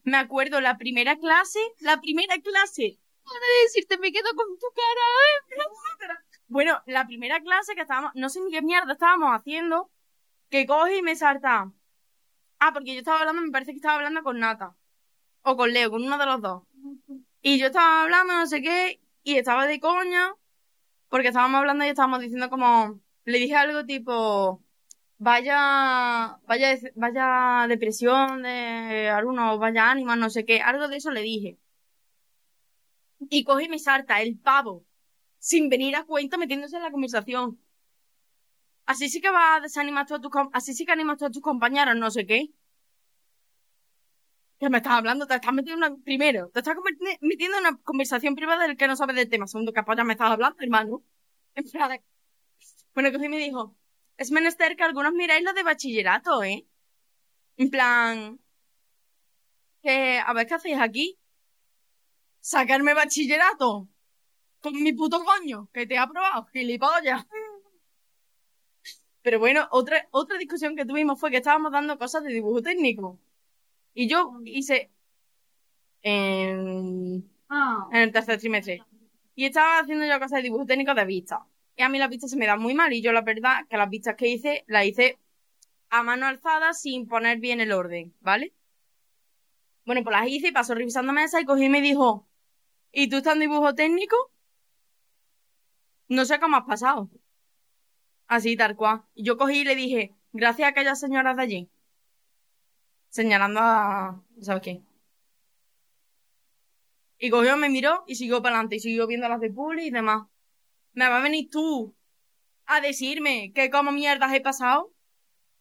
Me 0.08 0.16
acuerdo 0.16 0.62
la 0.62 0.78
primera 0.78 1.18
clase, 1.18 1.58
la 1.80 2.00
primera 2.00 2.38
clase. 2.40 2.98
Para 3.24 3.40
decirte, 3.64 3.98
me 3.98 4.10
quedo 4.10 4.30
con 4.34 4.58
tu 4.58 4.66
cara. 4.74 6.08
Bueno, 6.46 6.80
la 6.86 7.06
primera 7.06 7.40
clase 7.42 7.74
que 7.74 7.82
estábamos, 7.82 8.12
no 8.14 8.30
sé 8.30 8.40
ni 8.40 8.50
qué 8.50 8.62
mierda 8.62 8.94
estábamos 8.94 9.28
haciendo, 9.38 9.90
que 10.48 10.66
coge 10.66 10.96
y 10.96 11.02
me 11.02 11.14
salta. 11.14 11.70
Ah, 12.58 12.72
porque 12.72 12.94
yo 12.94 13.00
estaba 13.00 13.20
hablando, 13.20 13.42
me 13.42 13.50
parece 13.50 13.72
que 13.72 13.76
estaba 13.76 13.96
hablando 13.96 14.22
con 14.22 14.38
Nata. 14.38 14.74
O 15.42 15.58
con 15.58 15.74
Leo, 15.74 15.90
con 15.90 16.02
uno 16.02 16.16
de 16.16 16.24
los 16.24 16.40
dos. 16.40 16.62
Y 17.42 17.58
yo 17.58 17.66
estaba 17.66 18.02
hablando, 18.02 18.32
no 18.32 18.46
sé 18.46 18.62
qué, 18.62 19.02
y 19.22 19.36
estaba 19.36 19.66
de 19.66 19.78
coña, 19.78 20.32
porque 21.10 21.28
estábamos 21.28 21.58
hablando 21.58 21.84
y 21.84 21.88
estábamos 21.88 22.20
diciendo 22.20 22.48
como, 22.48 22.98
le 23.24 23.38
dije 23.38 23.56
algo 23.56 23.84
tipo, 23.84 24.64
vaya, 25.18 26.38
vaya, 26.46 26.76
vaya 26.94 27.66
depresión 27.68 28.42
de 28.42 29.08
algunos, 29.10 29.58
vaya 29.58 29.90
ánimo, 29.90 30.16
no 30.16 30.30
sé 30.30 30.44
qué, 30.44 30.60
algo 30.60 30.88
de 30.88 30.96
eso 30.96 31.10
le 31.10 31.22
dije. 31.22 31.58
Y 33.30 33.44
coge 33.44 33.64
y 33.64 33.68
me 33.68 33.78
salta 33.78 34.20
el 34.22 34.38
pavo, 34.38 34.84
sin 35.38 35.68
venir 35.68 35.96
a 35.96 36.04
cuenta 36.04 36.36
metiéndose 36.38 36.76
en 36.76 36.82
la 36.82 36.90
conversación. 36.90 37.58
Así 38.86 39.08
sí 39.08 39.20
que 39.20 39.30
va 39.30 39.56
a 39.56 39.60
desanimar 39.60 40.06
a 40.10 40.18
tus, 40.20 40.32
así 40.52 40.72
sí 40.74 40.84
que 40.86 40.92
animas 40.92 41.18
tú 41.18 41.26
a 41.26 41.30
tus 41.30 41.42
compañeros, 41.42 41.96
no 41.96 42.10
sé 42.10 42.26
qué. 42.26 42.50
Que 44.58 44.70
me 44.70 44.78
estás 44.78 44.94
hablando, 44.94 45.26
te 45.26 45.34
estás 45.34 45.52
metiendo 45.52 45.98
primero, 45.98 46.50
te 46.50 46.60
estás 46.60 46.74
metiendo 47.20 47.58
en 47.58 47.66
una 47.66 47.76
conversación 47.82 48.34
privada 48.34 48.66
del 48.66 48.76
que 48.76 48.88
no 48.88 48.96
sabes 48.96 49.14
del 49.16 49.28
tema. 49.28 49.46
Segundo, 49.46 49.72
que 49.72 49.82
ya 49.96 50.04
me 50.04 50.14
estás 50.14 50.30
hablando, 50.30 50.56
hermano. 50.60 51.04
En 51.54 51.64
plan 51.70 52.00
Bueno, 52.94 53.10
que 53.12 53.28
me 53.28 53.38
dijo, 53.38 53.76
es 54.18 54.30
menester 54.30 54.76
que 54.76 54.82
algunos 54.82 55.14
miráis 55.14 55.42
lo 55.42 55.54
de 55.54 55.62
bachillerato, 55.62 56.42
¿eh? 56.42 56.66
En 57.56 57.70
plan, 57.70 58.38
que, 59.82 60.18
a 60.18 60.32
ver 60.34 60.46
qué 60.46 60.54
hacéis 60.54 60.78
aquí. 60.78 61.18
Sacarme 62.40 62.94
bachillerato. 62.94 63.88
Con 64.60 64.82
mi 64.82 64.92
puto 64.92 65.24
coño, 65.24 65.68
que 65.72 65.86
te 65.86 65.96
ha 65.96 66.02
aprobado, 66.02 66.46
gilipollas. 66.52 67.24
Pero 69.22 69.38
bueno, 69.38 69.68
otra, 69.70 70.08
otra 70.10 70.36
discusión 70.36 70.76
que 70.76 70.84
tuvimos 70.84 71.18
fue 71.18 71.30
que 71.30 71.38
estábamos 71.38 71.72
dando 71.72 71.96
cosas 71.96 72.24
de 72.24 72.32
dibujo 72.32 72.60
técnico. 72.60 73.18
Y 73.94 74.08
yo 74.08 74.32
hice 74.44 74.90
en, 76.02 77.28
Ah, 77.48 77.88
en 77.92 78.00
el 78.02 78.12
tercer 78.12 78.38
trimestre. 78.38 78.82
Y 79.34 79.46
estaba 79.46 79.80
haciendo 79.80 80.04
yo 80.06 80.18
cosas 80.18 80.38
de 80.38 80.42
dibujo 80.42 80.66
técnico 80.66 80.94
de 80.94 81.04
vista. 81.04 81.46
A 81.78 81.88
mí 81.88 81.98
las 81.98 82.10
vistas 82.10 82.30
se 82.30 82.36
me 82.36 82.46
dan 82.46 82.60
muy 82.60 82.74
mal. 82.74 82.92
Y 82.92 83.02
yo 83.02 83.12
la 83.12 83.22
verdad 83.22 83.66
que 83.68 83.76
las 83.76 83.88
vistas 83.88 84.16
que 84.16 84.28
hice, 84.28 84.64
las 84.66 84.84
hice 84.86 85.18
a 85.90 86.02
mano 86.02 86.26
alzada 86.26 86.74
sin 86.74 87.06
poner 87.06 87.38
bien 87.38 87.60
el 87.60 87.72
orden, 87.72 88.14
¿vale? 88.20 88.52
Bueno, 89.84 90.02
pues 90.04 90.14
las 90.14 90.28
hice 90.28 90.48
y 90.48 90.52
pasó 90.52 90.74
revisando 90.74 91.12
mesa 91.12 91.40
y 91.40 91.44
cogí 91.44 91.64
y 91.64 91.68
me 91.68 91.80
dijo, 91.80 92.26
¿y 92.92 93.08
tú 93.08 93.16
estás 93.16 93.34
en 93.34 93.40
dibujo 93.40 93.74
técnico? 93.74 94.16
No 96.08 96.24
sé 96.24 96.38
cómo 96.40 96.56
has 96.56 96.64
pasado. 96.64 97.08
Así, 98.26 98.56
tal 98.56 98.76
cual. 98.76 99.02
Y 99.14 99.24
yo 99.24 99.38
cogí 99.38 99.60
y 99.60 99.64
le 99.64 99.74
dije, 99.74 100.14
gracias 100.32 100.66
a 100.66 100.70
aquellas 100.70 101.00
señoras 101.00 101.36
de 101.36 101.42
allí. 101.42 101.70
Señalando 103.08 103.60
a... 103.62 104.22
¿Sabes 104.42 104.62
qué? 104.62 104.82
Y 107.18 107.30
cogió, 107.30 107.56
me 107.56 107.68
miró 107.68 108.04
y 108.06 108.14
siguió 108.14 108.42
para 108.42 108.56
adelante 108.56 108.76
y 108.76 108.80
siguió 108.80 109.06
viendo 109.06 109.28
las 109.28 109.40
de 109.40 109.50
Puli 109.50 109.86
y 109.86 109.90
demás. 109.90 110.26
¿Me 110.98 111.08
va 111.08 111.18
a 111.18 111.22
venir 111.22 111.48
tú 111.48 111.94
a 112.66 112.80
decirme 112.80 113.52
que 113.54 113.70
como 113.70 113.92
mierdas 113.92 114.34
he 114.34 114.40
pasado? 114.40 114.92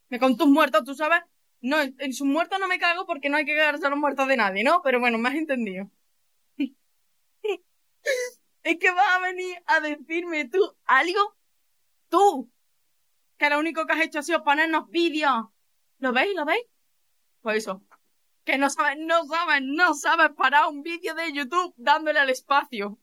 Me 0.09 0.17
con 0.17 0.35
tus 0.35 0.47
muertos, 0.47 0.83
tú 0.83 0.95
sabes. 0.95 1.21
No, 1.61 1.79
en 1.79 1.95
en 1.99 2.13
sus 2.13 2.25
muertos 2.25 2.59
no 2.59 2.67
me 2.67 2.79
cago 2.79 3.05
porque 3.05 3.29
no 3.29 3.37
hay 3.37 3.45
que 3.45 3.55
cagarse 3.55 3.85
a 3.85 3.91
los 3.91 3.99
muertos 3.99 4.27
de 4.27 4.35
nadie, 4.35 4.63
¿no? 4.63 4.81
Pero 4.81 4.99
bueno, 4.99 5.19
me 5.19 5.29
has 5.29 5.35
entendido. 5.35 5.91
es 8.63 8.77
que 8.79 8.91
vas 8.91 9.15
a 9.15 9.19
venir 9.19 9.61
a 9.67 9.79
decirme 9.79 10.49
tú 10.49 10.75
algo. 10.85 11.37
Tú. 12.09 12.51
Que 13.37 13.51
lo 13.51 13.59
único 13.59 13.85
que 13.85 13.93
has 13.93 14.01
hecho 14.01 14.19
ha 14.19 14.23
sido 14.23 14.43
ponernos 14.43 14.89
vídeos. 14.89 15.49
¿Lo 15.99 16.13
veis? 16.13 16.35
¿Lo 16.35 16.45
veis? 16.45 16.65
Pues 17.41 17.57
eso. 17.57 17.83
Que 18.43 18.57
no 18.57 18.71
sabes, 18.71 18.97
no 18.97 19.23
sabes, 19.27 19.61
no 19.61 19.93
sabes 19.93 20.31
parar 20.31 20.67
un 20.69 20.81
vídeo 20.81 21.13
de 21.13 21.31
YouTube 21.31 21.75
dándole 21.77 22.17
al 22.17 22.31
espacio. 22.31 22.97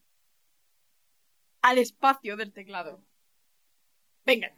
Al 1.65 1.79
espacio 1.79 2.37
del 2.37 2.53
teclado. 2.53 3.03
Venga. 4.27 4.55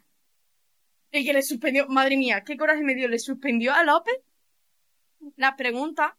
Y 1.09 1.25
que 1.25 1.31
le 1.31 1.41
suspendió, 1.41 1.87
madre 1.87 2.17
mía, 2.17 2.43
qué 2.43 2.57
coraje 2.57 2.83
me 2.83 2.95
dio, 2.95 3.07
le 3.07 3.17
suspendió 3.17 3.73
a 3.73 3.85
López 3.85 4.17
las 5.37 5.53
preguntas. 5.55 6.11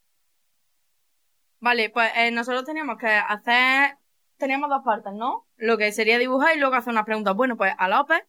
Vale, 1.61 1.91
pues 1.91 2.11
eh, 2.17 2.31
nosotros 2.31 2.65
teníamos 2.65 2.97
que 2.97 3.07
hacer, 3.07 3.99
teníamos 4.39 4.71
dos 4.71 4.83
partes, 4.83 5.13
¿no? 5.13 5.47
Lo 5.57 5.77
que 5.77 5.93
sería 5.93 6.19
dibujar 6.19 6.57
y 6.57 6.59
luego 6.59 6.77
hacer 6.77 6.95
unas 6.95 7.05
preguntas. 7.05 7.37
Bueno, 7.37 7.59
pues 7.59 7.75
a 7.77 7.87
López 7.89 8.23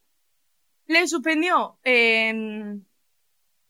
le 0.86 1.08
suspendió 1.08 1.80
eh, 1.86 2.78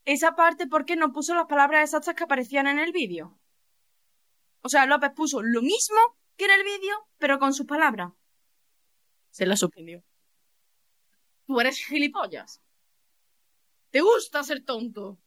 esa 0.05 0.35
parte 0.35 0.65
porque 0.65 0.95
no 0.95 1.13
puso 1.13 1.35
las 1.35 1.45
palabras 1.45 1.83
exactas 1.83 2.15
que 2.15 2.23
aparecían 2.23 2.65
en 2.65 2.79
el 2.79 2.91
vídeo. 2.91 3.37
O 4.61 4.69
sea, 4.69 4.87
López 4.87 5.11
puso 5.15 5.43
lo 5.43 5.61
mismo 5.61 5.99
que 6.37 6.45
en 6.45 6.51
el 6.51 6.63
vídeo, 6.63 7.07
pero 7.19 7.37
con 7.37 7.53
sus 7.53 7.67
palabras. 7.67 8.13
Se 9.29 9.45
la 9.45 9.55
suspendió. 9.55 10.03
Tú 11.45 11.59
eres 11.59 11.79
gilipollas. 11.85 12.61
¿Te 13.89 14.01
gusta 14.01 14.43
ser 14.43 14.63
tonto? 14.63 15.17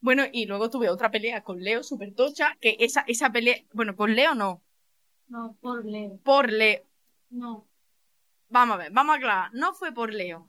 Bueno, 0.00 0.24
y 0.32 0.46
luego 0.46 0.70
tuve 0.70 0.88
otra 0.88 1.10
pelea 1.10 1.42
con 1.42 1.60
Leo 1.62 1.82
super 1.82 2.14
tocha, 2.14 2.56
que 2.60 2.76
esa, 2.80 3.04
esa 3.06 3.30
pelea, 3.30 3.56
bueno, 3.72 3.96
con 3.96 4.14
Leo 4.14 4.34
no, 4.34 4.62
no, 5.28 5.56
por 5.60 5.84
Leo. 5.84 6.18
por 6.22 6.50
Leo. 6.52 6.84
No. 7.30 7.66
Vamos 8.48 8.74
a 8.74 8.78
ver, 8.78 8.92
vamos 8.92 9.14
a 9.14 9.18
aclarar, 9.18 9.50
no 9.54 9.74
fue 9.74 9.92
por 9.92 10.12
Leo. 10.12 10.48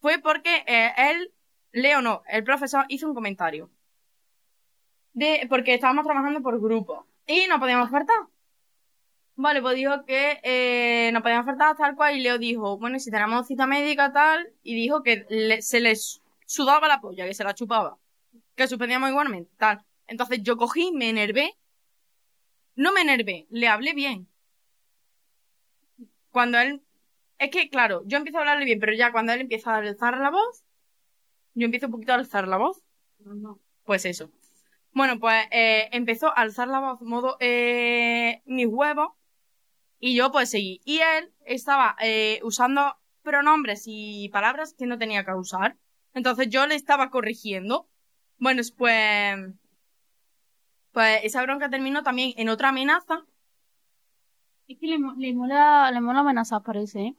Fue 0.00 0.18
porque 0.18 0.64
eh, 0.66 0.92
él, 0.96 1.32
Leo 1.72 2.02
no, 2.02 2.22
el 2.28 2.44
profesor 2.44 2.84
hizo 2.88 3.06
un 3.06 3.14
comentario. 3.14 3.70
De, 5.12 5.46
porque 5.48 5.74
estábamos 5.74 6.04
trabajando 6.04 6.40
por 6.42 6.60
grupo 6.60 7.06
y 7.26 7.46
no 7.46 7.60
podíamos 7.60 7.90
faltar. 7.90 8.16
Vale, 9.34 9.62
pues 9.62 9.76
dijo 9.76 10.04
que 10.04 10.40
eh, 10.42 11.10
no 11.12 11.22
podíamos 11.22 11.46
faltar 11.46 11.76
tal 11.76 11.96
cual 11.96 12.16
y 12.16 12.20
Leo 12.22 12.38
dijo, 12.38 12.78
bueno, 12.78 12.98
si 12.98 13.10
tenemos 13.10 13.46
cita 13.46 13.66
médica 13.66 14.12
tal, 14.12 14.52
y 14.62 14.74
dijo 14.74 15.02
que 15.02 15.24
le- 15.30 15.62
se 15.62 15.80
les 15.80 16.20
sudaba 16.46 16.86
la 16.88 17.00
polla, 17.00 17.26
que 17.26 17.34
se 17.34 17.42
la 17.44 17.54
chupaba, 17.54 17.98
que 18.56 18.68
suspendíamos 18.68 19.10
igualmente, 19.10 19.50
tal. 19.58 19.84
Entonces 20.06 20.42
yo 20.42 20.56
cogí, 20.58 20.92
me 20.92 21.08
enervé, 21.10 21.56
no 22.76 22.92
me 22.92 23.00
enervé, 23.00 23.46
le 23.48 23.66
hablé 23.68 23.94
bien. 23.94 24.28
Cuando 26.30 26.58
él, 26.58 26.82
es 27.38 27.50
que 27.50 27.68
claro, 27.68 28.02
yo 28.06 28.18
empiezo 28.18 28.38
a 28.38 28.40
hablarle 28.42 28.64
bien, 28.64 28.80
pero 28.80 28.92
ya 28.94 29.12
cuando 29.12 29.32
él 29.32 29.40
empieza 29.42 29.74
a 29.74 29.78
alzar 29.78 30.18
la 30.18 30.30
voz, 30.30 30.64
yo 31.54 31.66
empiezo 31.66 31.86
un 31.86 31.92
poquito 31.92 32.12
a 32.12 32.16
alzar 32.16 32.48
la 32.48 32.58
voz. 32.58 32.82
Pues 33.84 34.04
eso. 34.04 34.30
Bueno, 34.92 35.18
pues 35.20 35.46
eh, 35.52 35.88
empezó 35.92 36.28
a 36.28 36.32
alzar 36.42 36.68
la 36.68 36.80
voz 36.80 37.00
modo 37.02 37.36
eh, 37.40 38.42
mis 38.46 38.66
huevos 38.66 39.10
y 40.04 40.16
yo 40.16 40.32
pues 40.32 40.50
seguí. 40.50 40.80
Y 40.84 40.98
él 40.98 41.32
estaba 41.46 41.94
eh, 42.00 42.40
usando 42.42 42.96
pronombres 43.22 43.84
y 43.86 44.28
palabras 44.30 44.74
que 44.76 44.86
no 44.86 44.98
tenía 44.98 45.24
que 45.24 45.32
usar. 45.32 45.78
Entonces 46.12 46.48
yo 46.50 46.66
le 46.66 46.74
estaba 46.74 47.08
corrigiendo. 47.08 47.88
Bueno, 48.36 48.62
pues... 48.76 49.36
Pues 50.90 51.20
esa 51.22 51.40
bronca 51.42 51.70
terminó 51.70 52.02
también 52.02 52.34
en 52.36 52.48
otra 52.48 52.70
amenaza. 52.70 53.24
Es 54.66 54.76
que 54.80 54.88
le, 54.88 54.98
le 55.18 55.34
mola, 55.34 55.88
le 55.92 56.00
mola 56.00 56.18
amenazar, 56.18 56.64
parece, 56.64 57.00
¿eh? 57.00 57.14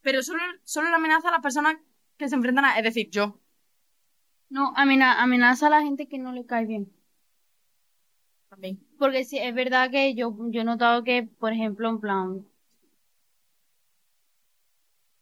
Pero 0.00 0.22
solo, 0.22 0.42
solo 0.64 0.88
la 0.88 0.96
amenaza 0.96 1.28
a 1.28 1.32
las 1.32 1.42
personas 1.42 1.76
que 2.16 2.30
se 2.30 2.36
enfrentan 2.36 2.64
a... 2.64 2.78
Es 2.78 2.84
decir, 2.84 3.10
yo. 3.10 3.38
No, 4.48 4.72
amena- 4.76 5.20
amenaza 5.22 5.66
a 5.66 5.70
la 5.70 5.82
gente 5.82 6.08
que 6.08 6.18
no 6.18 6.32
le 6.32 6.46
cae 6.46 6.64
bien. 6.64 6.90
También. 8.48 8.80
Porque 8.98 9.24
sí, 9.24 9.38
es 9.38 9.54
verdad 9.54 9.90
que 9.90 10.14
yo, 10.14 10.36
yo 10.50 10.62
he 10.62 10.64
notado 10.64 11.04
que, 11.04 11.24
por 11.38 11.52
ejemplo, 11.52 11.88
en 11.88 12.00
plan, 12.00 12.46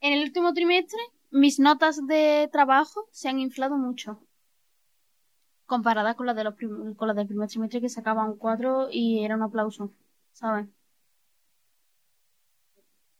en 0.01 0.13
el 0.13 0.25
último 0.25 0.53
trimestre, 0.53 0.99
mis 1.31 1.59
notas 1.59 2.07
de 2.07 2.49
trabajo 2.53 3.09
se 3.11 3.29
han 3.29 3.39
inflado 3.39 3.77
mucho. 3.77 4.21
Comparadas 5.67 6.17
con 6.17 6.27
las 6.27 6.37
de 6.37 6.45
los 6.45 6.55
con 6.97 7.09
las 7.09 7.17
del 7.17 7.27
primer 7.29 7.49
trimestre 7.49 7.81
que 7.81 7.89
sacaban 7.89 8.37
cuatro 8.37 8.89
y 8.91 9.25
era 9.25 9.37
un 9.37 9.43
aplauso, 9.43 9.91
¿sabes? 10.33 10.67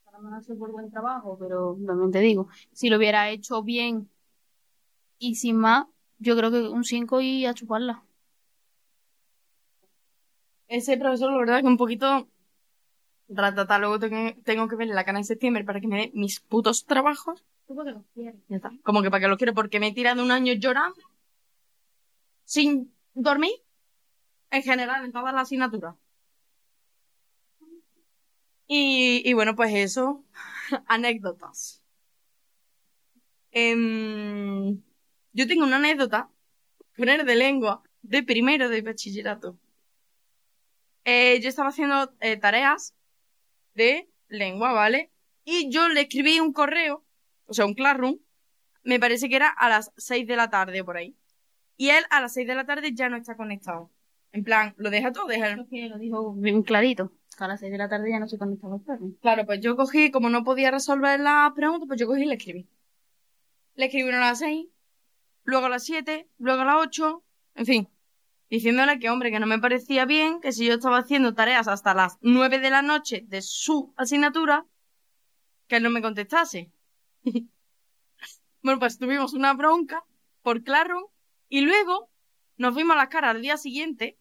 Para 0.05 0.19
no 0.19 0.41
por 0.59 0.73
buen 0.73 0.91
trabajo, 0.91 1.39
pero 1.41 1.79
también 1.87 2.11
te 2.11 2.21
digo, 2.21 2.49
si 2.73 2.91
lo 2.91 2.99
hubiera 2.99 3.31
hecho 3.31 3.63
bien 3.63 4.11
y 5.19 5.37
sin 5.37 5.57
más, 5.57 5.87
yo 6.19 6.37
creo 6.37 6.51
que 6.51 6.69
un 6.69 6.85
5 6.85 7.21
y 7.21 7.47
a 7.47 7.55
chuparla. 7.55 8.03
Ese 10.73 10.97
profesor, 10.97 11.31
la 11.31 11.37
verdad, 11.37 11.61
que 11.61 11.67
un 11.67 11.77
poquito 11.77 12.31
ratata. 13.29 13.79
Luego 13.79 13.99
tengo, 13.99 14.69
que 14.69 14.77
ver 14.77 14.89
la 14.89 15.05
cana 15.05 15.19
en 15.19 15.27
septiembre 15.27 15.65
para 15.65 15.83
que 15.83 15.87
me 15.87 15.99
dé 15.99 16.11
mis 16.15 16.41
putos 16.41 16.87
trabajos. 16.87 17.45
Ya 18.15 18.33
está. 18.49 18.73
Como 18.83 19.03
que 19.03 19.11
para 19.11 19.21
que 19.21 19.29
lo 19.29 19.37
quiero, 19.37 19.53
porque 19.53 19.79
me 19.81 19.89
he 19.89 19.93
tirado 19.93 20.23
un 20.23 20.31
año 20.31 20.55
llorando. 20.55 21.03
Sin 22.45 22.91
dormir. 23.13 23.53
En 24.51 24.63
general, 24.63 25.05
en 25.05 25.13
todas 25.13 25.35
las 25.35 25.43
asignaturas. 25.43 25.95
Y, 28.67 29.29
y 29.29 29.33
bueno, 29.35 29.55
pues 29.55 29.75
eso. 29.75 30.25
Anécdotas. 30.87 31.83
Em, 33.51 34.81
yo 35.35 35.47
tengo 35.47 35.65
una 35.65 35.77
anécdota. 35.77 36.31
Poner 36.97 37.27
de 37.27 37.37
lengua. 37.37 37.83
De 38.01 38.23
primero 38.23 38.71
de 38.71 38.81
bachillerato. 38.81 39.59
Eh, 41.05 41.41
yo 41.41 41.49
estaba 41.49 41.71
haciendo 41.71 42.13
eh, 42.21 42.37
tareas 42.37 42.95
de 43.75 44.09
lengua, 44.29 44.73
¿vale? 44.73 45.11
Y 45.45 45.71
yo 45.71 45.89
le 45.89 46.03
escribí 46.03 46.41
un 46.41 46.53
correo, 46.53 47.05
o 47.47 47.55
sea, 47.55 47.67
un 47.67 47.75
classroom, 47.75 48.19
me 48.85 49.01
parece 49.01 49.29
que 49.29 49.37
era 49.37 49.49
a 49.49 49.69
las 49.69 49.93
6 49.97 50.27
de 50.27 50.37
la 50.37 50.51
tarde 50.51 50.85
por 50.85 50.97
ahí. 50.97 51.17
Y 51.77 51.91
él 51.91 52.05
a 52.11 52.21
las 52.21 52.35
6 52.35 52.47
de 52.47 52.55
la 52.55 52.65
tarde 52.65 52.93
ya 52.95 53.09
no 53.09 53.17
está 53.17 53.37
conectado. 53.37 53.91
En 54.33 54.45
plan, 54.45 54.75
lo 54.77 54.91
deja 54.91 55.13
todo, 55.13 55.27
deja 55.27 55.49
el... 55.49 55.55
Creo 55.55 55.69
que 55.69 55.89
lo 55.89 55.99
dijo 55.99 56.33
bien 56.35 56.63
clarito. 56.63 57.13
A 57.39 57.49
las 57.49 57.61
6 57.61 57.73
de 57.73 57.79
la 57.79 57.89
tarde 57.89 58.11
ya 58.11 58.19
no 58.19 58.29
se 58.29 58.39
conectaba 58.39 58.77
el 58.77 58.83
perro. 58.83 59.11
Claro, 59.21 59.47
pues 59.47 59.61
yo 59.61 59.77
cogí, 59.77 60.11
como 60.11 60.31
no 60.31 60.45
podía 60.45 60.71
resolver 60.71 61.21
la 61.21 61.53
pregunta, 61.55 61.87
pues 61.87 62.01
yo 62.01 62.07
cogí 62.07 62.23
y 62.23 62.27
le 62.27 62.35
escribí. 62.35 62.69
Le 63.75 63.87
escribí 63.87 64.09
una 64.09 64.19
a 64.19 64.31
las 64.31 64.39
6, 64.39 64.67
luego 65.45 65.67
a 65.67 65.69
las 65.69 65.85
7, 65.85 66.29
luego 66.39 66.63
a 66.63 66.65
las 66.65 66.77
8, 66.79 67.25
en 67.57 67.67
fin. 67.67 67.89
Diciéndole 68.53 68.99
que, 68.99 69.09
hombre, 69.09 69.31
que 69.31 69.41
no 69.41 69.47
me 69.47 69.59
parecía 69.59 70.05
bien, 70.05 70.39
que 70.43 70.53
si 70.53 70.67
yo 70.67 70.75
estaba 70.75 70.99
haciendo 70.99 71.33
tareas 71.33 71.69
hasta 71.69 71.95
las 71.95 72.19
9 72.21 72.59
de 72.59 72.69
la 72.69 72.83
noche 72.83 73.25
de 73.27 73.41
su 73.41 73.95
asignatura, 73.97 74.67
que 75.69 75.77
él 75.77 75.83
no 75.83 75.89
me 75.89 76.03
contestase. 76.03 76.71
bueno, 78.63 78.79
pues 78.79 78.99
tuvimos 78.99 79.33
una 79.33 79.55
bronca 79.55 80.05
por 80.43 80.63
Claro 80.65 81.15
y 81.49 81.63
luego 81.63 82.11
nos 82.59 82.75
vimos 82.75 82.95
las 82.95 83.09
caras 83.09 83.37
al 83.37 83.41
día 83.41 83.57
siguiente 83.57 84.19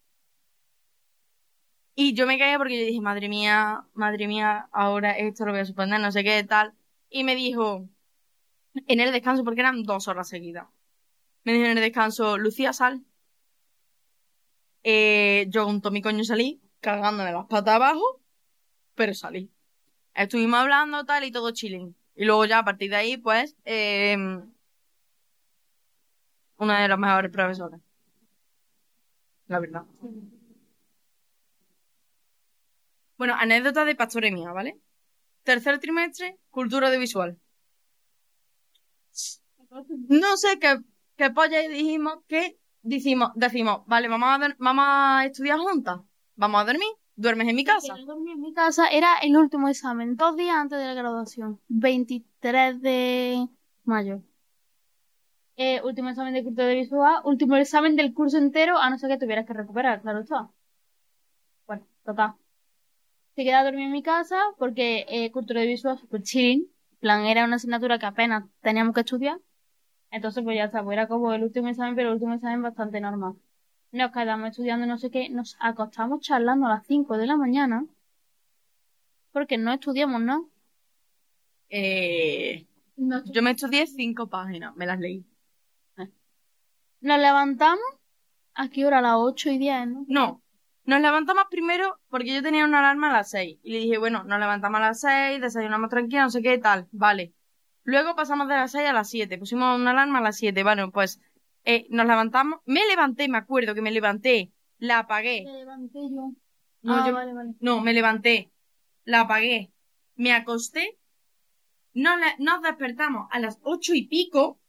y 1.94 2.14
yo 2.14 2.26
me 2.26 2.38
caí 2.38 2.56
porque 2.56 2.80
yo 2.80 2.86
dije, 2.86 3.02
madre 3.02 3.28
mía, 3.28 3.84
madre 3.92 4.28
mía, 4.28 4.66
ahora 4.72 5.10
esto 5.10 5.44
lo 5.44 5.52
voy 5.52 5.60
a 5.60 5.66
suspender, 5.66 6.00
no 6.00 6.10
sé 6.10 6.24
qué 6.24 6.42
tal. 6.42 6.72
Y 7.10 7.24
me 7.24 7.34
dijo, 7.34 7.86
en 8.86 9.00
el 9.00 9.12
descanso, 9.12 9.44
porque 9.44 9.60
eran 9.60 9.82
dos 9.82 10.08
horas 10.08 10.26
seguidas. 10.26 10.68
Me 11.44 11.52
dijo 11.52 11.66
en 11.66 11.76
el 11.76 11.84
descanso, 11.84 12.38
Lucía, 12.38 12.72
sal. 12.72 13.04
Eh, 14.84 15.46
yo 15.48 15.64
con 15.64 15.80
todo 15.80 15.92
mi 15.92 16.02
coño 16.02 16.24
salí, 16.24 16.60
cagándome 16.80 17.32
las 17.32 17.46
patas 17.46 17.74
abajo, 17.74 18.20
pero 18.94 19.14
salí. 19.14 19.50
Estuvimos 20.14 20.60
hablando 20.60 21.04
tal 21.04 21.24
y 21.24 21.32
todo 21.32 21.52
chilling. 21.52 21.94
Y 22.14 22.24
luego 22.24 22.44
ya 22.44 22.58
a 22.58 22.64
partir 22.64 22.90
de 22.90 22.96
ahí, 22.96 23.16
pues, 23.16 23.56
eh, 23.64 24.16
una 26.58 26.82
de 26.82 26.88
las 26.88 26.98
mejores 26.98 27.30
profesoras. 27.30 27.80
La 29.46 29.58
verdad. 29.58 29.84
Bueno, 33.16 33.34
anécdota 33.38 33.84
de 33.84 33.94
pastoremia, 33.94 34.52
¿vale? 34.52 34.78
Tercer 35.42 35.78
trimestre, 35.78 36.38
cultura 36.50 36.88
audiovisual. 36.88 37.38
No 40.08 40.36
sé 40.36 40.58
qué, 40.58 40.78
qué 41.16 41.30
polla 41.30 41.60
dijimos 41.68 42.18
que 42.28 42.58
decimos, 42.82 43.30
decimos, 43.34 43.82
vale, 43.86 44.08
vamos 44.08 44.28
a, 44.28 44.54
vamos 44.58 44.84
a 44.86 45.24
estudiar 45.26 45.58
juntas. 45.58 46.00
Vamos 46.36 46.60
a 46.60 46.64
dormir. 46.64 46.88
Duermes 47.14 47.48
en 47.48 47.56
mi 47.56 47.64
casa. 47.64 47.94
Yo 47.96 48.06
dormí 48.06 48.32
en 48.32 48.40
mi 48.40 48.54
casa, 48.54 48.88
era 48.88 49.18
el 49.18 49.36
último 49.36 49.68
examen, 49.68 50.16
dos 50.16 50.34
días 50.34 50.56
antes 50.56 50.78
de 50.78 50.86
la 50.86 50.94
graduación, 50.94 51.60
23 51.68 52.80
de 52.80 53.48
mayo. 53.84 54.22
Eh, 55.56 55.82
último 55.84 56.08
examen 56.08 56.32
de 56.32 56.42
cultura 56.42 56.68
visual, 56.68 57.20
último 57.24 57.56
examen 57.56 57.96
del 57.96 58.14
curso 58.14 58.38
entero, 58.38 58.78
a 58.78 58.88
no 58.88 58.96
ser 58.98 59.10
que 59.10 59.18
tuvieras 59.18 59.46
que 59.46 59.52
recuperar, 59.52 60.00
claro 60.00 60.20
está. 60.20 60.50
Bueno, 61.66 61.86
total. 62.02 62.34
Se 63.36 63.44
queda 63.44 63.60
a 63.60 63.64
dormir 63.64 63.86
en 63.86 63.92
mi 63.92 64.02
casa 64.02 64.38
porque 64.58 65.04
eh, 65.08 65.30
cultura 65.30 65.62
visual 65.62 65.98
super 65.98 66.22
chilling. 66.22 66.62
En 66.92 66.98
plan, 66.98 67.26
era 67.26 67.44
una 67.44 67.56
asignatura 67.56 67.98
que 67.98 68.06
apenas 68.06 68.44
teníamos 68.62 68.94
que 68.94 69.00
estudiar. 69.00 69.38
Entonces, 70.12 70.44
pues 70.44 70.56
ya 70.56 70.66
está, 70.66 70.84
pues 70.84 70.94
era 70.94 71.08
como 71.08 71.32
el 71.32 71.42
último 71.42 71.68
examen, 71.68 71.96
pero 71.96 72.08
el 72.10 72.14
último 72.14 72.34
examen 72.34 72.62
bastante 72.62 73.00
normal. 73.00 73.34
Nos 73.90 74.12
quedamos 74.12 74.50
estudiando 74.50 74.86
no 74.86 74.98
sé 74.98 75.10
qué, 75.10 75.28
nos 75.30 75.56
acostamos 75.60 76.20
charlando 76.20 76.66
a 76.66 76.70
las 76.70 76.86
5 76.86 77.16
de 77.18 77.26
la 77.26 77.36
mañana, 77.36 77.84
porque 79.32 79.58
no 79.58 79.72
estudiamos, 79.72 80.20
¿no? 80.20 80.48
Eh, 81.70 82.66
Nos, 82.96 83.24
yo 83.32 83.42
me 83.42 83.52
estudié 83.52 83.86
cinco 83.86 84.28
páginas, 84.28 84.76
me 84.76 84.86
las 84.86 85.00
leí. 85.00 85.24
nos 87.00 87.18
levantamos, 87.18 87.84
¿a 88.54 88.68
qué 88.68 88.86
hora? 88.86 88.98
A 88.98 89.02
las 89.02 89.16
8 89.16 89.50
y 89.50 89.58
10, 89.58 89.88
¿no? 89.88 90.04
No, 90.08 90.42
nos 90.84 91.00
levantamos 91.00 91.44
primero 91.50 91.98
porque 92.08 92.34
yo 92.34 92.42
tenía 92.42 92.64
una 92.64 92.80
alarma 92.80 93.10
a 93.10 93.12
las 93.12 93.30
seis. 93.30 93.58
Y 93.62 93.72
le 93.72 93.78
dije, 93.78 93.98
bueno, 93.98 94.24
nos 94.24 94.38
levantamos 94.38 94.78
a 94.78 94.84
las 94.88 95.00
seis, 95.00 95.40
desayunamos 95.40 95.90
tranquila, 95.90 96.22
no 96.24 96.30
sé 96.30 96.42
qué 96.42 96.58
tal, 96.58 96.86
vale. 96.92 97.32
Luego 97.84 98.14
pasamos 98.14 98.48
de 98.48 98.54
las 98.54 98.70
seis 98.72 98.88
a 98.88 98.92
las 98.92 99.10
siete, 99.10 99.38
pusimos 99.38 99.78
una 99.78 99.90
alarma 99.90 100.18
a 100.18 100.22
las 100.22 100.36
siete, 100.36 100.62
bueno, 100.62 100.90
pues 100.92 101.20
eh, 101.64 101.86
nos 101.90 102.06
levantamos, 102.06 102.60
me 102.64 102.84
levanté, 102.86 103.28
me 103.28 103.38
acuerdo 103.38 103.74
que 103.74 103.82
me 103.82 103.90
levanté, 103.90 104.52
la 104.78 105.00
apagué. 105.00 105.42
Me 105.44 105.52
levanté 105.52 105.98
yo. 106.10 106.32
No, 106.82 106.96
ah, 106.96 107.04
yo- 107.06 107.12
vale, 107.12 107.32
vale. 107.32 107.50
No, 107.60 107.80
me 107.80 107.92
levanté, 107.92 108.52
la 109.04 109.22
apagué, 109.22 109.72
me 110.14 110.32
acosté, 110.32 110.98
nos, 111.94 112.14
nos 112.38 112.62
despertamos 112.62 113.26
a 113.30 113.38
las 113.40 113.58
ocho 113.62 113.94
y 113.94 114.06
pico, 114.06 114.60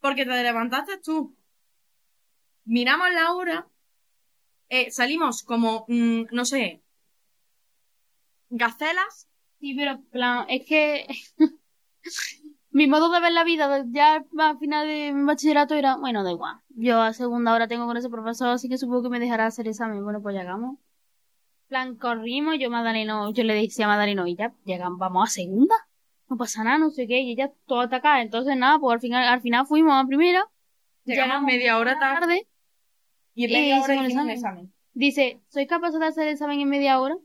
porque 0.00 0.24
te 0.24 0.42
levantaste 0.42 0.98
tú. 1.02 1.36
Miramos 2.64 3.10
la 3.12 3.32
hora, 3.32 3.68
eh, 4.68 4.90
salimos 4.90 5.42
como, 5.42 5.86
mm, 5.88 6.24
no 6.32 6.44
sé, 6.44 6.82
gacelas, 8.50 9.26
Sí, 9.60 9.74
pero 9.74 10.00
plan, 10.12 10.46
es 10.48 10.64
que 10.66 11.04
mi 12.70 12.86
modo 12.86 13.10
de 13.10 13.20
ver 13.20 13.32
la 13.32 13.44
vida 13.44 13.84
ya 13.88 14.24
a 14.38 14.56
final 14.56 14.86
de 14.86 15.12
mi 15.12 15.24
bachillerato 15.24 15.74
era, 15.74 15.96
bueno, 15.96 16.22
da 16.22 16.30
igual. 16.30 16.56
Yo 16.70 17.00
a 17.00 17.12
segunda 17.12 17.54
hora 17.54 17.66
tengo 17.66 17.86
con 17.86 17.96
ese 17.96 18.10
profesor, 18.10 18.48
así 18.48 18.68
que 18.68 18.78
supongo 18.78 19.04
que 19.04 19.08
me 19.08 19.20
dejará 19.20 19.46
hacer 19.46 19.66
examen. 19.68 20.04
Bueno, 20.04 20.20
pues 20.22 20.36
llegamos. 20.36 20.78
Plan, 21.68 21.96
corrimos, 21.96 22.56
yo 22.58 22.70
Madaleno, 22.70 23.32
yo 23.32 23.44
le 23.44 23.54
decía 23.54 23.86
a 23.86 23.88
Madaleno, 23.88 24.26
y 24.26 24.36
ya 24.36 24.52
llegamos, 24.64 24.98
vamos 24.98 25.28
a 25.28 25.32
segunda. 25.32 25.74
No 26.28 26.36
pasa 26.36 26.62
nada, 26.62 26.78
no 26.78 26.90
sé 26.90 27.06
qué, 27.06 27.20
y 27.20 27.32
ella 27.32 27.50
toda 27.66 27.84
atacada. 27.84 28.22
Entonces 28.22 28.56
nada, 28.56 28.78
pues 28.78 28.94
al 28.94 29.00
final, 29.00 29.26
al 29.26 29.40
final 29.40 29.66
fuimos 29.66 29.94
a 29.94 30.06
primera. 30.06 30.46
llegamos 31.04 31.46
media 31.46 31.78
hora 31.78 31.98
tarde, 31.98 32.20
tarde. 32.20 32.46
y 33.34 33.44
en 33.44 33.50
media 33.52 33.82
hora 33.82 33.94
hicimos 33.94 34.04
el 34.04 34.10
examen. 34.10 34.30
examen. 34.30 34.72
Dice, 34.92 35.40
¿soy 35.48 35.66
capaz 35.66 35.92
de 35.92 36.04
hacer 36.04 36.24
el 36.24 36.34
examen 36.34 36.60
en 36.60 36.68
media 36.68 37.00
hora? 37.00 37.16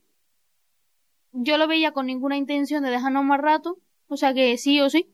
Yo 1.32 1.58
lo 1.58 1.68
veía 1.68 1.92
con 1.92 2.06
ninguna 2.06 2.38
intención 2.38 2.84
de 2.84 2.92
dejarnos 2.92 3.24
más 3.26 3.42
rato, 3.42 3.78
o 4.08 4.18
sea 4.18 4.34
que 4.34 4.58
sí 4.58 4.82
o 4.82 4.90
sí. 4.90 5.14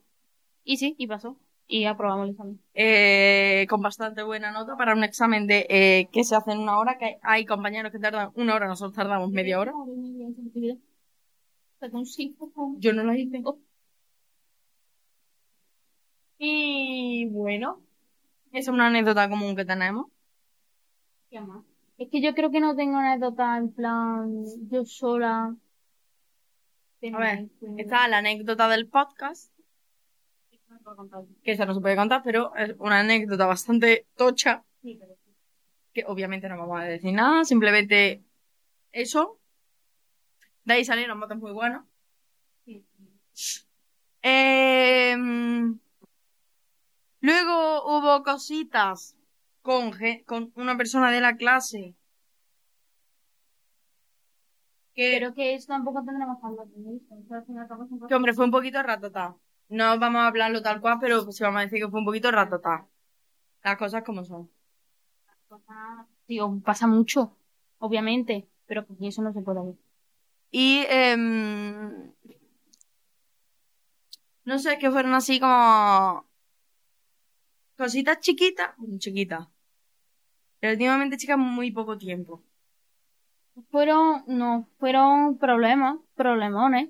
Y 0.63 0.77
sí, 0.77 0.95
y 0.97 1.07
pasó. 1.07 1.37
Y 1.67 1.85
aprobamos 1.85 2.25
el 2.25 2.31
examen. 2.31 2.59
eh, 2.73 3.67
con 3.69 3.81
bastante 3.81 4.23
buena 4.23 4.51
nota 4.51 4.75
para 4.75 4.93
un 4.93 5.03
examen 5.03 5.45
de 5.45 5.67
eh, 5.69 6.09
que 6.11 6.23
se 6.23 6.35
hace 6.35 6.51
en 6.51 6.59
una 6.59 6.79
hora, 6.79 6.97
que 6.97 7.19
hay 7.21 7.45
compañeros 7.45 7.91
que 7.91 7.99
tardan 7.99 8.31
una 8.35 8.55
hora, 8.55 8.67
nosotros 8.67 8.95
tardamos 8.95 9.29
media 9.29 9.59
hora. 9.59 9.71
Yo 12.79 12.93
no 12.93 13.03
lo 13.03 13.13
hice. 13.13 13.43
Y 16.39 17.27
bueno, 17.29 17.81
esa 18.51 18.71
es 18.71 18.75
una 18.75 18.87
anécdota 18.87 19.29
común 19.29 19.55
que 19.55 19.65
tenemos. 19.65 20.07
¿Qué 21.29 21.39
más? 21.39 21.63
Es 21.97 22.09
que 22.09 22.21
yo 22.21 22.33
creo 22.33 22.49
que 22.51 22.59
no 22.61 22.75
tengo 22.75 22.97
anécdota 22.97 23.57
en 23.57 23.71
plan, 23.73 24.43
yo 24.69 24.85
sola. 24.85 25.55
A 27.01 27.17
ver, 27.17 27.47
está 27.77 28.07
la 28.09 28.17
anécdota 28.17 28.67
del 28.67 28.87
podcast, 28.87 29.53
que 31.43 31.51
esa 31.51 31.65
no 31.65 31.73
se 31.73 31.79
puede 31.79 31.95
contar, 31.95 32.21
pero 32.23 32.53
es 32.55 32.75
una 32.77 32.99
anécdota 32.99 33.45
bastante 33.45 34.07
tocha, 34.15 34.65
que 35.93 36.03
obviamente 36.05 36.49
no 36.49 36.57
vamos 36.57 36.81
a 36.81 36.83
decir 36.83 37.13
nada, 37.13 37.45
simplemente 37.45 38.21
eso. 38.91 39.39
De 40.65 40.73
ahí 40.73 40.85
salieron 40.85 41.17
motos 41.17 41.37
muy 41.37 41.51
buenos. 41.51 41.85
Em, 44.21 45.79
luego 47.21 47.97
hubo 47.97 48.23
cositas 48.23 49.15
con, 49.61 49.93
con 50.25 50.51
una 50.55 50.75
persona 50.75 51.11
de 51.11 51.21
la 51.21 51.37
clase. 51.37 51.95
Que, 54.99 55.11
Pero 55.15 55.33
que 55.33 55.53
eso 55.55 55.67
tampoco 55.67 56.03
tendremos 56.03 56.37
que 56.39 56.45
hablar 56.47 56.67
de 56.67 56.95
eso. 56.97 57.15
O 57.15 57.23
sea, 57.27 57.37
al 57.37 57.45
fin 57.45 57.55
y 57.55 57.59
al 57.59 57.67
cabo 57.69 57.85
es 57.85 57.91
un 57.91 58.07
que, 58.07 58.15
hombre, 58.15 58.33
fue 58.33 58.43
un 58.45 58.51
poquito 58.51 58.83
ratatá. 58.83 59.25
No 59.69 59.97
vamos 59.97 60.19
a 60.21 60.27
hablarlo 60.27 60.61
tal 60.61 60.81
cual, 60.81 60.97
pero 60.99 61.31
sí 61.31 61.41
vamos 61.43 61.59
a 61.59 61.63
decir 61.63 61.79
que 61.79 61.87
fue 61.89 61.99
un 61.99 62.05
poquito 62.05 62.29
ratatá. 62.31 62.85
Las 63.63 63.77
cosas 63.77 64.03
como 64.03 64.25
son. 64.25 64.49
cosa- 65.47 66.07
Digo, 66.27 66.59
pasa 66.69 66.85
mucho, 66.87 67.35
obviamente, 67.79 68.47
pero 68.67 68.85
con 68.85 68.97
eso 69.03 69.21
no 69.21 69.31
se 69.33 69.41
puede 69.41 69.61
ver. 69.63 69.75
Y 70.51 70.85
em, 70.89 72.11
no 74.45 74.59
sé, 74.59 74.77
que 74.79 74.91
fueron 74.91 75.13
así 75.13 75.39
como 75.39 76.25
cositas 77.77 78.19
chiquitas, 78.19 78.69
bueno, 78.77 78.97
chiquitas. 78.99 79.47
Relativamente 80.61 81.17
chicas, 81.17 81.37
muy 81.37 81.69
poco 81.71 81.97
tiempo. 81.97 82.41
Fueron, 83.71 84.23
no, 84.27 84.67
fueron 84.77 85.37
problemas, 85.37 85.97
problemones, 86.15 86.89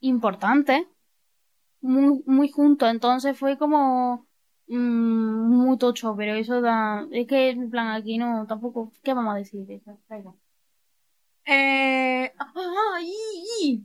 importantes, 0.00 0.86
muy, 1.80 2.22
muy 2.26 2.50
juntos, 2.50 2.90
entonces 2.90 3.38
fue 3.38 3.58
como 3.58 4.26
mm, 4.68 5.48
muy 5.56 5.78
tocho, 5.78 6.14
pero 6.16 6.34
eso 6.34 6.60
da, 6.60 7.06
es 7.12 7.26
que 7.26 7.50
en 7.50 7.70
plan 7.70 7.88
aquí 7.88 8.18
no, 8.18 8.46
tampoco, 8.46 8.92
¿qué 9.02 9.14
vamos 9.14 9.34
a 9.34 9.38
decir 9.38 9.66
de 9.66 9.76
eso? 9.76 9.98
Eh, 11.46 12.32
¡ay! 12.94 13.84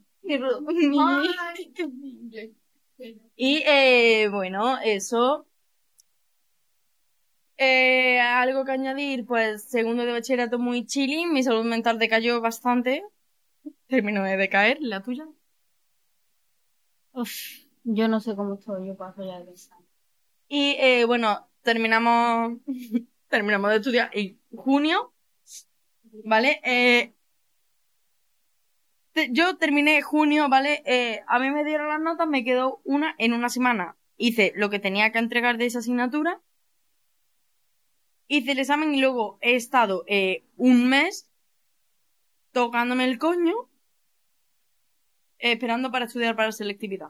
Y 3.36 3.64
eh, 3.66 4.28
bueno, 4.30 4.78
eso. 4.80 5.46
Eh, 7.58 8.05
algo 8.46 8.66
que 8.66 8.72
añadir, 8.72 9.26
pues 9.26 9.64
segundo 9.64 10.06
de 10.06 10.12
bachillerato 10.14 10.60
muy 10.60 10.86
chilling, 10.86 11.34
mi 11.34 11.44
salud 11.44 11.66
mental 11.66 12.00
decayó 12.00 12.42
bastante. 12.42 13.04
Terminó 13.88 14.24
de 14.24 14.38
decaer, 14.38 14.78
la 14.82 15.02
tuya. 15.04 15.28
Uf, 17.14 17.32
yo 17.84 18.08
no 18.08 18.20
sé 18.20 18.36
cómo 18.36 18.56
estoy, 18.56 18.88
yo 18.88 18.96
paso 18.98 19.24
ya 19.26 19.40
de. 19.40 19.54
Y 20.48 20.76
eh, 20.80 21.06
bueno, 21.06 21.50
terminamos, 21.64 22.60
terminamos 23.30 23.72
de 23.72 23.78
estudiar 23.78 24.10
en 24.14 24.40
junio, 24.56 25.14
¿vale? 26.24 26.62
Eh, 26.64 27.14
te- 29.14 29.30
yo 29.32 29.58
terminé 29.58 30.02
junio, 30.02 30.50
¿vale? 30.50 30.84
Eh, 30.86 31.24
a 31.28 31.40
mí 31.40 31.50
me 31.52 31.64
dieron 31.64 31.88
las 31.90 32.02
notas, 32.02 32.28
me 32.28 32.44
quedó 32.44 32.82
una 32.84 33.16
en 33.18 33.34
una 33.34 33.50
semana. 33.50 33.98
Hice 34.18 34.54
lo 34.56 34.70
que 34.70 34.80
tenía 34.80 35.12
que 35.12 35.20
entregar 35.20 35.58
de 35.58 35.66
esa 35.66 35.80
asignatura. 35.80 36.42
Hice 38.28 38.52
el 38.54 38.60
examen 38.60 38.94
y 38.94 39.02
luego 39.02 39.38
he 39.42 39.56
estado 39.56 40.04
eh, 40.08 40.46
un 40.58 40.90
mes 40.90 41.30
tocándome 42.52 43.06
el 43.06 43.20
coño, 43.20 43.54
esperando 45.40 45.92
para 45.92 46.06
estudiar 46.06 46.36
para 46.36 46.52
selectividad. 46.52 47.10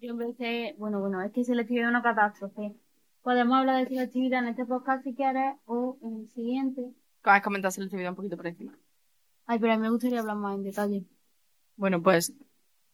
Yo 0.00 0.10
empecé, 0.10 0.74
bueno, 0.78 1.00
bueno, 1.00 1.22
es 1.22 1.32
que 1.32 1.44
selectividad 1.44 1.86
es 1.86 1.90
una 1.90 2.02
catástrofe. 2.02 2.74
Podemos 3.22 3.56
hablar 3.56 3.82
de 3.82 3.88
selectividad 3.88 4.40
en 4.42 4.48
este 4.50 4.66
podcast 4.66 5.02
si 5.02 5.14
quieres 5.14 5.56
o 5.64 5.96
en 6.02 6.20
el 6.20 6.28
siguiente. 6.28 6.82
Acabas 7.20 7.40
de 7.40 7.44
comentar 7.44 7.72
selectividad 7.72 8.10
un 8.10 8.16
poquito 8.16 8.36
por 8.36 8.46
encima. 8.46 8.78
Ay, 9.46 9.58
pero 9.58 9.72
a 9.72 9.76
mí 9.76 9.82
me 9.82 9.90
gustaría 9.90 10.20
hablar 10.20 10.36
más 10.36 10.56
en 10.56 10.64
detalle. 10.64 11.04
Bueno, 11.76 12.02
pues, 12.02 12.34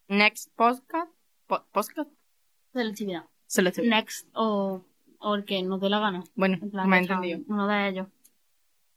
next 0.09 0.55
podcast, 0.55 1.11
po- 1.47 1.65
podcast, 1.73 2.11
Selectividad. 2.73 3.25
selectividad. 3.47 3.97
Next 3.97 4.29
o, 4.35 4.85
o 5.21 5.35
el 5.35 5.45
que 5.45 5.63
nos 5.63 5.81
dé 5.81 5.89
la 5.89 6.01
gana. 6.01 6.25
Bueno, 6.35 6.59
me 6.73 6.97
ha 6.97 7.01
entendido. 7.01 7.41
Uno 7.49 7.67
de 7.67 7.89
ellos. 7.89 8.09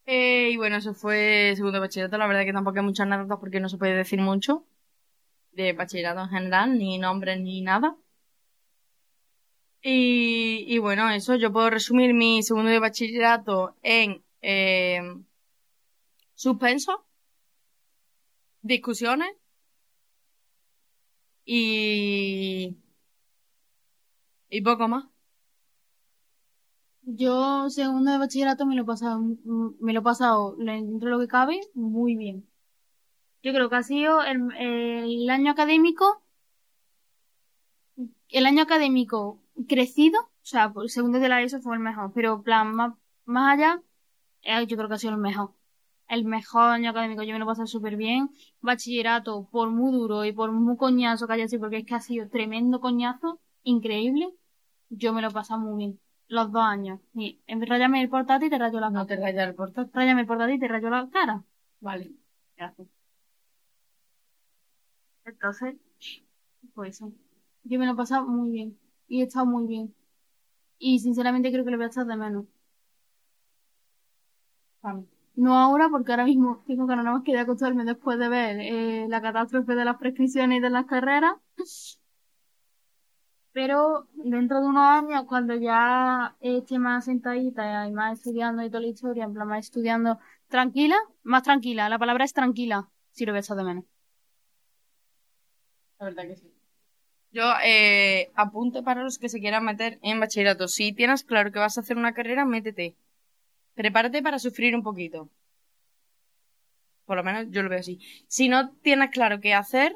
Eh, 0.05 0.49
y 0.51 0.57
bueno, 0.57 0.77
eso 0.77 0.93
fue 0.93 1.53
segundo 1.55 1.79
bachillerato. 1.79 2.17
La 2.17 2.27
verdad 2.27 2.43
que 2.43 2.53
tampoco 2.53 2.79
hay 2.79 2.85
muchas 2.85 3.05
anécdotas 3.05 3.39
porque 3.39 3.59
no 3.59 3.69
se 3.69 3.77
puede 3.77 3.95
decir 3.95 4.19
mucho 4.19 4.65
de 5.51 5.73
bachillerato 5.73 6.21
en 6.21 6.29
general, 6.29 6.77
ni 6.77 6.97
nombres 6.97 7.39
ni 7.39 7.61
nada. 7.61 7.95
Y, 9.81 10.65
y 10.67 10.77
bueno, 10.79 11.09
eso, 11.09 11.35
yo 11.35 11.51
puedo 11.51 11.69
resumir 11.69 12.13
mi 12.13 12.41
segundo 12.41 12.71
de 12.71 12.79
bachillerato 12.79 13.75
en 13.83 14.23
eh, 14.41 15.01
suspenso, 16.35 17.05
discusiones 18.61 19.29
y, 21.45 22.77
y 24.49 24.61
poco 24.61 24.87
más. 24.87 25.12
Yo, 27.05 27.69
segundo 27.69 28.11
de 28.11 28.17
bachillerato, 28.17 28.65
me 28.65 28.75
lo 28.75 28.83
he 28.83 28.85
pasado, 28.85 29.19
mm, 29.19 29.75
me 29.79 29.93
lo 29.93 29.99
he 29.99 30.03
pasado 30.03 30.55
dentro 30.57 31.09
de 31.09 31.15
lo 31.15 31.19
que 31.19 31.27
cabe 31.27 31.59
muy 31.73 32.15
bien. 32.15 32.47
Yo 33.43 33.53
creo 33.53 33.69
que 33.69 33.75
ha 33.75 33.83
sido 33.83 34.23
el, 34.23 34.39
el 34.57 35.29
año 35.29 35.51
académico, 35.51 36.23
el 38.29 38.45
año 38.45 38.63
académico 38.63 39.41
crecido, 39.67 40.19
o 40.21 40.29
sea, 40.45 40.71
por 40.73 40.89
segundo 40.89 41.19
de 41.19 41.29
la 41.29 41.41
ESO 41.41 41.61
fue 41.61 41.75
el 41.75 41.81
mejor, 41.81 42.11
pero 42.13 42.41
plan, 42.41 42.73
más, 42.75 42.93
más 43.25 43.53
allá, 43.57 43.81
eh, 44.43 44.65
yo 44.67 44.77
creo 44.77 44.89
que 44.89 44.95
ha 44.95 44.97
sido 44.99 45.13
el 45.13 45.19
mejor. 45.19 45.53
El 46.07 46.25
mejor 46.25 46.63
año 46.71 46.91
académico, 46.91 47.23
yo 47.23 47.33
me 47.33 47.39
lo 47.39 47.45
he 47.45 47.47
pasado 47.47 47.67
súper 47.67 47.97
bien. 47.97 48.29
Bachillerato, 48.61 49.47
por 49.51 49.71
muy 49.71 49.91
duro 49.93 50.25
y 50.25 50.33
por 50.33 50.51
muy 50.51 50.77
coñazo 50.77 51.27
que 51.27 51.33
haya 51.33 51.47
sido, 51.47 51.61
porque 51.61 51.77
es 51.79 51.85
que 51.85 51.95
ha 51.95 52.01
sido 52.01 52.29
tremendo 52.29 52.79
coñazo, 52.81 53.39
increíble, 53.63 54.33
yo 54.89 55.13
me 55.13 55.21
lo 55.21 55.29
he 55.29 55.31
pasado 55.31 55.59
muy 55.61 55.77
bien. 55.77 55.99
Los 56.33 56.51
dos 56.51 56.63
años. 56.63 56.99
Y 57.13 57.39
rayarme 57.47 58.01
el 58.01 58.09
portátil, 58.09 58.49
te 58.49 58.57
rayo 58.57 58.79
la 58.79 58.87
cara. 58.87 58.99
No 58.99 59.05
te 59.05 59.15
rayas 59.17 59.49
el 59.49 59.55
portátil. 59.55 59.93
Ráyame 59.93 60.21
el 60.21 60.27
portátil 60.27 60.55
y 60.55 60.59
te 60.59 60.67
rayo 60.67 60.89
la 60.89 61.07
cara. 61.11 61.43
Vale. 61.79 62.11
Gracias. 62.57 62.87
Entonces, 65.25 65.75
pues 66.73 66.95
eso. 66.95 67.11
Yo 67.63 67.77
me 67.79 67.85
lo 67.85 67.93
he 67.93 67.95
pasado 67.95 68.25
muy 68.25 68.49
bien. 68.51 68.79
Y 69.07 69.21
he 69.21 69.25
estado 69.25 69.45
muy 69.45 69.67
bien. 69.67 69.93
Y 70.79 70.99
sinceramente 70.99 71.51
creo 71.51 71.65
que 71.65 71.71
lo 71.71 71.77
voy 71.77 71.85
a 71.85 71.89
echar 71.89 72.07
de 72.07 72.15
menos. 72.17 72.45
Vale. 74.81 75.05
No 75.35 75.55
ahora, 75.57 75.87
porque 75.89 76.11
ahora 76.11 76.25
mismo 76.25 76.63
tengo 76.67 76.87
que 76.87 76.95
nada 76.95 77.11
más 77.11 77.23
que 77.23 77.37
acostarme 77.37 77.85
después 77.85 78.17
de 78.19 78.29
ver 78.29 78.59
eh, 78.59 79.07
la 79.07 79.21
catástrofe 79.21 79.75
de 79.75 79.85
las 79.85 79.97
prescripciones 79.97 80.57
y 80.59 80.61
de 80.61 80.69
las 80.71 80.85
carreras. 80.85 81.35
Pero 83.53 84.07
dentro 84.15 84.61
de 84.61 84.67
unos 84.67 84.83
años, 84.83 85.25
cuando 85.27 85.55
ya 85.55 86.35
esté 86.41 86.79
más 86.79 87.05
sentadita 87.05 87.87
y 87.87 87.91
más 87.91 88.17
estudiando 88.17 88.63
y 88.63 88.69
toda 88.69 88.81
la 88.81 88.87
historia, 88.87 89.25
en 89.25 89.33
plan 89.33 89.47
más 89.47 89.65
estudiando 89.65 90.17
tranquila, 90.47 90.95
más 91.21 91.43
tranquila, 91.43 91.87
la 91.87 91.99
palabra 91.99 92.25
es 92.25 92.33
tranquila, 92.33 92.89
si 93.11 93.25
lo 93.25 93.35
echar 93.35 93.55
de 93.55 93.63
menos. 93.63 93.85
La 95.99 96.05
verdad 96.05 96.23
que 96.23 96.35
sí. 96.35 96.51
Yo, 97.31 97.43
eh, 97.63 98.31
apunte 98.35 98.81
para 98.81 99.03
los 99.03 99.19
que 99.19 99.29
se 99.29 99.39
quieran 99.39 99.65
meter 99.65 99.99
en 100.01 100.19
bachillerato. 100.19 100.67
Si 100.67 100.91
tienes 100.93 101.23
claro 101.23 101.51
que 101.51 101.59
vas 101.59 101.77
a 101.77 101.81
hacer 101.81 101.97
una 101.97 102.13
carrera, 102.13 102.45
métete. 102.45 102.95
Prepárate 103.75 104.21
para 104.21 104.39
sufrir 104.39 104.75
un 104.75 104.83
poquito. 104.83 105.29
Por 107.05 107.17
lo 107.17 107.23
menos 107.23 107.47
yo 107.49 107.61
lo 107.63 107.69
veo 107.69 107.79
así. 107.79 107.99
Si 108.27 108.49
no 108.49 108.71
tienes 108.77 109.11
claro 109.11 109.39
qué 109.39 109.53
hacer, 109.53 109.95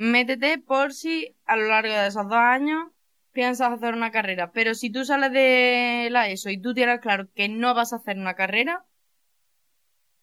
métete 0.00 0.56
por 0.56 0.94
si 0.94 1.36
a 1.44 1.56
lo 1.56 1.68
largo 1.68 1.92
de 1.92 2.06
esos 2.06 2.24
dos 2.24 2.32
años 2.32 2.88
piensas 3.32 3.70
hacer 3.70 3.92
una 3.92 4.10
carrera. 4.10 4.50
Pero 4.50 4.74
si 4.74 4.88
tú 4.88 5.04
sales 5.04 5.30
de 5.30 6.08
la 6.10 6.30
ESO 6.30 6.48
y 6.48 6.58
tú 6.58 6.72
tienes 6.72 7.00
claro 7.00 7.28
que 7.34 7.50
no 7.50 7.74
vas 7.74 7.92
a 7.92 7.96
hacer 7.96 8.16
una 8.16 8.34
carrera, 8.34 8.86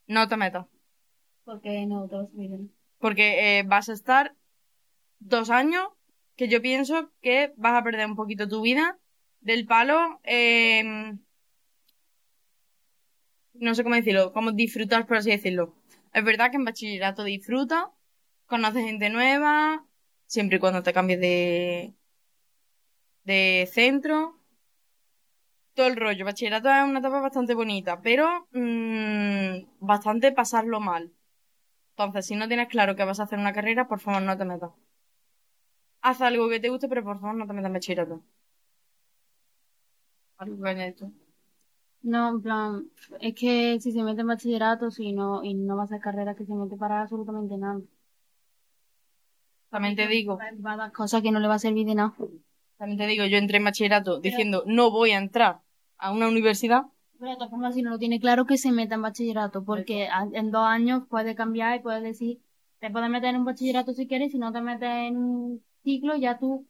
no 0.07 0.28
te 0.28 0.36
metas. 0.36 0.65
Porque 1.43 1.86
no, 1.86 2.07
todo 2.07 2.23
es 2.23 2.34
bien. 2.34 2.73
Porque 2.97 3.59
eh, 3.59 3.63
vas 3.63 3.89
a 3.89 3.93
estar 3.93 4.34
dos 5.19 5.51
años 5.51 5.88
que 6.36 6.47
yo 6.47 6.59
pienso 6.59 7.11
que 7.21 7.53
vas 7.55 7.80
a 7.80 7.84
perder 7.84 8.07
un 8.07 8.15
poquito 8.15 8.47
tu 8.47 8.61
vida 8.61 8.97
del 9.41 9.67
palo, 9.67 10.19
em, 10.23 11.19
no 13.53 13.75
sé 13.75 13.84
cómo 13.84 13.93
decirlo, 13.93 14.34
como 14.34 14.53
disfrutar, 14.53 15.05
por 15.05 15.17
así 15.17 15.30
decirlo. 15.30 15.75
Es 16.13 16.23
verdad 16.23 16.49
que 16.49 16.57
en 16.57 16.65
bachillerato 16.65 17.23
disfruta, 17.23 17.91
conoces 18.48 18.86
gente 18.86 19.10
nueva, 19.10 19.86
siempre 20.28 20.58
y 20.58 20.60
cuando 20.60 20.84
te 20.84 20.93
cambies 20.93 21.20
de, 21.20 21.95
de 23.26 23.68
centro. 23.72 24.39
Todo 25.76 25.88
el 25.88 25.95
rollo. 25.95 26.26
Bachillerato 26.26 26.70
es 26.70 26.84
una 26.84 27.00
etapa 27.00 27.22
bastante 27.22 27.54
bonita, 27.56 28.02
pero 28.02 28.48
mm, 28.52 29.68
bastante 29.80 30.32
pasarlo 30.34 30.80
mal. 30.82 31.14
Entonces, 31.91 32.26
si 32.28 32.36
no 32.36 32.48
tienes 32.50 32.70
claro 32.70 32.95
que 32.95 33.06
vas 33.06 33.20
a 33.20 33.24
hacer 33.26 33.39
una 33.39 33.54
carrera, 33.54 33.88
por 33.88 34.00
favor 34.02 34.22
no 34.24 34.38
te 34.38 34.45
metas. 34.45 34.72
Haz 36.02 36.22
algo 36.22 36.50
que 36.50 36.60
te 36.60 36.70
guste, 36.70 36.88
pero 36.89 37.04
por 37.04 37.20
favor 37.20 37.36
no 37.36 37.45
te 37.48 37.54
metas 37.54 37.68
en 37.70 37.74
bachillerato. 37.74 38.24
Algo 40.39 40.64
que 40.64 40.70
hayas 40.70 40.88
hecho. 40.89 41.12
No, 42.02 42.30
en 42.30 42.41
plan, 42.41 42.89
es 43.22 43.36
que 43.36 43.80
si 43.80 43.91
se 43.91 44.02
mete 44.04 44.22
en 44.22 44.28
bachillerato 44.28 44.89
si 44.91 45.14
no, 45.14 45.43
y 45.43 45.54
no 45.54 45.76
va 45.76 45.84
a 45.84 45.86
hacer 45.86 46.00
carrera, 46.02 46.36
que 46.36 46.45
se 46.45 46.54
mete 46.56 46.76
para 46.78 47.02
absolutamente 47.02 47.56
nada. 47.58 47.82
También 49.70 49.95
te 49.95 50.07
digo, 50.07 50.38
Va 50.65 50.74
a 50.74 50.78
dar 50.78 50.91
cosas 50.91 51.22
que 51.22 51.32
no 51.32 51.39
le 51.39 51.47
va 51.47 51.55
a 51.55 51.59
servir 51.59 51.86
de 51.86 51.95
nada. 51.95 52.13
también 52.78 52.97
te 52.97 53.07
digo, 53.07 53.26
yo 53.26 53.38
entré 53.38 53.57
en 53.57 53.65
bachillerato 53.65 54.20
diciendo 54.20 54.63
no 54.65 54.91
voy 54.91 55.11
a 55.11 55.18
entrar 55.18 55.61
a 55.97 56.11
una 56.11 56.28
universidad. 56.28 56.84
Pero 57.20 57.32
de 57.32 57.38
todas 57.38 57.49
formas, 57.49 57.74
si 57.74 57.82
no 57.82 57.89
lo 57.89 57.97
tiene 57.97 58.20
claro, 58.20 58.45
que 58.45 58.57
se 58.57 58.72
meta 58.72 58.95
en 58.95 59.01
bachillerato, 59.01 59.63
porque 59.63 60.07
en 60.34 60.51
dos 60.51 60.65
años 60.65 61.03
puede 61.09 61.34
cambiar 61.34 61.80
y 61.80 61.82
puede 61.82 62.01
decir, 62.01 62.39
te 62.80 62.91
puedes 62.91 63.09
meter 63.09 63.30
en 63.32 63.38
un 63.38 63.45
bachillerato 63.45 63.93
si 63.93 64.07
quieres, 64.07 64.32
si 64.32 64.38
no 64.38 64.51
te 64.51 64.61
metes 64.61 64.89
en 64.89 65.18
un 65.18 65.63
ciclo, 65.84 66.15
ya 66.15 66.38
tú, 66.38 66.68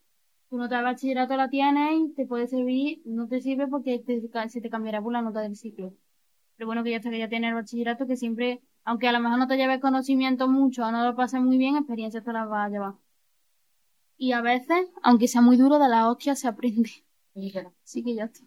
tu 0.50 0.58
nota 0.58 0.78
de 0.78 0.84
bachillerato 0.84 1.36
la 1.36 1.50
tienes 1.50 2.00
y 2.00 2.14
te 2.14 2.26
puede 2.26 2.48
servir, 2.48 3.02
no 3.06 3.28
te 3.28 3.41
sirve 3.41 3.68
porque 3.68 4.00
te, 4.00 4.22
se 4.50 4.62
te 4.62 4.70
cambiará 4.70 5.02
por 5.02 5.12
la 5.12 5.22
nota 5.22 5.41
del 5.41 5.58
ciclo. 5.58 5.93
Pero 6.56 6.68
bueno, 6.68 6.84
que 6.84 6.91
ya 6.91 6.98
está 6.98 7.10
que 7.10 7.20
ya 7.20 7.28
tienes 7.30 7.50
el 7.50 7.56
bachillerato, 7.56 8.08
que 8.08 8.16
siempre, 8.16 8.62
aunque 8.88 9.10
a 9.10 9.12
lo 9.12 9.20
mejor 9.20 9.38
no 9.38 9.48
te 9.48 9.58
lleves 9.58 9.82
conocimiento 9.82 10.48
mucho 10.48 10.86
o 10.86 10.92
no 10.92 11.04
lo 11.04 11.14
pases 11.14 11.42
muy 11.42 11.58
bien, 11.58 11.76
experiencia 11.76 12.24
te 12.24 12.32
las 12.32 12.50
va 12.50 12.64
a 12.64 12.70
llevar. 12.70 12.94
Y 14.18 14.32
a 14.32 14.40
veces, 14.40 14.88
aunque 15.04 15.28
sea 15.28 15.42
muy 15.42 15.58
duro, 15.58 15.78
de 15.78 15.90
la 15.90 16.10
hostia 16.10 16.36
se 16.36 16.48
aprende. 16.48 16.90
Así 17.84 18.02
que 18.02 18.16
ya 18.16 18.24
está. 18.24 18.46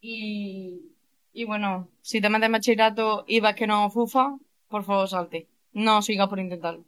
Y, 0.00 0.92
y 1.32 1.44
bueno, 1.46 1.88
si 2.00 2.20
te 2.20 2.30
metes 2.30 2.48
bachillerato 2.48 3.24
y 3.26 3.40
ves 3.40 3.56
que 3.56 3.66
no 3.66 3.90
fufa, 3.90 4.36
por 4.68 4.84
favor 4.84 5.08
salte. 5.08 5.48
No 5.72 6.00
sigas 6.00 6.28
por 6.28 6.38
intentarlo. 6.38 6.84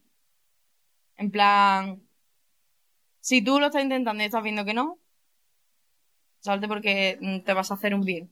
En 1.16 1.32
plan, 1.32 2.00
si 3.18 3.42
tú 3.42 3.58
lo 3.58 3.66
estás 3.66 3.82
intentando 3.82 4.22
y 4.22 4.26
estás 4.26 4.44
viendo 4.44 4.64
que 4.64 4.72
no, 4.72 5.00
salte 6.38 6.68
porque 6.68 7.18
te 7.44 7.52
vas 7.54 7.72
a 7.72 7.74
hacer 7.74 7.92
un 7.92 8.04
bien. 8.04 8.30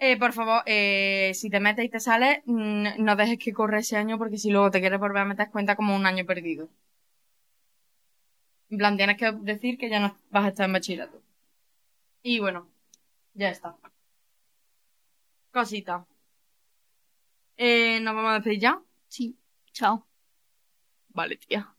Eh, 0.00 0.16
por 0.18 0.32
favor, 0.32 0.62
eh, 0.66 1.32
si 1.34 1.50
te 1.50 1.60
metes 1.60 1.84
y 1.84 1.88
te 1.88 2.00
sales, 2.00 2.40
mm, 2.46 3.02
no 3.04 3.16
dejes 3.16 3.38
que 3.38 3.52
corra 3.52 3.78
ese 3.80 3.96
año 3.96 4.16
porque 4.18 4.38
si 4.38 4.50
luego 4.50 4.70
te 4.70 4.80
quieres 4.80 5.00
volver 5.00 5.18
a 5.22 5.24
meter 5.24 5.50
cuenta 5.50 5.76
como 5.76 5.94
un 5.96 6.06
año 6.06 6.24
perdido. 6.24 6.68
En 8.70 8.78
plan, 8.78 8.96
tienes 8.96 9.16
que 9.18 9.32
decir 9.32 9.78
que 9.78 9.88
ya 9.90 10.00
no 10.00 10.16
vas 10.30 10.44
a 10.44 10.48
estar 10.48 10.66
en 10.66 10.72
bachillerato. 10.74 11.22
Y 12.22 12.38
bueno, 12.40 12.68
ya 13.34 13.50
está. 13.50 13.76
Cosita. 15.52 16.06
Eh, 17.56 18.00
¿nos 18.00 18.14
vamos 18.14 18.30
a 18.30 18.34
despedir 18.34 18.60
ya? 18.60 18.82
Sí. 19.08 19.36
Chao. 19.72 20.06
Vale, 21.08 21.36
tía. 21.36 21.74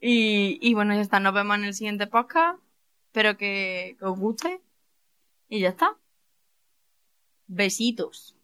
Y, 0.00 0.58
y 0.60 0.74
bueno, 0.74 0.94
ya 0.94 1.00
está. 1.02 1.20
Nos 1.20 1.34
vemos 1.34 1.56
en 1.58 1.64
el 1.64 1.74
siguiente 1.74 2.06
podcast. 2.06 2.58
Espero 3.06 3.36
que, 3.36 3.96
que 3.98 4.04
os 4.04 4.18
guste. 4.18 4.60
Y 5.48 5.60
ya 5.60 5.70
está. 5.70 5.99
Besitos. 7.58 8.34